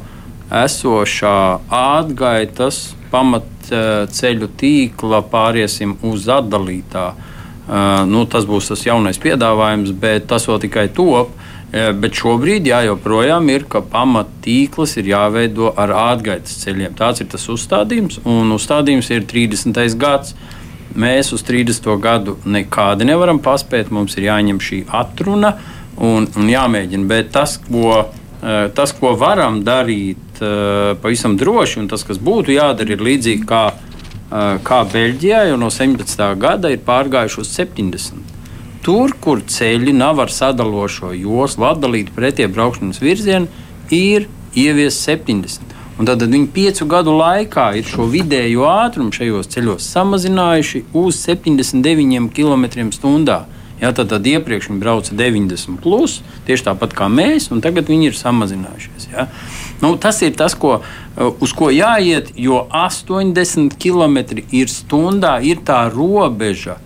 esošā 0.49 1.61
atgaitas 1.69 2.79
pamat 3.13 3.45
Eh, 3.60 3.60
ceļu 3.71 4.49
tīkla 4.61 5.23
pāriesim 5.31 5.97
uz 6.07 6.29
atdalītā. 6.31 7.11
Eh, 7.71 8.05
nu, 8.11 8.25
tas 8.27 8.47
būs 8.49 8.73
tas 8.73 8.83
jaunais 8.83 9.21
piedāvājums, 9.23 9.93
bet 10.03 10.27
tas 10.31 10.49
vēl 10.49 10.59
tikai 10.65 10.89
top. 10.95 11.37
Eh, 11.71 11.93
bet 11.95 12.19
šobrīd 12.19 12.67
jā, 12.67 12.81
joprojām 12.89 13.47
ir, 13.53 13.67
ka 13.71 13.79
pamattīkls 13.93 14.97
ir 14.99 15.13
jāveido 15.13 15.71
ar 15.79 15.93
atgaitas 15.95 16.57
ceļiem. 16.65 16.97
Tāds 16.99 17.23
ir 17.23 17.29
tas 17.31 17.47
uzstādījums, 17.53 18.19
un 18.27 18.51
uzstādījums 18.57 19.13
ir 19.15 19.23
30. 19.31 19.95
gads. 20.01 20.35
Mēs 20.99 21.31
uz 21.31 21.45
30. 21.47 21.95
gadu 22.03 22.35
nekādi 22.43 23.07
nevaram 23.07 23.39
paspēt. 23.39 23.93
Mums 23.95 24.19
ir 24.19 24.27
jāņem 24.27 24.59
šī 24.59 24.81
atruna 24.91 25.55
un, 25.95 26.27
un 26.27 26.51
jāmēģina. 26.51 27.07
Bet 27.07 27.31
tas, 27.37 27.55
ko, 27.63 28.09
tas, 28.75 28.97
ko 28.99 29.15
varam 29.15 29.61
darīt, 29.63 30.19
uh, 30.45 30.97
pavisam 31.03 31.37
droši, 31.41 31.81
un 31.83 31.89
tas, 31.91 32.05
kas 32.07 32.21
būtu 32.21 32.55
jādara, 32.55 32.95
ir 32.95 33.05
līdzīgi 33.07 33.47
kā, 33.49 33.65
uh, 33.75 34.59
kā 34.67 34.83
Beļģijā, 34.93 35.47
jo 35.51 35.59
no 35.61 35.71
17. 35.75 36.27
gada 36.41 36.73
ir 36.73 36.85
pārgājuši 36.87 37.41
uz 37.43 37.55
70. 37.57 38.37
Tur, 38.85 39.13
kur 39.21 39.43
ceļi 39.45 39.93
nav 39.93 40.23
ar 40.25 40.33
sadalošo 40.33 41.13
joslu 41.13 41.69
atdalīti 41.69 42.15
pretie 42.17 42.49
braukšanas 42.49 43.03
virzienu, 43.03 43.51
ir 43.93 44.29
ieviests 44.57 45.05
70. 45.09 45.77
Un 46.01 46.09
tad 46.09 46.23
viņi 46.25 46.49
piecu 46.55 46.87
gadu 46.89 47.13
laikā 47.13 47.67
ir 47.77 47.85
šo 47.85 48.07
vidējo 48.09 48.65
ātrumu 48.71 49.13
šajos 49.13 49.51
ceļos 49.53 49.89
samazinājuši 49.93 50.87
uz 50.97 51.19
79 51.27 52.31
km/h. 52.33 53.35
Ja, 53.81 53.91
tad, 53.97 54.09
tad 54.13 54.27
iepriekš 54.29 54.71
viņi 54.71 54.81
brauca 54.81 55.17
90, 55.17 55.77
plus, 55.81 56.19
tieši 56.49 56.67
tāpat 56.67 56.97
kā 56.97 57.09
mēs, 57.13 57.51
un 57.53 57.61
tagad 57.65 57.89
viņi 57.89 58.11
ir 58.11 58.17
samazinājušies. 58.17 59.07
Ja. 59.13 59.27
Nu, 59.81 59.95
tas 59.97 60.21
ir 60.23 60.35
tas, 60.37 60.55
ko, 60.55 60.79
uh, 60.81 61.33
uz 61.41 61.55
ko 61.57 61.71
jāiet, 61.73 62.35
jo 62.37 62.67
80 62.69 63.79
km 63.81 64.19
ir 64.53 65.65
tā 65.65 65.81
robeža, 65.93 66.77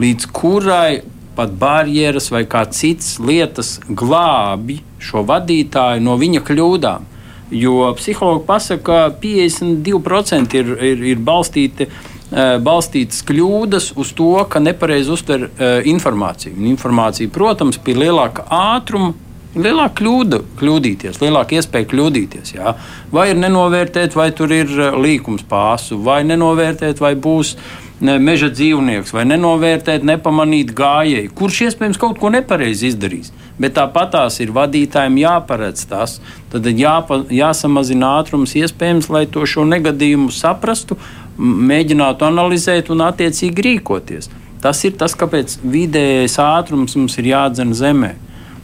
līdz 0.00 0.30
kurai 0.34 1.02
pat 1.34 1.54
barjeras 1.58 2.30
vai 2.30 2.44
kā 2.46 2.62
citas 2.70 3.16
lietas 3.18 3.78
glābi 3.88 4.82
šo 5.02 5.24
vadītāju 5.26 6.04
no 6.04 6.18
viņa 6.20 6.44
kļūdām. 6.46 7.10
Jo 7.54 7.92
psihologi 7.98 8.44
pasaka, 8.46 8.82
ka 9.10 9.20
52% 9.22 10.58
ir, 10.58 10.74
ir, 10.92 11.06
ir 11.14 11.22
balstīti 11.22 11.88
Eh, 12.34 12.56
balstītas 12.58 13.20
kļūdas 13.28 13.92
uz 14.00 14.08
to, 14.18 14.32
ka 14.50 14.58
nepareizi 14.58 15.12
uztver 15.14 15.44
uh, 15.44 15.84
informāciju. 15.86 16.56
Un 16.56 16.70
informācija, 16.72 17.30
protams, 17.30 17.76
pie 17.78 17.94
lielāka 17.94 18.42
ātruma 18.50 19.12
lielāka 19.54 20.00
kļūda, 20.00 20.40
kļūdīties, 20.58 21.20
lielāka 21.22 21.58
iespēja 21.58 21.88
kļūdīties. 21.92 22.54
Jā. 22.56 22.74
Vai 23.14 23.30
ir 23.32 23.40
nenovērtēt, 23.40 24.16
vai 24.18 24.30
tur 24.36 24.52
ir 24.54 24.70
uh, 24.74 24.98
līkums 24.98 25.46
pāri, 25.48 25.98
vai 26.04 26.22
nenovērtēt, 26.26 27.02
vai 27.02 27.14
būs 27.14 27.56
meža 28.04 28.50
dzīvnieks, 28.50 29.12
vai 29.14 29.24
nenovērtēt, 29.24 30.02
nepamanīt 30.04 30.74
gājēju, 30.76 31.30
kurš 31.38 31.60
iespējams 31.68 32.00
kaut 32.00 32.18
ko 32.20 32.30
nepareizi 32.34 32.90
izdarīs. 32.90 33.30
Bet 33.58 33.76
tāpat 33.78 34.10
tās 34.16 34.40
ir 34.42 34.50
vadītājiem 34.52 35.20
jāparedz 35.22 35.86
tas. 35.88 36.18
Tad 36.50 36.66
jāpa, 36.66 37.22
jāsamazina 37.30 38.16
ātrums, 38.18 38.56
iespējams, 38.58 39.08
lai 39.14 39.24
to 39.30 39.46
šo 39.46 39.64
negadījumu 39.68 40.32
saprastu, 40.34 40.98
mēģinātu 41.38 42.26
analizēt 42.26 42.90
un 42.90 43.06
attiecīgi 43.06 43.68
rīkoties. 43.68 44.30
Tas 44.64 44.80
ir 44.84 44.96
tas, 44.98 45.14
kāpēc 45.14 45.58
vidējais 45.62 46.38
ātrums 46.42 46.96
mums 46.98 47.18
ir 47.20 47.30
jādzen 47.30 47.74
zemē. 47.76 48.14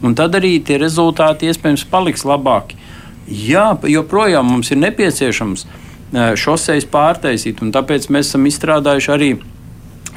Un 0.01 0.15
tad 0.17 0.35
arī 0.37 0.55
tie 0.65 0.79
rezultāti 0.81 1.49
iespējams 1.51 1.85
paliks 1.91 2.25
labāki. 2.25 2.77
Jā, 3.27 3.71
joprojām 3.87 4.47
mums 4.49 4.71
ir 4.73 4.81
nepieciešams 4.81 5.65
eh, 5.67 6.33
šoseis 6.35 6.87
pārtaisīt, 6.89 7.61
un 7.61 7.71
tāpēc 7.75 8.09
mēs 8.09 8.31
esam 8.31 8.47
izstrādājuši 8.49 9.11
arī 9.13 9.31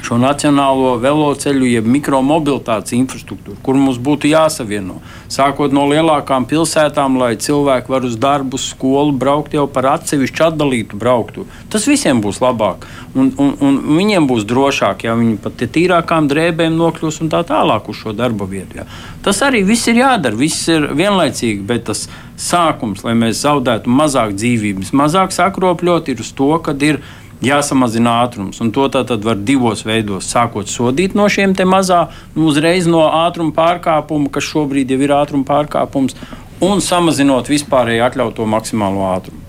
šo 0.05 0.17
nacionālo 0.21 0.95
veloceļu, 1.01 1.65
jeb 1.69 1.87
mikromobilitātes 1.89 2.93
infrastruktūru, 2.97 3.57
kur 3.65 3.77
mums 3.79 3.97
būtu 4.01 4.29
jāsavieno. 4.29 4.99
Sākot 5.31 5.73
no 5.75 5.87
lielākām 5.89 6.45
pilsētām, 6.49 7.17
lai 7.21 7.33
cilvēki 7.41 7.91
var 7.91 8.05
uz 8.07 8.17
darbu, 8.21 8.59
skolu 8.61 9.15
braukt 9.25 9.55
jau 9.57 9.65
par 9.71 9.89
atsevišķu 9.95 10.45
atdalītu 10.49 10.99
brauktu. 11.01 11.47
Tas 11.73 11.87
visiem 11.89 12.21
būs 12.23 12.41
labāk, 12.43 12.85
un, 13.15 13.31
un, 13.41 13.55
un 13.65 13.81
viņiem 13.97 14.29
būs 14.29 14.45
drošāk, 14.49 15.07
ja 15.07 15.17
viņi 15.17 15.39
pat 15.43 15.65
tīrākām 15.75 16.29
drēbēm 16.31 16.77
nokļūs 16.77 17.21
un 17.25 17.33
tā 17.33 17.41
tālāk 17.47 17.89
uz 17.89 18.03
šo 18.03 18.13
darba 18.15 18.47
vietu. 18.49 18.81
Jā. 18.81 18.87
Tas 19.25 19.41
arī 19.45 19.63
viss 19.65 19.89
ir 19.89 20.03
jādara, 20.03 20.37
viss 20.37 20.69
ir 20.69 20.91
vienlaicīgi, 20.93 21.65
bet 21.65 21.87
tas 21.89 22.05
sākums, 22.37 23.03
lai 23.07 23.15
mēs 23.17 23.41
zaudētu 23.45 23.89
mazāk 23.89 24.35
dzīvības, 24.37 24.93
mazāk 24.95 25.33
sakropļot, 25.35 26.11
ir 26.11 26.21
uz 26.21 26.33
to, 26.35 26.51
kad 26.63 26.83
ir 26.83 26.99
ielikās 26.99 27.24
jāsamazina 27.43 28.19
ātrums. 28.23 28.61
Un 28.63 28.71
to 28.75 28.87
tad 28.89 29.11
var 29.23 29.39
divos 29.39 29.85
veidos. 29.87 30.29
Sākot 30.31 30.71
sodīt 30.71 31.15
no 31.15 31.27
šiem 31.29 31.55
mazā, 31.67 32.07
nu, 32.35 32.47
uzreiz 32.51 32.87
no 32.87 33.05
ātruma 33.07 33.55
pārkāpuma, 33.55 34.31
kas 34.31 34.47
šobrīd 34.51 34.91
jau 34.91 35.01
ir 35.01 35.15
ātruma 35.15 35.47
pārkāpums, 35.47 36.15
un 36.61 36.81
samazinot 36.81 37.49
vispārēji 37.51 38.05
atļautu 38.05 38.45
maksimālo 38.45 39.09
ātrumu. 39.13 39.44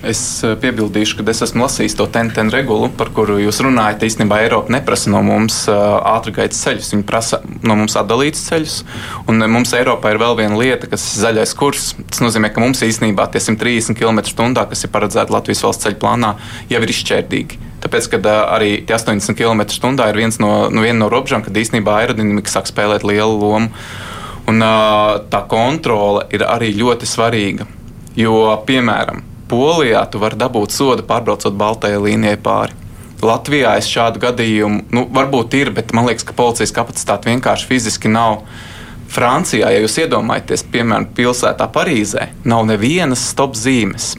Es 0.00 0.40
eh, 0.40 0.54
piebildīšu, 0.56 1.18
ka 1.18 1.24
es 1.28 1.42
esmu 1.44 1.66
lasījis 1.66 1.94
to 1.98 2.06
TNT 2.08 2.46
regulu, 2.54 2.88
par 2.96 3.10
kuru 3.12 3.36
jūs 3.42 3.58
runājat. 3.60 4.06
Īstenībā 4.08 4.38
Eiropa 4.46 4.72
neprasa 4.72 5.10
no 5.12 5.20
mums 5.24 5.66
eh, 5.68 5.76
ātrgaitas 6.08 6.62
ceļus, 6.64 6.88
viņi 6.94 7.04
prasa 7.08 7.42
no 7.44 7.76
mums 7.76 7.98
atdalītus 8.00 8.46
ceļus. 8.48 8.76
Un 9.28 9.44
eh, 9.44 9.50
mums 9.52 9.74
Eiropā 9.76 10.14
ir 10.14 10.20
vēl 10.22 10.38
viena 10.38 10.56
lieta, 10.56 10.88
kas 10.88 11.04
ir 11.04 11.26
zaļais 11.26 11.52
kurs. 11.58 11.90
Tas 12.00 12.22
nozīmē, 12.24 12.48
ka 12.54 12.64
mums 12.64 12.80
īstenībā 12.86 13.28
tie 13.28 13.44
130 13.44 13.98
km/h, 13.98 14.64
kas 14.72 14.86
ir 14.86 14.94
paredzēti 14.94 15.36
Latvijas 15.36 15.64
valsts 15.66 15.84
ceļu 15.84 16.00
plānā, 16.00 16.32
jau 16.72 16.80
ir 16.80 16.96
izšķērdīgi. 16.96 17.60
Tāpēc, 17.84 18.08
kad 18.14 18.28
arī 18.32 18.72
tie 18.88 18.96
80 18.96 19.36
km/h 19.36 20.08
ir 20.08 20.20
viens 20.24 20.40
no, 20.40 20.54
nu, 20.72 20.84
viena 20.84 21.02
no 21.04 21.12
robežām, 21.12 21.44
kad 21.44 21.60
īstenībā 21.60 22.00
aerodinamika 22.00 22.52
sāk 22.56 22.72
spēlēt 22.72 23.04
lielu 23.04 23.36
lomu. 23.36 23.68
Un, 24.48 24.64
tā 25.30 25.44
kontrole 25.46 26.24
ir 26.32 26.42
arī 26.48 26.72
ļoti 26.74 27.06
svarīga. 27.06 27.68
Jo, 28.18 28.34
piemēram, 28.66 29.20
Polijā 29.50 30.04
tu 30.06 30.20
vari 30.22 30.38
dabūt 30.38 30.70
sodu 30.70 31.02
pārbraucot 31.06 31.56
baltajai 31.58 31.98
līnijai 32.04 32.38
pāri. 32.38 32.76
Latvijā 33.20 33.74
es 33.76 33.88
šādu 33.90 34.22
gadījumu, 34.22 34.84
nu, 34.94 35.04
varbūt 35.12 35.56
ir, 35.58 35.72
bet 35.76 35.90
man 35.96 36.06
liekas, 36.08 36.24
ka 36.24 36.36
policijas 36.36 36.72
kapacitāte 36.76 37.28
vienkārši 37.28 37.68
fiziski 37.68 38.12
nav. 38.12 38.44
Francijā, 39.10 39.72
ja 39.74 39.82
jūs 39.82 39.98
iedomājaties, 40.04 40.62
piemēram, 40.70 41.08
pilsētā 41.16 41.66
Parīzē, 41.74 42.28
nav 42.46 42.62
nevienas 42.68 43.24
stop 43.32 43.58
zīmes. 43.58 44.12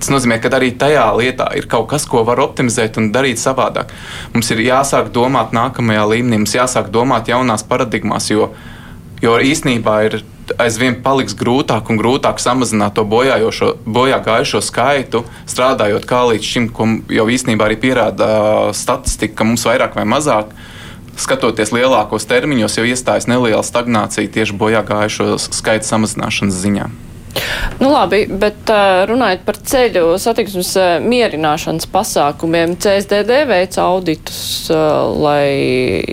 Tas 0.00 0.10
nozīmē, 0.10 0.40
ka 0.42 0.50
arī 0.56 0.72
tajā 0.80 1.04
lietā 1.14 1.46
ir 1.60 1.68
kaut 1.70 1.86
kas, 1.92 2.06
ko 2.08 2.24
var 2.26 2.40
optimizēt 2.42 2.98
un 2.98 3.10
darīt 3.14 3.38
savādāk. 3.38 3.92
Mums 4.34 4.50
ir 4.50 4.64
jāsāk 4.64 5.12
domāt 5.14 5.54
nākamajā 5.54 6.06
līmenī, 6.10 6.40
mums 6.42 6.56
jāsāk 6.56 6.90
domāt 6.90 7.30
jaunās 7.30 7.62
paradigmās, 7.68 8.30
jo, 8.32 8.50
jo 9.22 9.36
īsnībā 9.38 9.96
ir 10.08 10.22
aizvien 10.58 10.96
paliks 11.04 11.36
grūtāk 11.38 11.90
un 11.92 11.98
grūtāk 12.00 12.40
samazināt 12.42 12.96
to 12.98 13.04
bojā 13.04 14.18
gājušo 14.24 14.62
skaitu, 14.64 15.24
strādājot 15.50 16.06
kā 16.08 16.24
līdz 16.32 16.50
šim, 16.52 16.70
ko 16.74 16.88
jau 17.12 17.26
īstenībā 17.30 17.68
arī 17.68 17.78
pierāda 17.80 18.30
statistika, 18.76 19.40
ka 19.40 19.48
mums 19.48 19.66
vairāk 19.68 19.98
vai 19.98 20.06
mazāk. 20.08 20.54
Skatoties 21.20 21.74
lielākos 21.74 22.24
termiņos, 22.30 22.78
jau 22.80 22.88
iestājas 22.88 23.28
neliela 23.28 23.62
stagnācija 23.66 24.30
tieši 24.32 24.56
bojā 24.56 24.80
gājušo 24.88 25.36
skaitu 25.50 25.90
samazināšanas 25.90 26.60
ziņā. 26.64 26.90
Nu, 27.80 27.88
labi, 27.92 28.24
bet 28.28 28.68
runājot 29.08 29.44
par 29.46 29.56
ceļu 29.70 30.16
satiksmes 30.20 30.74
mierināšanas 31.04 31.88
pasākumiem, 31.92 32.74
CSDD 32.80 33.42
veic 33.48 33.78
auditus, 33.80 34.42
lai 34.68 35.48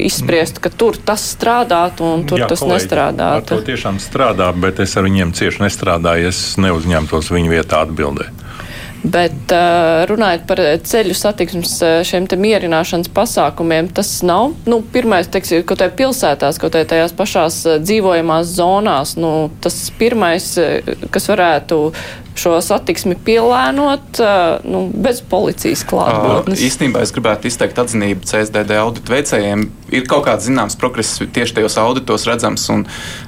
izspriestu, 0.07 0.63
ka 0.63 0.72
tur 0.72 0.99
tas 1.03 1.26
strādātu 1.36 2.07
un 2.07 2.26
tur 2.30 2.43
Jā, 2.43 2.49
tas 2.53 2.63
kolēģi, 2.63 2.78
nestrādātu. 2.78 3.51
Tas 3.55 3.68
tiešām 3.68 3.99
strādā, 4.03 4.51
bet 4.55 4.80
es 4.86 4.95
ar 4.99 5.07
viņiem 5.09 5.36
cieši 5.38 5.65
nestrādāju, 5.65 6.32
es 6.32 6.41
neuzņemtos 6.61 7.34
viņu 7.36 7.57
vietā 7.57 7.84
atbildēt. 7.88 8.47
Bet 9.08 9.53
runājot 10.10 10.45
par 10.49 10.62
ceļu 10.89 11.16
satiksmes 11.16 11.78
šiem 12.08 12.28
te 12.30 12.39
mierināšanas 12.39 13.12
pasākumiem, 13.16 13.91
tas 13.95 14.10
nav, 14.28 14.53
nu, 14.68 14.82
pirmais, 14.93 15.30
teiksim, 15.32 15.64
kaut 15.68 15.84
vai 15.84 15.89
pilsētās, 16.01 16.60
kaut 16.62 16.76
vai 16.76 16.84
tajās 16.89 17.16
pašās 17.18 17.62
dzīvojamās 17.86 18.55
zonās, 18.58 19.16
nu, 19.22 19.34
tas 19.64 19.80
pirmais, 19.99 20.55
kas 21.14 21.30
varētu 21.32 21.82
šo 22.38 22.58
satiksmi 22.62 23.16
pielēnot 23.26 24.20
nu, 24.70 24.84
bez 24.93 25.24
policijas 25.30 25.84
klātbūtnes? 25.89 26.62
Īstenībā 26.68 27.01
es 27.05 27.14
gribētu 27.16 27.49
izteikt 27.49 27.80
atzinību 27.82 28.28
CSDD 28.30 28.78
auditu 28.78 29.14
veicējiem. 29.14 29.66
Ir 29.95 30.08
kaut 30.10 30.28
kāds 30.28 30.47
zināms 30.49 30.78
progress 30.80 31.22
tieši 31.22 31.58
tajos 31.58 31.80
auditos 31.82 32.28
redzams, 32.30 32.68
un 32.74 32.86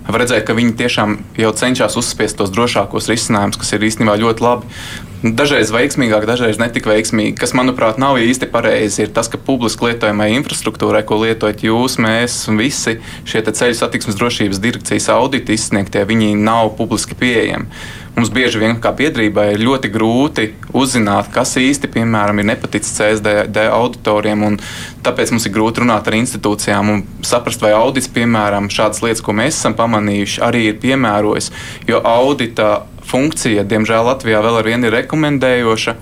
var 0.07 0.23
redzēt, 0.23 0.45
ka 0.47 0.57
viņi 0.57 0.77
tiešām 0.84 1.19
jau 1.41 1.53
cenšas 1.61 1.97
uzspiest 1.99 2.39
tos 2.39 2.53
drošākos 2.53 3.09
risinājumus, 3.11 3.59
kas 3.61 3.77
ir 3.77 3.88
īstenībā 3.89 4.19
ļoti 4.21 4.45
labi. 4.45 4.82
Dažreiz 5.20 5.67
veiksmīgāk, 5.76 6.24
dažreiz 6.24 6.61
netik 6.61 6.86
veiksmīgi. 6.88 7.34
Kas, 7.36 7.51
manuprāt, 7.51 7.97
nav 7.99 8.15
īsti 8.24 8.47
pareizi, 8.53 9.01
ir 9.03 9.09
tas, 9.11 9.28
ka 9.28 9.36
publiski 9.36 9.89
lietojamai 9.89 10.30
infrastruktūrai, 10.38 11.01
ko 11.03 11.17
lietojat 11.20 11.65
jūs, 11.65 11.97
mēs 11.99 12.45
visi 12.55 13.01
šie 13.28 13.41
ceļu 13.43 13.76
satiksmes 13.76 14.15
drošības 14.15 14.61
direkcijas 14.63 15.09
auditi 15.11 15.57
izsniegtie, 15.59 16.05
viņi 16.07 16.38
nav 16.39 16.72
publiski 16.78 17.17
pieejami. 17.20 17.67
Mums 18.15 18.32
bieži 18.32 18.61
vien 18.61 18.80
kā 18.80 18.93
biedrībai 18.95 19.49
ir 19.53 19.61
ļoti 19.63 19.91
grūti 19.91 20.45
uzzināt, 20.76 21.28
kas 21.36 21.57
īsti 21.59 21.89
piemēram, 21.91 22.39
ir 22.39 22.47
nepaticis 22.53 22.95
CSD 22.95 23.65
auditoriem. 23.76 24.55
Tāpēc 25.03 25.34
mums 25.36 25.47
ir 25.47 25.53
grūti 25.55 25.84
runāt 25.84 26.07
ar 26.07 26.15
institūcijām 26.15 26.93
un 26.93 27.03
saprast, 27.28 27.59
vai 27.63 27.74
audits, 27.76 28.07
piemēram, 28.15 28.72
šādas 28.72 29.03
lietas, 29.03 29.24
ko 29.24 29.36
mēs 29.36 29.59
esam 29.59 29.76
pamanījuši, 29.76 30.39
arī 30.47 30.65
ir 30.72 30.80
piemērojis. 30.80 31.51
Jo 31.91 31.99
audita 32.07 32.72
funkcija, 33.10 33.66
diemžēl, 33.68 34.05
Latvijā 34.05 34.41
vēl 34.45 34.60
ar 34.62 34.70
vienu 34.70 34.89
ir 34.89 34.97
rekomendējoša. 35.01 35.95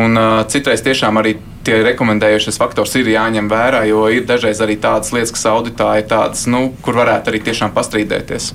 Un, 0.00 0.18
uh, 0.18 0.40
citreiz 0.50 0.82
tiešām 0.82 1.20
arī 1.22 1.36
tie 1.64 1.80
rekomendējušies 1.86 2.58
faktors 2.60 2.92
ir 2.98 3.08
jāņem 3.08 3.48
vērā, 3.50 3.84
jo 3.88 4.04
ir 4.12 4.26
dažreiz 4.28 4.60
arī 4.64 4.76
tādas 4.80 5.12
lietas, 5.14 5.32
kas 5.34 5.46
auditā 5.48 5.94
ir 6.00 6.08
tādas, 6.10 6.44
nu, 6.50 6.66
kur 6.84 6.98
varētu 6.98 7.32
arī 7.32 7.40
tiešām 7.46 7.72
pastrīdēties. 7.76 8.50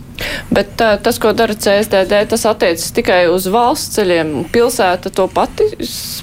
Bet 0.54 0.76
tā, 0.80 0.92
tas, 1.02 1.20
ko 1.22 1.32
dara 1.38 1.56
CSDD, 1.56 2.20
tas 2.30 2.46
attiecas 2.50 2.92
tikai 2.96 3.22
uz 3.32 3.48
valsts 3.52 3.98
ceļiem. 3.98 4.34
Pilsēta 4.54 5.12
to 5.16 5.26
pati, 5.32 5.70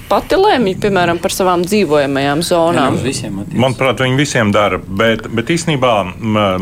pati 0.07 0.39
lēmj, 0.39 0.77
piemēram, 0.83 1.21
par 1.23 1.35
savām 1.35 1.65
dzīvojamajām 1.67 2.43
zonām. 2.47 2.99
Jā, 3.03 3.31
Manuprāt, 3.33 4.03
viņi 4.03 4.19
visiem 4.19 4.53
dara, 4.55 4.79
bet, 4.79 5.25
bet 5.33 5.51
īstenībā 5.53 5.95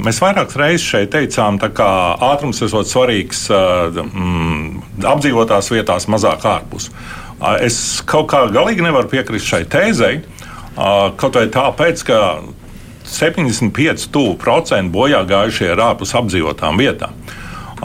mēs 0.01 0.21
vairākas 0.23 0.57
reizes 0.61 0.87
šeit 0.87 1.13
teicām, 1.15 1.59
ka 1.75 1.89
ātrums 2.31 2.63
ir 2.63 2.71
svarīgs 2.71 3.45
mm, 3.51 5.05
apdzīvotās 5.13 5.71
vietās, 5.75 6.09
mazāk 6.11 6.47
ārpus. 6.49 6.89
Es 7.61 8.01
kaut 8.07 8.29
kā 8.31 8.45
galīgi 8.53 8.83
nevaru 8.85 9.09
piekrist 9.11 9.49
šai 9.49 9.65
tēzei, 9.67 10.21
kaut 10.75 11.35
vai 11.35 11.47
tāpēc, 11.51 12.03
ka 12.07 12.19
75% 13.05 14.93
bojā 14.93 15.25
gājušie 15.27 15.73
ir 15.73 15.83
ārpus 15.83 16.15
apdzīvotām 16.17 16.79
vietām. 16.79 17.17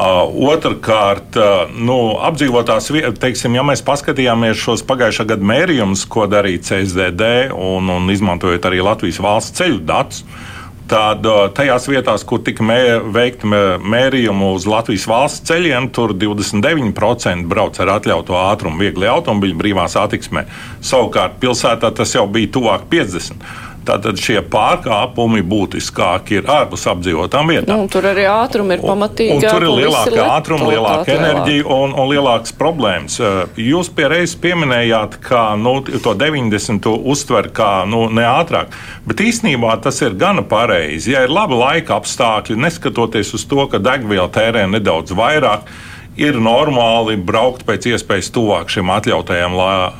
Otrakārt, 0.00 1.34
nu, 1.74 1.96
apdzīvotās 2.24 2.92
vietas, 2.94 3.18
teiksim, 3.20 3.58
ja 3.58 3.64
mēs 3.66 3.82
paskatījāmies 3.84 4.62
šos 4.62 4.86
pagājušā 4.86 5.26
gada 5.32 5.50
mērījumus, 5.50 6.06
ko 6.08 6.28
darīja 6.30 6.62
CSDD 6.68 7.50
un, 7.50 7.90
un 7.90 8.14
izmantojot 8.14 8.70
arī 8.70 8.80
Latvijas 8.86 9.18
valsts 9.20 9.58
ceļu 9.58 9.82
datus, 9.90 10.22
uh, 10.22 10.49
Tad 10.90 11.22
tajās 11.54 11.84
vietās, 11.86 12.24
kur 12.26 12.40
tika 12.42 12.64
mē, 12.66 12.80
veikta 13.14 13.46
mērījuma 13.78 14.48
uz 14.56 14.64
Latvijas 14.66 15.04
valsts 15.06 15.44
ceļiem, 15.46 15.86
tur 15.94 16.16
29% 16.18 17.46
brauc 17.50 17.78
ar 17.78 17.92
atļautu 17.94 18.34
ātrumu 18.34 18.82
viegli 18.82 19.06
automobīļu 19.06 19.58
brīvā 19.60 19.86
satiksmē. 19.92 20.48
Savukārt 20.82 21.38
pilsētā 21.38 21.92
tas 21.94 22.16
jau 22.18 22.26
bija 22.26 22.50
tuvāk 22.58 22.90
50%. 22.90 23.69
Tātad 23.90 24.20
šie 24.22 24.38
pārkāpumi 24.46 25.42
būtiskāki 25.50 26.38
ir 26.38 26.50
ārpus 26.50 26.84
apdzīvotām 26.92 27.50
vietām. 27.50 27.82
Nu, 27.82 27.88
tur 27.90 28.06
arī 28.12 28.26
ātrumi 28.30 28.76
ir 28.76 28.84
pamatīgi. 28.84 29.34
Un, 29.34 29.42
un 29.42 29.56
tur 29.56 29.66
ir 29.66 29.72
lielāka 29.80 30.26
ātruma, 30.36 30.68
lielāka 30.70 31.16
enerģija 31.16 31.66
un, 31.74 31.96
un 31.98 32.10
lielākas 32.12 32.54
problēmas. 32.54 33.18
Jūs 33.58 33.90
pierreiz 33.96 34.36
pieminējāt, 34.38 35.18
ka 35.24 35.42
nu, 35.58 35.80
to 35.90 36.14
90. 36.14 36.86
uztver 37.14 37.50
kā 37.56 37.72
nu, 37.90 38.04
neātrāk, 38.14 38.70
bet 39.10 39.24
īsnībā 39.26 39.74
tas 39.82 39.98
ir 40.06 40.14
gana 40.20 40.46
pareizi. 40.46 41.16
Ja 41.16 41.24
ir 41.26 41.34
labi 41.34 41.58
laika 41.58 41.98
apstākļi, 41.98 42.60
neskatoties 42.62 43.34
uz 43.34 43.48
to, 43.50 43.66
ka 43.72 43.82
degviela 43.82 44.30
tērē 44.30 44.68
nedaudz 44.70 45.16
vairāk, 45.18 45.66
ir 46.20 46.36
normāli 46.42 47.16
braukt 47.16 47.64
pēc 47.68 47.88
iespējas 47.94 48.30
tuvāk 48.34 48.70
šim 48.72 48.92
atļautajam 48.92 49.56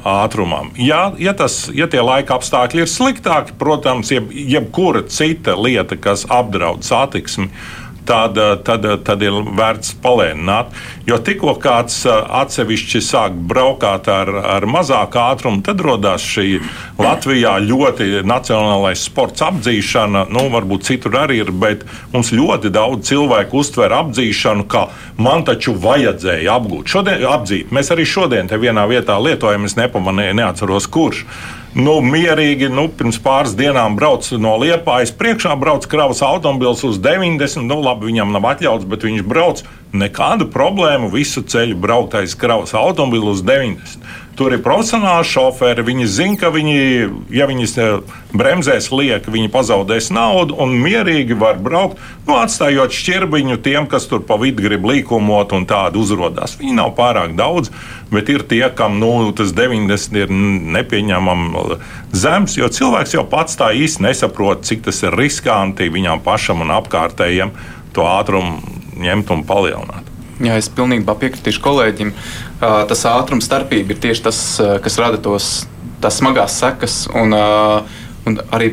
ātrumam. 0.07 0.71
Ja, 0.77 1.11
ja, 1.19 1.35
tas, 1.37 1.65
ja 1.75 1.89
tie 1.91 2.03
laika 2.05 2.37
apstākļi 2.37 2.85
ir 2.85 2.91
sliktāki, 2.91 3.57
protams, 3.61 4.13
jeb, 4.13 4.29
jebkura 4.31 5.07
cita 5.09 5.57
lieta, 5.57 5.97
kas 5.97 6.27
apdraud 6.29 6.85
satiksmi, 6.87 7.49
tad, 8.11 8.39
tad, 8.67 8.87
tad 9.07 9.23
ir 9.23 9.37
vērts 9.57 9.95
palēnināt. 10.03 10.75
Jo 11.09 11.19
tikko 11.25 11.55
kāds 11.63 12.03
atsevišķi 12.11 13.03
sāk 13.05 13.37
braukāt 13.51 14.09
ar, 14.11 14.31
ar 14.57 14.67
mazāku 14.71 15.21
ātrumu, 15.23 15.63
tad 15.67 15.83
radās 15.85 16.25
šī 16.27 16.61
Latvijā 17.01 17.57
ļoti 17.65 18.25
nacionālais 18.27 19.05
sports 19.07 19.45
apdzīšana. 19.47 20.27
Nu, 20.35 20.49
varbūt 20.53 20.89
citur 20.91 21.21
arī 21.23 21.41
ir, 21.45 21.55
bet 21.55 21.87
mums 22.15 22.33
ļoti 22.35 22.73
daudz 22.75 23.07
cilvēku 23.11 23.63
uztver 23.63 23.95
apdzīšanu, 24.01 24.67
ka 24.71 24.89
man 25.21 25.47
taču 25.47 25.77
vajadzēja 25.81 26.59
apgūt. 26.59 26.91
Šodien, 26.91 27.25
apdzīt. 27.31 27.73
Mēs 27.75 27.95
arī 27.95 28.09
šodien 28.09 28.51
te 28.51 28.59
vienā 28.61 28.87
vietā 28.91 29.19
lietojam, 29.23 29.69
es 29.69 29.79
nepamanīju, 29.79 30.39
neatceros 30.43 30.91
kurš 30.91 31.25
nu, 31.75 31.99
mierīgi 32.03 32.71
nu, 32.73 32.89
pirms 32.89 33.19
pāris 33.23 33.55
dienām 33.59 33.97
brauc 33.99 34.27
no 34.43 34.57
Liepājas. 34.63 35.13
Priekšā 35.17 35.55
brauc 35.61 35.87
kravas 35.91 36.23
automobils 36.27 36.83
uz 36.87 36.99
90. 37.03 37.67
Nu, 37.69 37.81
labi, 37.85 38.11
viņam 38.11 38.35
nav 38.35 38.49
atļauts, 38.55 38.89
bet 38.91 39.07
viņš 39.07 39.27
brauc. 39.29 39.63
Nekādu 39.91 40.47
problēmu 40.51 41.11
visu 41.11 41.43
ceļu 41.43 41.79
brauktais 41.83 42.37
kravas 42.39 42.75
automobilis 42.79 43.41
uz 43.41 43.47
90. 43.47 44.11
Tur 44.41 44.55
ir 44.57 44.63
profesionāli 44.65 45.27
šoferi. 45.29 45.83
Viņi 45.85 46.07
zina, 46.09 46.37
ka 46.41 46.49
viņi, 46.55 46.77
ja 47.37 47.45
viņi 47.45 47.67
bremzēs 48.33 48.87
liek, 48.89 49.27
viņi 49.29 49.51
pazaudēs 49.53 50.09
naudu 50.17 50.57
un 50.65 50.73
mierīgi 50.81 51.37
var 51.37 51.59
braukt, 51.61 52.01
nu, 52.25 52.39
atstājot 52.41 52.97
šķirbiņu 52.97 53.59
tiem, 53.61 53.85
kas 53.91 54.09
tur 54.09 54.23
pa 54.25 54.39
vidu 54.41 54.65
grib 54.65 54.89
līkumot 54.89 55.53
un 55.53 55.69
tādu 55.69 56.01
uzrādās. 56.01 56.57
Viņi 56.57 56.73
nav 56.79 56.95
pārāk 56.97 57.35
daudz, 57.37 57.69
bet 58.09 58.33
ir 58.33 58.47
tie, 58.49 58.63
kam 58.73 58.97
nu, 59.03 59.13
tas 59.37 59.53
90 59.53 60.17
ir 60.23 60.33
nepieņemami 60.33 61.77
zems, 62.17 62.57
jo 62.57 62.73
cilvēks 62.73 63.19
jau 63.19 63.27
pats 63.29 63.61
tā 63.61 63.75
īsti 63.77 64.09
nesaprot, 64.09 64.65
cik 64.65 64.89
tas 64.89 65.05
ir 65.05 65.21
riskanti 65.21 65.93
viņam 65.93 66.25
pašam 66.25 66.65
un 66.65 66.73
apkārtējiem 66.81 67.53
to 67.93 68.09
ātrumu 68.09 68.57
ņemt 69.05 69.37
un 69.37 69.45
palielināt. 69.45 70.10
Jā, 70.41 70.57
es 70.57 70.71
pilnībā 70.73 71.15
piekritīšu 71.21 71.61
kolēģim. 71.65 72.13
Tas 72.61 73.03
ātrums 73.11 73.45
starpība 73.49 73.93
ir 73.93 74.01
tieši 74.01 74.25
tas, 74.25 74.39
kas 74.85 74.97
rada 75.01 75.21
tos 75.21 75.51
smagās 76.01 76.57
sekas. 76.63 77.03
Un, 77.13 77.37
un 77.37 78.41
arī 78.57 78.73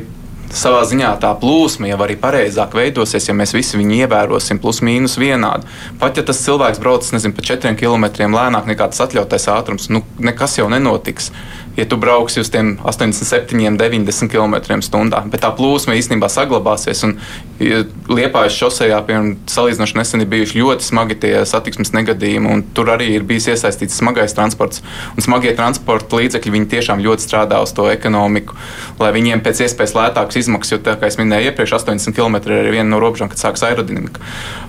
savā 0.54 0.84
ziņā 0.88 1.10
tā 1.22 1.34
plūsma 1.40 1.90
jau 1.90 2.00
arī 2.06 2.16
pareizāk 2.20 2.76
veidosies, 2.78 3.28
ja 3.28 3.36
mēs 3.36 3.54
visi 3.56 3.80
viņu 3.80 4.00
ievērosim, 4.04 4.62
plus 4.64 4.80
mīnus 4.86 5.18
vienādi. 5.20 5.68
Pat 6.00 6.18
ja 6.18 6.24
tas 6.28 6.40
cilvēks 6.46 6.82
brauc 6.84 7.08
nezinu, 7.14 7.36
pa 7.36 7.46
4 7.50 7.76
km 7.80 8.08
lēnāk 8.36 8.70
nekā 8.72 8.90
tas 8.94 9.04
atļautais 9.08 9.50
ātrums, 9.52 9.90
nu, 9.92 10.04
nekas 10.24 10.58
jau 10.60 10.70
nenotiks 10.72 11.32
ja 11.78 11.86
tu 11.86 11.98
brauksi 11.98 12.42
uz 12.42 12.50
tiem 12.50 12.78
87, 12.84 13.78
90 13.78 14.32
km/h. 14.32 15.22
Bet 15.30 15.44
tā 15.46 15.52
plūsma 15.54 15.94
īstenībā 15.98 16.30
saglabāsies. 16.32 17.04
Un 17.06 17.18
ja 17.62 17.84
Liepājas 18.10 18.58
šosejā, 18.58 18.98
piemēram, 19.06 19.36
salīdzinoši 19.52 19.98
nesen 20.00 20.24
ir 20.24 20.32
bijuši 20.32 20.62
ļoti 20.62 20.88
smagi 20.88 21.18
tie 21.22 21.34
satiksmes 21.46 21.94
negadījumi, 21.94 22.60
tur 22.78 22.90
arī 22.94 23.12
ir 23.18 23.28
bijis 23.30 23.52
iesaistīts 23.54 24.00
smagais 24.02 24.34
transports. 24.38 24.82
Un 25.14 25.26
smagie 25.26 25.54
transporta 25.58 26.18
līdzekļi 26.18 26.64
tiešām 26.72 27.04
ļoti 27.06 27.28
strādā 27.28 27.60
uz 27.62 27.74
to 27.78 27.86
ekonomiku, 27.92 28.58
lai 29.00 29.12
viņiem 29.14 29.44
pēc 29.46 29.62
iespējas 29.68 29.94
lētākas 29.98 30.42
izmaksas, 30.42 30.78
jo, 30.78 30.80
kā 30.88 31.12
jau 31.12 31.22
minēju, 31.22 31.52
iepriekš 31.52 31.76
80 31.78 32.18
km 32.18 32.40
ir 32.50 32.72
viena 32.74 32.90
no 32.90 33.02
robežām, 33.04 33.30
kad 33.30 33.42
sākas 33.42 33.68
aerodinamika. 33.70 34.24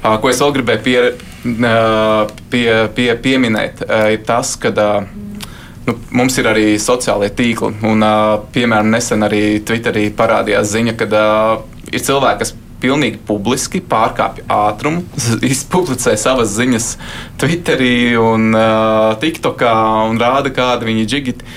Ko 0.04 0.28
es 0.28 0.42
vēl 0.42 0.52
gribēju 0.58 0.84
pie, 0.84 0.98
pie, 2.52 2.68
pie, 2.98 3.08
pieminēt, 3.24 3.86
ir 4.12 4.22
tas, 4.28 4.52
ka 4.60 4.74
Nu, 5.88 5.94
mums 6.12 6.34
ir 6.36 6.44
arī 6.50 6.74
sociālie 6.82 7.30
tīkli. 7.32 7.78
Un, 7.88 8.04
piemēram, 8.52 8.90
nesen 8.92 9.24
arī 9.24 9.42
Twitterī 9.64 10.10
parādījās 10.16 10.74
ziņa, 10.74 10.92
ka 11.00 11.06
ir 11.88 12.02
cilvēki, 12.04 12.40
kas 12.42 12.52
pilnīgi 12.82 13.20
publiski 13.26 13.80
pārkāpj 13.88 14.44
ātrumu, 14.52 15.02
izpublicē 15.52 16.14
savas 16.20 16.52
ziņas 16.58 16.90
Twitterī 17.40 18.18
un 18.20 18.52
uh, 18.52 19.16
TikTokā 19.22 19.72
un 20.10 20.20
rāda, 20.20 20.52
kāda 20.54 20.88
viņi 20.88 21.04
ir 21.04 21.10
džigiti. 21.14 21.48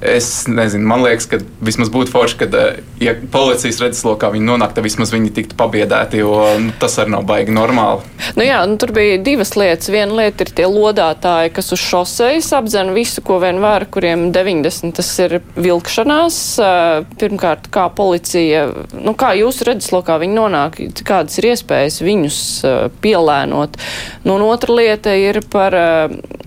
Es 0.00 0.44
nezinu, 0.46 0.84
man 0.84 1.00
liekas, 1.00 1.24
ka 1.30 1.38
vismaz 1.64 1.88
būtu 1.88 2.12
forši, 2.12 2.36
ka, 2.42 2.46
eh, 2.52 2.80
ja 3.00 3.14
policijas 3.32 3.78
redzeslokā 3.80 4.28
viņi 4.34 4.44
nonāk, 4.44 4.74
tad 4.76 4.84
vismaz 4.84 5.08
viņi 5.14 5.30
tiktu 5.32 5.56
pabiedēti, 5.56 6.20
jo 6.20 6.36
nu, 6.60 6.74
tas 6.78 6.98
arī 7.00 7.14
nav 7.14 7.24
baigi 7.24 7.54
normāli. 7.56 8.04
Nu 8.36 8.44
jā, 8.44 8.58
nu, 8.68 8.76
tur 8.76 8.92
bija 8.92 9.16
divas 9.24 9.54
lietas. 9.56 9.88
Viena 9.88 10.12
lieta 10.12 10.44
ir 10.44 10.52
tie 10.52 10.66
lodātāji, 10.68 11.54
kas 11.56 11.72
uz 11.72 11.80
šosejas 11.80 12.50
apdzen 12.58 12.92
visu, 12.92 13.24
ko 13.24 13.38
vien 13.40 13.62
var, 13.64 13.86
kuriem 13.88 14.28
90 14.36 14.92
tas 15.00 15.14
ir 15.24 15.38
vilkšanās. 15.56 16.36
Eh, 16.60 17.08
pirmkārt, 17.16 17.70
kā 17.72 17.88
policija, 17.88 18.66
nu 19.00 19.16
kā 19.16 19.32
jūsu 19.40 19.70
redzeslokā 19.70 20.20
viņi 20.20 20.36
nonāk, 20.36 20.78
kādas 21.08 21.40
ir 21.40 21.54
iespējas 21.54 22.02
viņus 22.04 22.42
eh, 22.68 22.76
pielēnot. 23.00 23.80
Nu, 24.28 24.36
un 24.36 24.44
otra 24.50 24.76
lieta 24.76 25.16
ir 25.16 25.40
par 25.48 25.72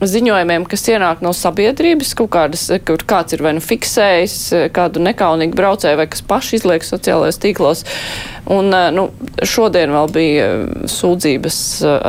ziņojumiem, 0.05 0.69
kas 0.69 0.85
ienāk 0.93 1.25
no 1.25 1.33
sabiedrības, 1.33 2.13
kaut 2.19 2.29
kādas, 2.37 2.67
kur 2.85 3.01
kāds 3.09 3.33
ir 3.33 3.38
ir 3.39 3.45
vai 3.45 3.55
nu 3.57 3.63
fiksējis 3.63 4.35
eh, 4.53 4.67
kādu 4.75 5.01
nekaunīgu 5.03 5.57
braucēju, 5.57 5.99
vai 5.99 6.07
kas 6.11 6.23
paši 6.25 6.59
izliek 6.59 6.85
sociālajos 6.85 7.39
tīklos. 7.41 7.85
Un, 8.51 8.71
eh, 8.75 8.89
nu, 8.95 9.09
šodien 9.47 9.95
vēl 9.95 10.11
bija 10.15 10.51
eh, 10.51 10.85
sūdzības 10.91 11.61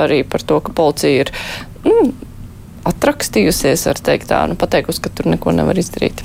arī 0.02 0.22
par 0.28 0.44
to, 0.46 0.60
ka 0.66 0.74
policija 0.76 1.26
ir 1.26 1.32
nu, 1.86 2.12
atrakstījusies 2.90 3.86
ar 3.90 4.00
teikt 4.02 4.30
tā, 4.32 4.44
nu, 4.50 4.58
pateikusi, 4.58 5.02
ka 5.04 5.12
tur 5.14 5.30
neko 5.30 5.54
nevar 5.56 5.78
izdarīt. 5.78 6.24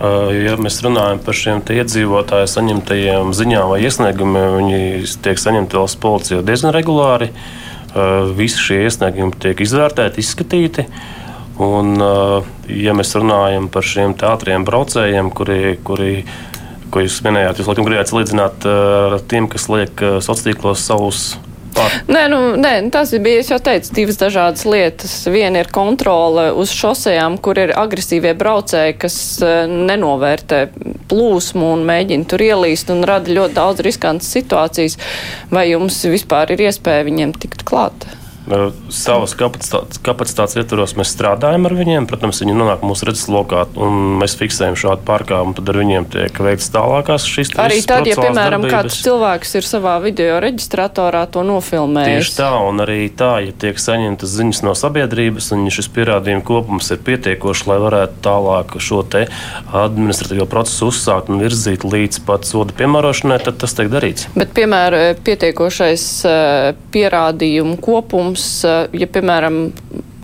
Ja 0.00 0.54
mēs 0.56 0.78
runājam 0.80 1.18
par 1.20 1.36
šiem 1.36 1.58
iedzīvotāju 1.60 2.46
saņemtajiem 2.48 3.34
ziņām 3.36 3.66
vai 3.68 3.82
iesniegumiem, 3.84 4.54
viņi 4.56 5.10
tiek 5.20 5.42
saņemti 5.42 5.76
valsts 5.76 6.00
policijā 6.00 6.38
diezgan 6.40 6.72
regulāri. 6.72 7.28
Visi 8.38 8.62
šie 8.64 8.78
iesniegumi 8.86 9.36
tiek 9.44 9.60
izvērtēti, 9.60 10.24
izskatīti. 10.24 10.86
Un, 11.60 11.92
uh, 12.00 12.46
ja 12.72 12.94
mēs 12.96 13.12
runājam 13.18 13.68
par 13.72 13.84
šiem 13.84 14.14
teātriem 14.16 14.64
braucējiem, 14.64 15.28
kuri, 15.36 15.76
kuri 15.84 16.14
ko 16.90 17.04
jūs 17.04 17.20
minējāt, 17.26 17.60
jūs 17.60 17.68
laikam 17.68 17.86
gribējāt 17.86 18.12
salīdzināt 18.12 18.66
uh, 18.66 18.80
ar 19.10 19.22
tiem, 19.28 19.48
kas 19.50 19.68
liek 19.68 19.92
uh, 20.00 20.18
sociālos 20.24 20.46
tīklos 20.46 20.88
savus 20.88 21.24
Pār. 21.70 21.92
Nē, 22.10 22.24
nu, 22.30 22.38
nē, 22.58 22.72
tas 22.90 23.12
ir 23.14 23.22
bijis 23.22 23.50
jau 23.52 23.58
teicis 23.62 23.92
divas 23.94 24.18
dažādas 24.18 24.64
lietas. 24.66 25.12
Viena 25.30 25.62
ir 25.62 25.70
kontrole 25.70 26.48
uz 26.58 26.72
šosejām, 26.74 27.38
kur 27.42 27.60
ir 27.62 27.74
agresīvie 27.78 28.32
braucēji, 28.38 28.96
kas 29.04 29.18
nenovērtē 29.70 30.64
plūsmu 31.10 31.72
un 31.76 31.84
mēģina 31.86 32.26
tur 32.30 32.42
ielīst 32.42 32.90
un 32.94 33.04
rada 33.06 33.30
ļoti 33.30 33.58
daudz 33.58 33.84
riskantas 33.86 34.32
situācijas. 34.34 34.98
Vai 35.54 35.68
jums 35.70 36.02
vispār 36.10 36.56
ir 36.56 36.66
iespēja 36.66 37.06
viņiem 37.06 37.36
tikt 37.38 37.62
klāt? 37.68 38.08
Savas 38.90 39.34
kapacitātes, 39.38 40.00
kapacitātes 40.04 40.56
ietvaros 40.60 40.94
mēs 40.98 41.12
strādājam 41.14 41.66
ar 41.68 41.74
viņiem. 41.76 42.06
Protams, 42.10 42.40
viņi 42.42 42.56
nonāk 42.56 42.84
mūsu 42.86 43.08
redzeslokā 43.10 43.66
un 43.80 44.16
mēs 44.20 44.36
fiksējam 44.40 44.78
šādu 44.80 45.04
pārkāpumu. 45.08 45.54
Tad 45.58 45.72
ar 45.72 45.80
viņiem 45.80 46.08
tiek 46.10 46.40
veikts 46.46 46.70
tālākās 46.74 47.26
šīs 47.28 47.52
lietas. 47.52 47.64
Arī 47.66 47.82
tad, 47.86 48.08
ja, 48.08 48.16
piemēram, 48.18 48.64
darbības. 48.64 48.74
kāds 48.74 49.00
cilvēks 49.04 49.54
ir 49.60 49.68
savā 49.68 49.96
video 50.04 50.40
reģistratorā 50.42 51.26
to 51.32 51.44
nofilmējis. 51.46 52.30
Tieši 52.30 52.36
tā, 52.40 52.50
un 52.70 52.84
arī 52.86 52.98
tā, 53.12 53.32
ja 53.44 53.54
tiek 53.66 53.80
saņemtas 53.80 54.34
ziņas 54.40 54.62
no 54.66 54.74
sabiedrības, 54.78 55.52
un 55.56 55.68
ja 55.68 55.74
šis 55.76 55.90
pierādījumu 55.94 56.44
kopums 56.46 56.90
ir 56.94 57.02
pietiekošs, 57.06 57.66
lai 57.70 57.78
varētu 57.84 58.22
tālāk 58.24 58.78
šo 58.80 59.02
administratīvo 59.10 60.44
procesu 60.50 60.90
uzsākt 60.90 61.30
un 61.32 61.40
virzīt 61.42 61.84
līdz 61.88 62.20
pat 62.26 62.44
soda 62.46 62.74
piemērošanai, 62.76 63.40
tad 63.42 63.56
tas 63.62 63.74
tiek 63.76 63.88
darīts. 63.90 64.28
Bet, 64.36 64.52
piemēram, 64.54 65.18
pietiekošais 65.24 66.04
eh, 66.28 66.70
pierādījumu 66.94 67.78
kopums 67.82 68.29
jums, 68.30 68.46
ja, 68.64 69.10
piemēram, 69.10 69.66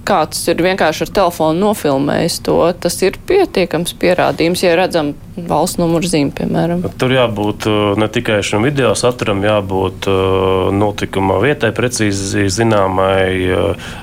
kāds 0.07 0.45
ir 0.51 0.61
vienkārši 0.63 1.07
ar 1.07 1.13
telefonu 1.19 1.67
nofilmējis 1.67 2.41
to, 2.47 2.59
tas 2.81 2.97
ir 3.03 3.19
pietiekams 3.27 3.97
pierādījums, 3.99 4.63
ja 4.63 4.77
redzam 4.79 5.15
valsts 5.37 5.77
numuru 5.81 6.09
zīmi, 6.09 6.31
piemēram. 6.37 6.85
Tur 7.01 7.13
jābūt 7.13 7.67
uh, 7.69 7.79
ne 8.01 8.09
tikai 8.13 8.39
šim 8.47 8.65
video 8.65 8.93
saturam, 8.97 9.43
jābūt 9.45 10.07
uh, 10.09 10.69
notikuma 10.73 11.41
vietai 11.43 11.73
precīzi 11.77 12.47
zināmai 12.53 13.27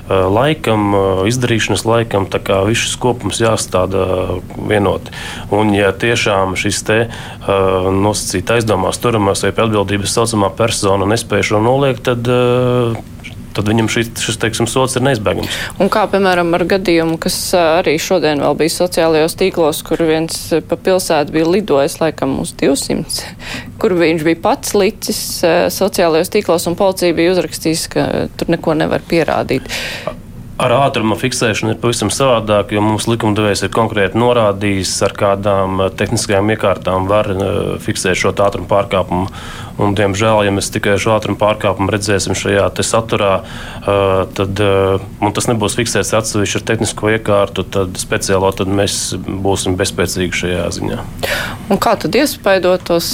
laikam, 0.08 0.94
izdarīšanas 1.30 1.86
laikam, 1.88 2.28
tā 2.30 2.40
kā 2.44 2.60
viss 2.68 2.98
kopums 3.00 3.40
jāstāda 3.42 4.04
vienoti. 4.68 5.14
Un 5.54 5.72
ja 5.74 5.90
tiešām 5.96 6.54
šis 6.60 6.82
te 6.86 6.98
nosacīt 7.48 8.52
aizdomās 8.54 9.00
turamās 9.02 9.42
vai 9.46 9.54
pie 9.56 9.66
atbildības 9.66 10.14
saucamā 10.18 10.52
persona 10.56 11.08
nespēja 11.08 11.50
šo 11.50 11.64
noliegt, 11.64 12.06
tad 12.06 12.30
tad 13.54 13.68
viņam 13.70 13.90
šis, 13.92 14.10
šis 14.24 14.40
teiksim, 14.42 14.68
sots 14.70 14.98
ir 14.98 15.04
neizbēgams. 15.06 15.58
Un 15.82 15.90
kā 15.92 16.04
piemēram 16.10 16.54
ar 16.56 16.66
gadījumu, 16.74 17.18
kas 17.22 17.36
arī 17.58 17.96
šodien 18.02 18.42
vēl 18.44 18.58
bija 18.58 18.74
sociālajos 18.74 19.38
tīklos, 19.40 19.84
kur 19.86 20.02
viens 20.08 20.40
pa 20.68 20.78
pilsētu 20.78 21.34
bija 21.34 21.50
lidojis 21.50 22.00
laikam 22.02 22.36
uz 22.42 22.54
200, 22.60 23.30
kur 23.80 23.96
viņš 24.00 24.26
bija 24.26 24.42
pats 24.44 24.74
licis 24.78 25.22
sociālajos 25.74 26.32
tīklos 26.34 26.68
un 26.70 26.78
policija 26.78 27.16
bija 27.16 27.36
uzrakstījis, 27.36 27.88
ka 27.94 28.10
tur 28.38 28.54
neko 28.56 28.76
nevar 28.78 29.04
pierādīt. 29.08 29.70
Ar 30.54 30.70
ātruma 30.70 31.16
fiksēšanu 31.18 31.72
ir 31.74 31.78
pavisam 31.82 32.12
savādāk, 32.14 32.70
jo 32.76 32.82
mums 32.84 33.08
likumdevējs 33.10 33.64
ir 33.66 33.72
konkrēti 33.74 34.20
norādījis, 34.20 34.92
ar 35.02 35.14
kādām 35.18 35.82
tehniskajām 35.98 36.52
iekārtām 36.54 37.08
var 37.10 37.30
fiksēt 37.82 38.20
šo 38.20 38.30
ātruma 38.30 38.70
pārkāpumu. 38.70 39.26
Un, 39.74 39.90
diemžēl, 39.98 40.44
ja 40.46 40.52
mēs 40.54 40.68
tikai 40.70 40.94
šo 41.02 41.16
ātrumu 41.16 41.34
pārkāpumu 41.40 41.90
redzēsim 41.90 42.36
šajā 42.38 42.68
saturā, 42.86 43.32
tad 44.38 44.60
tas 45.34 45.48
nebūs 45.50 45.74
fiksēts 45.80 46.12
atsevišķi 46.14 46.60
ar 46.60 46.64
tehnisko 46.68 47.10
iekārtu, 47.16 47.64
tad 47.74 47.98
speciālo 47.98 48.52
tad 48.54 48.70
mēs 48.70 49.16
būsim 49.18 49.74
bezspēcīgi 49.80 50.38
šajā 50.44 50.68
ziņā. 50.78 51.00
Un 51.74 51.80
kā 51.82 51.96
tad 51.98 52.14
iespaidot 52.14 52.86
tos 52.86 53.08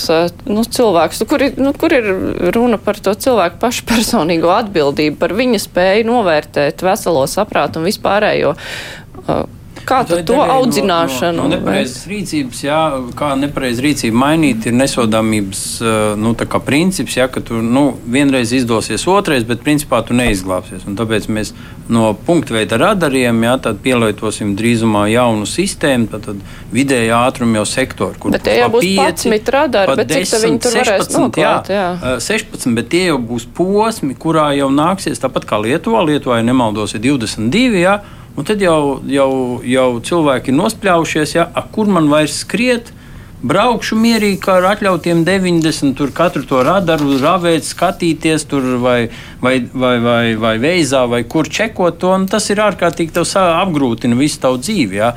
nu, 0.45 0.67
cilvēkus, 0.67 1.23
nu, 1.23 1.29
kur, 1.33 1.47
ir, 1.49 1.57
nu, 1.57 1.73
kur 1.73 1.97
ir 1.97 2.11
runa 2.53 2.77
par 2.83 3.01
to 3.01 3.17
cilvēku 3.17 3.57
pašu 3.63 3.87
personīgo 3.89 4.53
atbildību, 4.53 5.17
par 5.23 5.33
viņa 5.39 5.63
spēju 5.65 6.11
novērtēt 6.11 6.85
veselo 6.85 7.25
saprātu 7.31 7.81
un 7.81 7.89
vispārējo? 7.89 8.55
Kā 9.91 10.01
tu 10.07 10.21
to 10.27 10.39
audzināšanu? 10.39 11.37
No, 11.41 11.49
no 11.49 11.57
nepareizas 11.57 12.05
rīcības, 12.11 12.63
jā, 12.63 12.81
kā 13.19 13.33
nepareiza 13.39 13.83
rīcība 13.83 14.21
mainīt, 14.23 14.69
ir 14.71 14.77
nesodāmības 14.79 15.63
nu, 16.21 16.35
princips, 16.67 17.17
jā, 17.19 17.27
ka 17.33 17.43
tu 17.43 17.59
nu, 17.65 17.85
vienreiz 18.07 18.53
izdosies, 18.55 19.07
otrais, 19.11 19.45
bet 19.49 19.65
principā 19.67 20.03
tu 20.07 20.15
neizglābsies. 20.15 20.87
Un 20.87 20.99
tāpēc 20.99 21.27
mēs 21.33 21.53
no 21.91 22.13
punktu 22.27 22.55
veida 22.55 22.79
radariem 22.81 23.43
jā, 23.45 23.57
pielietosim 23.83 24.55
drīzumā 24.59 25.09
jaunu 25.11 25.49
sistēmu, 25.49 26.07
tad, 26.13 26.29
tad 26.29 26.71
vidējā 26.75 27.19
ātruma 27.27 27.61
jau 27.61 27.67
sektoru. 27.67 28.15
Kur 28.23 28.35
bet 28.37 28.47
tie 28.47 28.61
jau 28.61 28.71
būs 28.77 28.87
11 28.87 29.53
radari, 29.57 29.99
bet 29.99 30.13
10, 30.15 30.31
cik 30.31 30.47
viņi 30.47 30.63
tur 30.63 30.77
16, 30.77 30.87
varēs 30.87 31.11
noklāt? 31.17 31.73
Jā, 31.75 31.89
jā. 31.99 32.15
16, 32.31 32.79
bet 32.79 32.91
tie 32.95 33.05
jau 33.09 33.19
būs 33.33 33.49
posmi, 33.59 34.15
kurā 34.15 34.51
jau 34.59 34.71
nāksies 34.71 35.23
tāpat 35.23 35.49
kā 35.51 35.59
Lietuvā. 35.65 36.05
Lietuvā, 36.07 36.39
ja 36.41 36.47
nemaldos, 36.47 36.95
ir 36.95 37.03
22. 37.09 37.83
Jā, 37.83 37.99
Un 38.39 38.47
tad 38.47 38.63
jau, 38.63 39.01
jau, 39.11 39.33
jau 39.67 39.91
cilvēki 40.07 40.53
ir 40.53 40.59
nospļaujušies, 40.61 41.37
ja, 41.37 41.51
a, 41.51 41.65
kur 41.75 41.91
man 41.91 42.11
vairs 42.13 42.41
skriet. 42.45 42.93
Braukšu 43.41 43.97
mierīgi, 43.97 44.45
ar 44.53 44.67
atļautiem 44.75 45.23
90, 45.25 45.95
tur 45.97 46.11
katru 46.13 46.43
to 46.45 46.61
radaru 46.67 47.15
ravēt, 47.23 47.65
skatīties, 47.65 48.45
tur 48.51 48.67
vai, 48.83 48.99
vai, 49.41 49.55
vai, 49.73 49.95
vai, 50.05 50.25
vai 50.37 50.55
veizā, 50.61 51.07
vai 51.09 51.23
kur 51.25 51.49
čekot 51.49 51.97
to. 52.03 52.13
Tas 52.29 52.51
ir 52.53 52.61
ārkārtīgi 52.61 53.17
apgrūtina 53.17 54.19
visu 54.19 54.43
tavu 54.45 54.61
dzīvi. 54.61 55.01
Ja? 55.01 55.15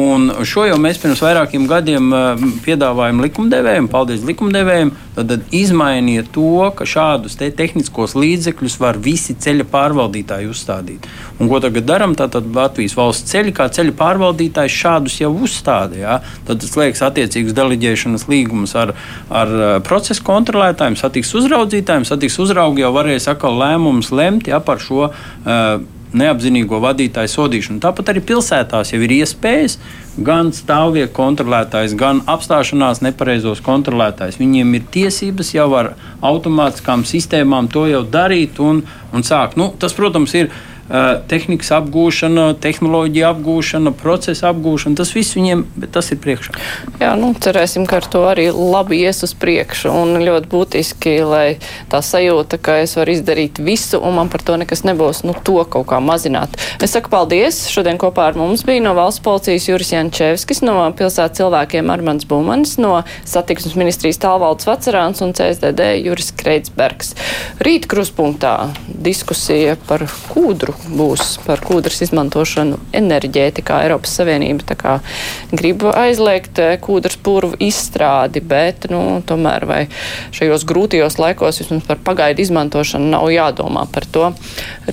Un 0.00 0.26
šo 0.42 0.64
jau 0.66 0.74
mēs 0.82 0.98
pirms 0.98 1.20
vairākiem 1.22 1.68
gadiem 1.70 2.08
eh, 2.10 2.40
piedāvājam 2.64 3.20
likumdevējiem, 3.22 3.86
paldies 3.92 4.24
likumdevējiem. 4.26 4.90
Tad, 5.14 5.28
tad 5.30 5.54
izmainiet 5.54 6.32
to, 6.34 6.64
ka 6.74 6.86
šādus 6.88 7.38
te 7.38 7.46
tehniskos 7.54 8.16
līdzekļus 8.18 8.74
var 8.82 8.98
visi 8.98 9.36
ceļa 9.38 9.68
pārvaldītāji 9.70 10.50
uzstādīt. 10.50 11.06
Un 11.38 11.50
ko 11.50 11.62
tagad 11.62 11.86
darām? 11.86 12.18
Tātad 12.18 12.50
Latvijas 12.56 12.96
valsts 12.98 13.30
ceļi, 13.30 13.54
kā 13.54 13.68
ceļa 13.70 13.94
pārvaldītājs 14.00 14.80
šādus 14.82 15.20
jau 15.22 15.30
uzstāda. 15.46 16.00
Ja? 16.02 16.18
Tad 16.48 16.66
liekas 16.74 17.06
attiecīgus 17.06 17.54
deleģēšanas 17.54 18.26
līgumus 18.26 18.74
ar, 18.74 18.96
ar 19.30 19.58
eh, 19.60 19.78
procesu 19.86 20.26
kontrolētājiem, 20.26 20.98
satiks 20.98 21.30
uzraudzītājiem, 21.38 22.10
satiks 22.10 22.42
uzraugi 22.42 22.82
jau 22.82 22.90
varēs 22.98 23.30
atkal 23.30 23.62
lēmumus 23.62 24.10
lemt 24.10 24.50
ja, 24.50 24.58
par 24.58 24.82
šo. 24.82 25.12
Uh, 25.44 25.93
neapzinīgo 26.18 26.78
vadītāju 26.82 27.30
sodīšanu. 27.32 27.82
Tāpat 27.82 28.12
arī 28.12 28.22
pilsētās 28.24 28.92
jau 28.94 29.00
ir 29.04 29.14
iespējas 29.18 29.78
gan 30.24 30.52
stāvvietu 30.54 31.12
kontrolētājs, 31.16 31.96
gan 31.98 32.22
apstāšanās 32.30 33.02
nepareizos 33.04 33.62
kontrolētājs. 33.64 34.38
Viņiem 34.38 34.76
ir 34.78 34.86
tiesības 34.94 35.54
jau 35.56 35.68
ar 35.78 35.94
automātiskām 36.24 37.02
sistēmām 37.08 37.70
to 37.72 37.88
jau 37.90 38.04
darīt 38.06 38.60
un, 38.62 38.84
un 39.12 39.26
sākt. 39.26 39.58
Nu, 39.60 39.72
tas, 39.78 39.96
protams, 39.96 40.36
ir 40.38 40.52
tehnikas 40.88 41.70
apgūšana, 41.78 42.50
tehnoloģija 42.60 43.30
apgūšana, 43.32 43.92
procesa 43.96 44.50
apgūšana. 44.52 44.98
Tas 44.98 45.14
viss 45.16 45.36
viņiem, 45.36 45.64
tas 45.94 46.10
ir 46.12 46.20
priekšā. 46.24 46.54
Jā, 47.00 47.14
nu, 47.20 47.32
cerēsim, 47.32 47.86
ka 47.88 48.02
ar 48.02 48.08
to 48.10 48.24
arī 48.28 48.50
labi 48.52 49.00
ies 49.04 49.24
uz 49.24 49.32
priekšu. 49.40 49.92
Un 49.94 50.20
ļoti 50.24 50.50
būtiski, 50.52 51.14
lai 51.24 51.46
tā 51.92 52.02
sajūta, 52.04 52.60
ka 52.60 52.78
es 52.84 52.96
varu 52.98 53.14
izdarīt 53.16 53.60
visu, 53.64 54.00
un 54.00 54.18
man 54.18 54.32
par 54.32 54.44
to 54.44 54.58
nekas 54.60 54.84
nebūs, 54.84 55.24
nu, 55.24 55.36
to 55.46 55.56
kaut 55.64 55.88
kā 55.90 56.00
mazināt. 56.04 56.58
Es 56.84 56.92
saku 56.96 57.12
paldies. 57.12 57.64
Šodien 57.72 57.98
kopā 58.00 58.28
ar 58.30 58.38
mums 58.38 58.64
bija 58.66 58.84
no 58.84 58.94
valsts 58.98 59.24
policijas 59.24 59.68
Juris 59.70 59.94
Jančevskis, 59.94 60.60
no 60.66 60.76
pilsētas 60.96 61.40
cilvēkiem 61.40 61.90
Armans 61.92 62.28
Bumanis, 62.28 62.76
no 62.82 63.00
satiksmes 63.28 63.76
ministrijas 63.78 64.20
Tālvalds 64.22 64.68
Vacerāns 64.68 65.24
un 65.24 65.32
CSDD 65.36 65.94
Juris 66.04 66.30
Kreitsbergs. 66.36 67.14
Rīt 67.64 67.88
kruspunktā 67.90 68.54
diskusija 69.04 69.78
par 69.88 70.04
kūdru 70.28 70.73
būs 70.84 71.38
par 71.44 71.62
kūdras 71.64 72.02
izmantošanu 72.06 72.78
enerģētikā. 72.96 73.80
Eiropas 73.86 74.14
Savienība 74.18 74.76
kā, 74.78 74.94
grib 75.52 75.84
aizliegt 75.90 76.60
eh, 76.62 76.76
kūdras 76.82 77.18
purvu 77.24 77.58
izstrādi, 77.64 78.42
bet 78.44 78.88
nu, 78.92 79.20
tomēr 79.26 79.66
vai 79.68 79.80
šajos 80.34 80.66
grūtajos 80.68 81.18
laikos 81.22 81.62
vismaz 81.62 81.84
par 81.88 82.02
pagaidu 82.04 82.44
izmantošanu 82.44 83.12
nav 83.16 83.28
jādomā 83.32 83.86
par 83.92 84.08
to. 84.14 84.30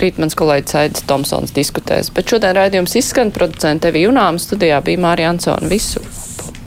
Rīt 0.01 0.21
mans 0.21 0.37
kolēģis 0.37 0.79
Aidis 0.83 1.07
Tomsons 1.09 1.55
diskutēs. 1.55 2.11
Bet 2.15 2.31
šodien 2.31 2.55
raidījums 2.57 2.97
izskan 2.99 3.33
producenta 3.35 3.91
Evi 3.91 4.05
Junām, 4.07 4.41
studijā 4.41 4.81
bija 4.85 5.05
Mārija 5.09 5.35
Ansona. 5.35 5.71
Visu! 5.71 6.03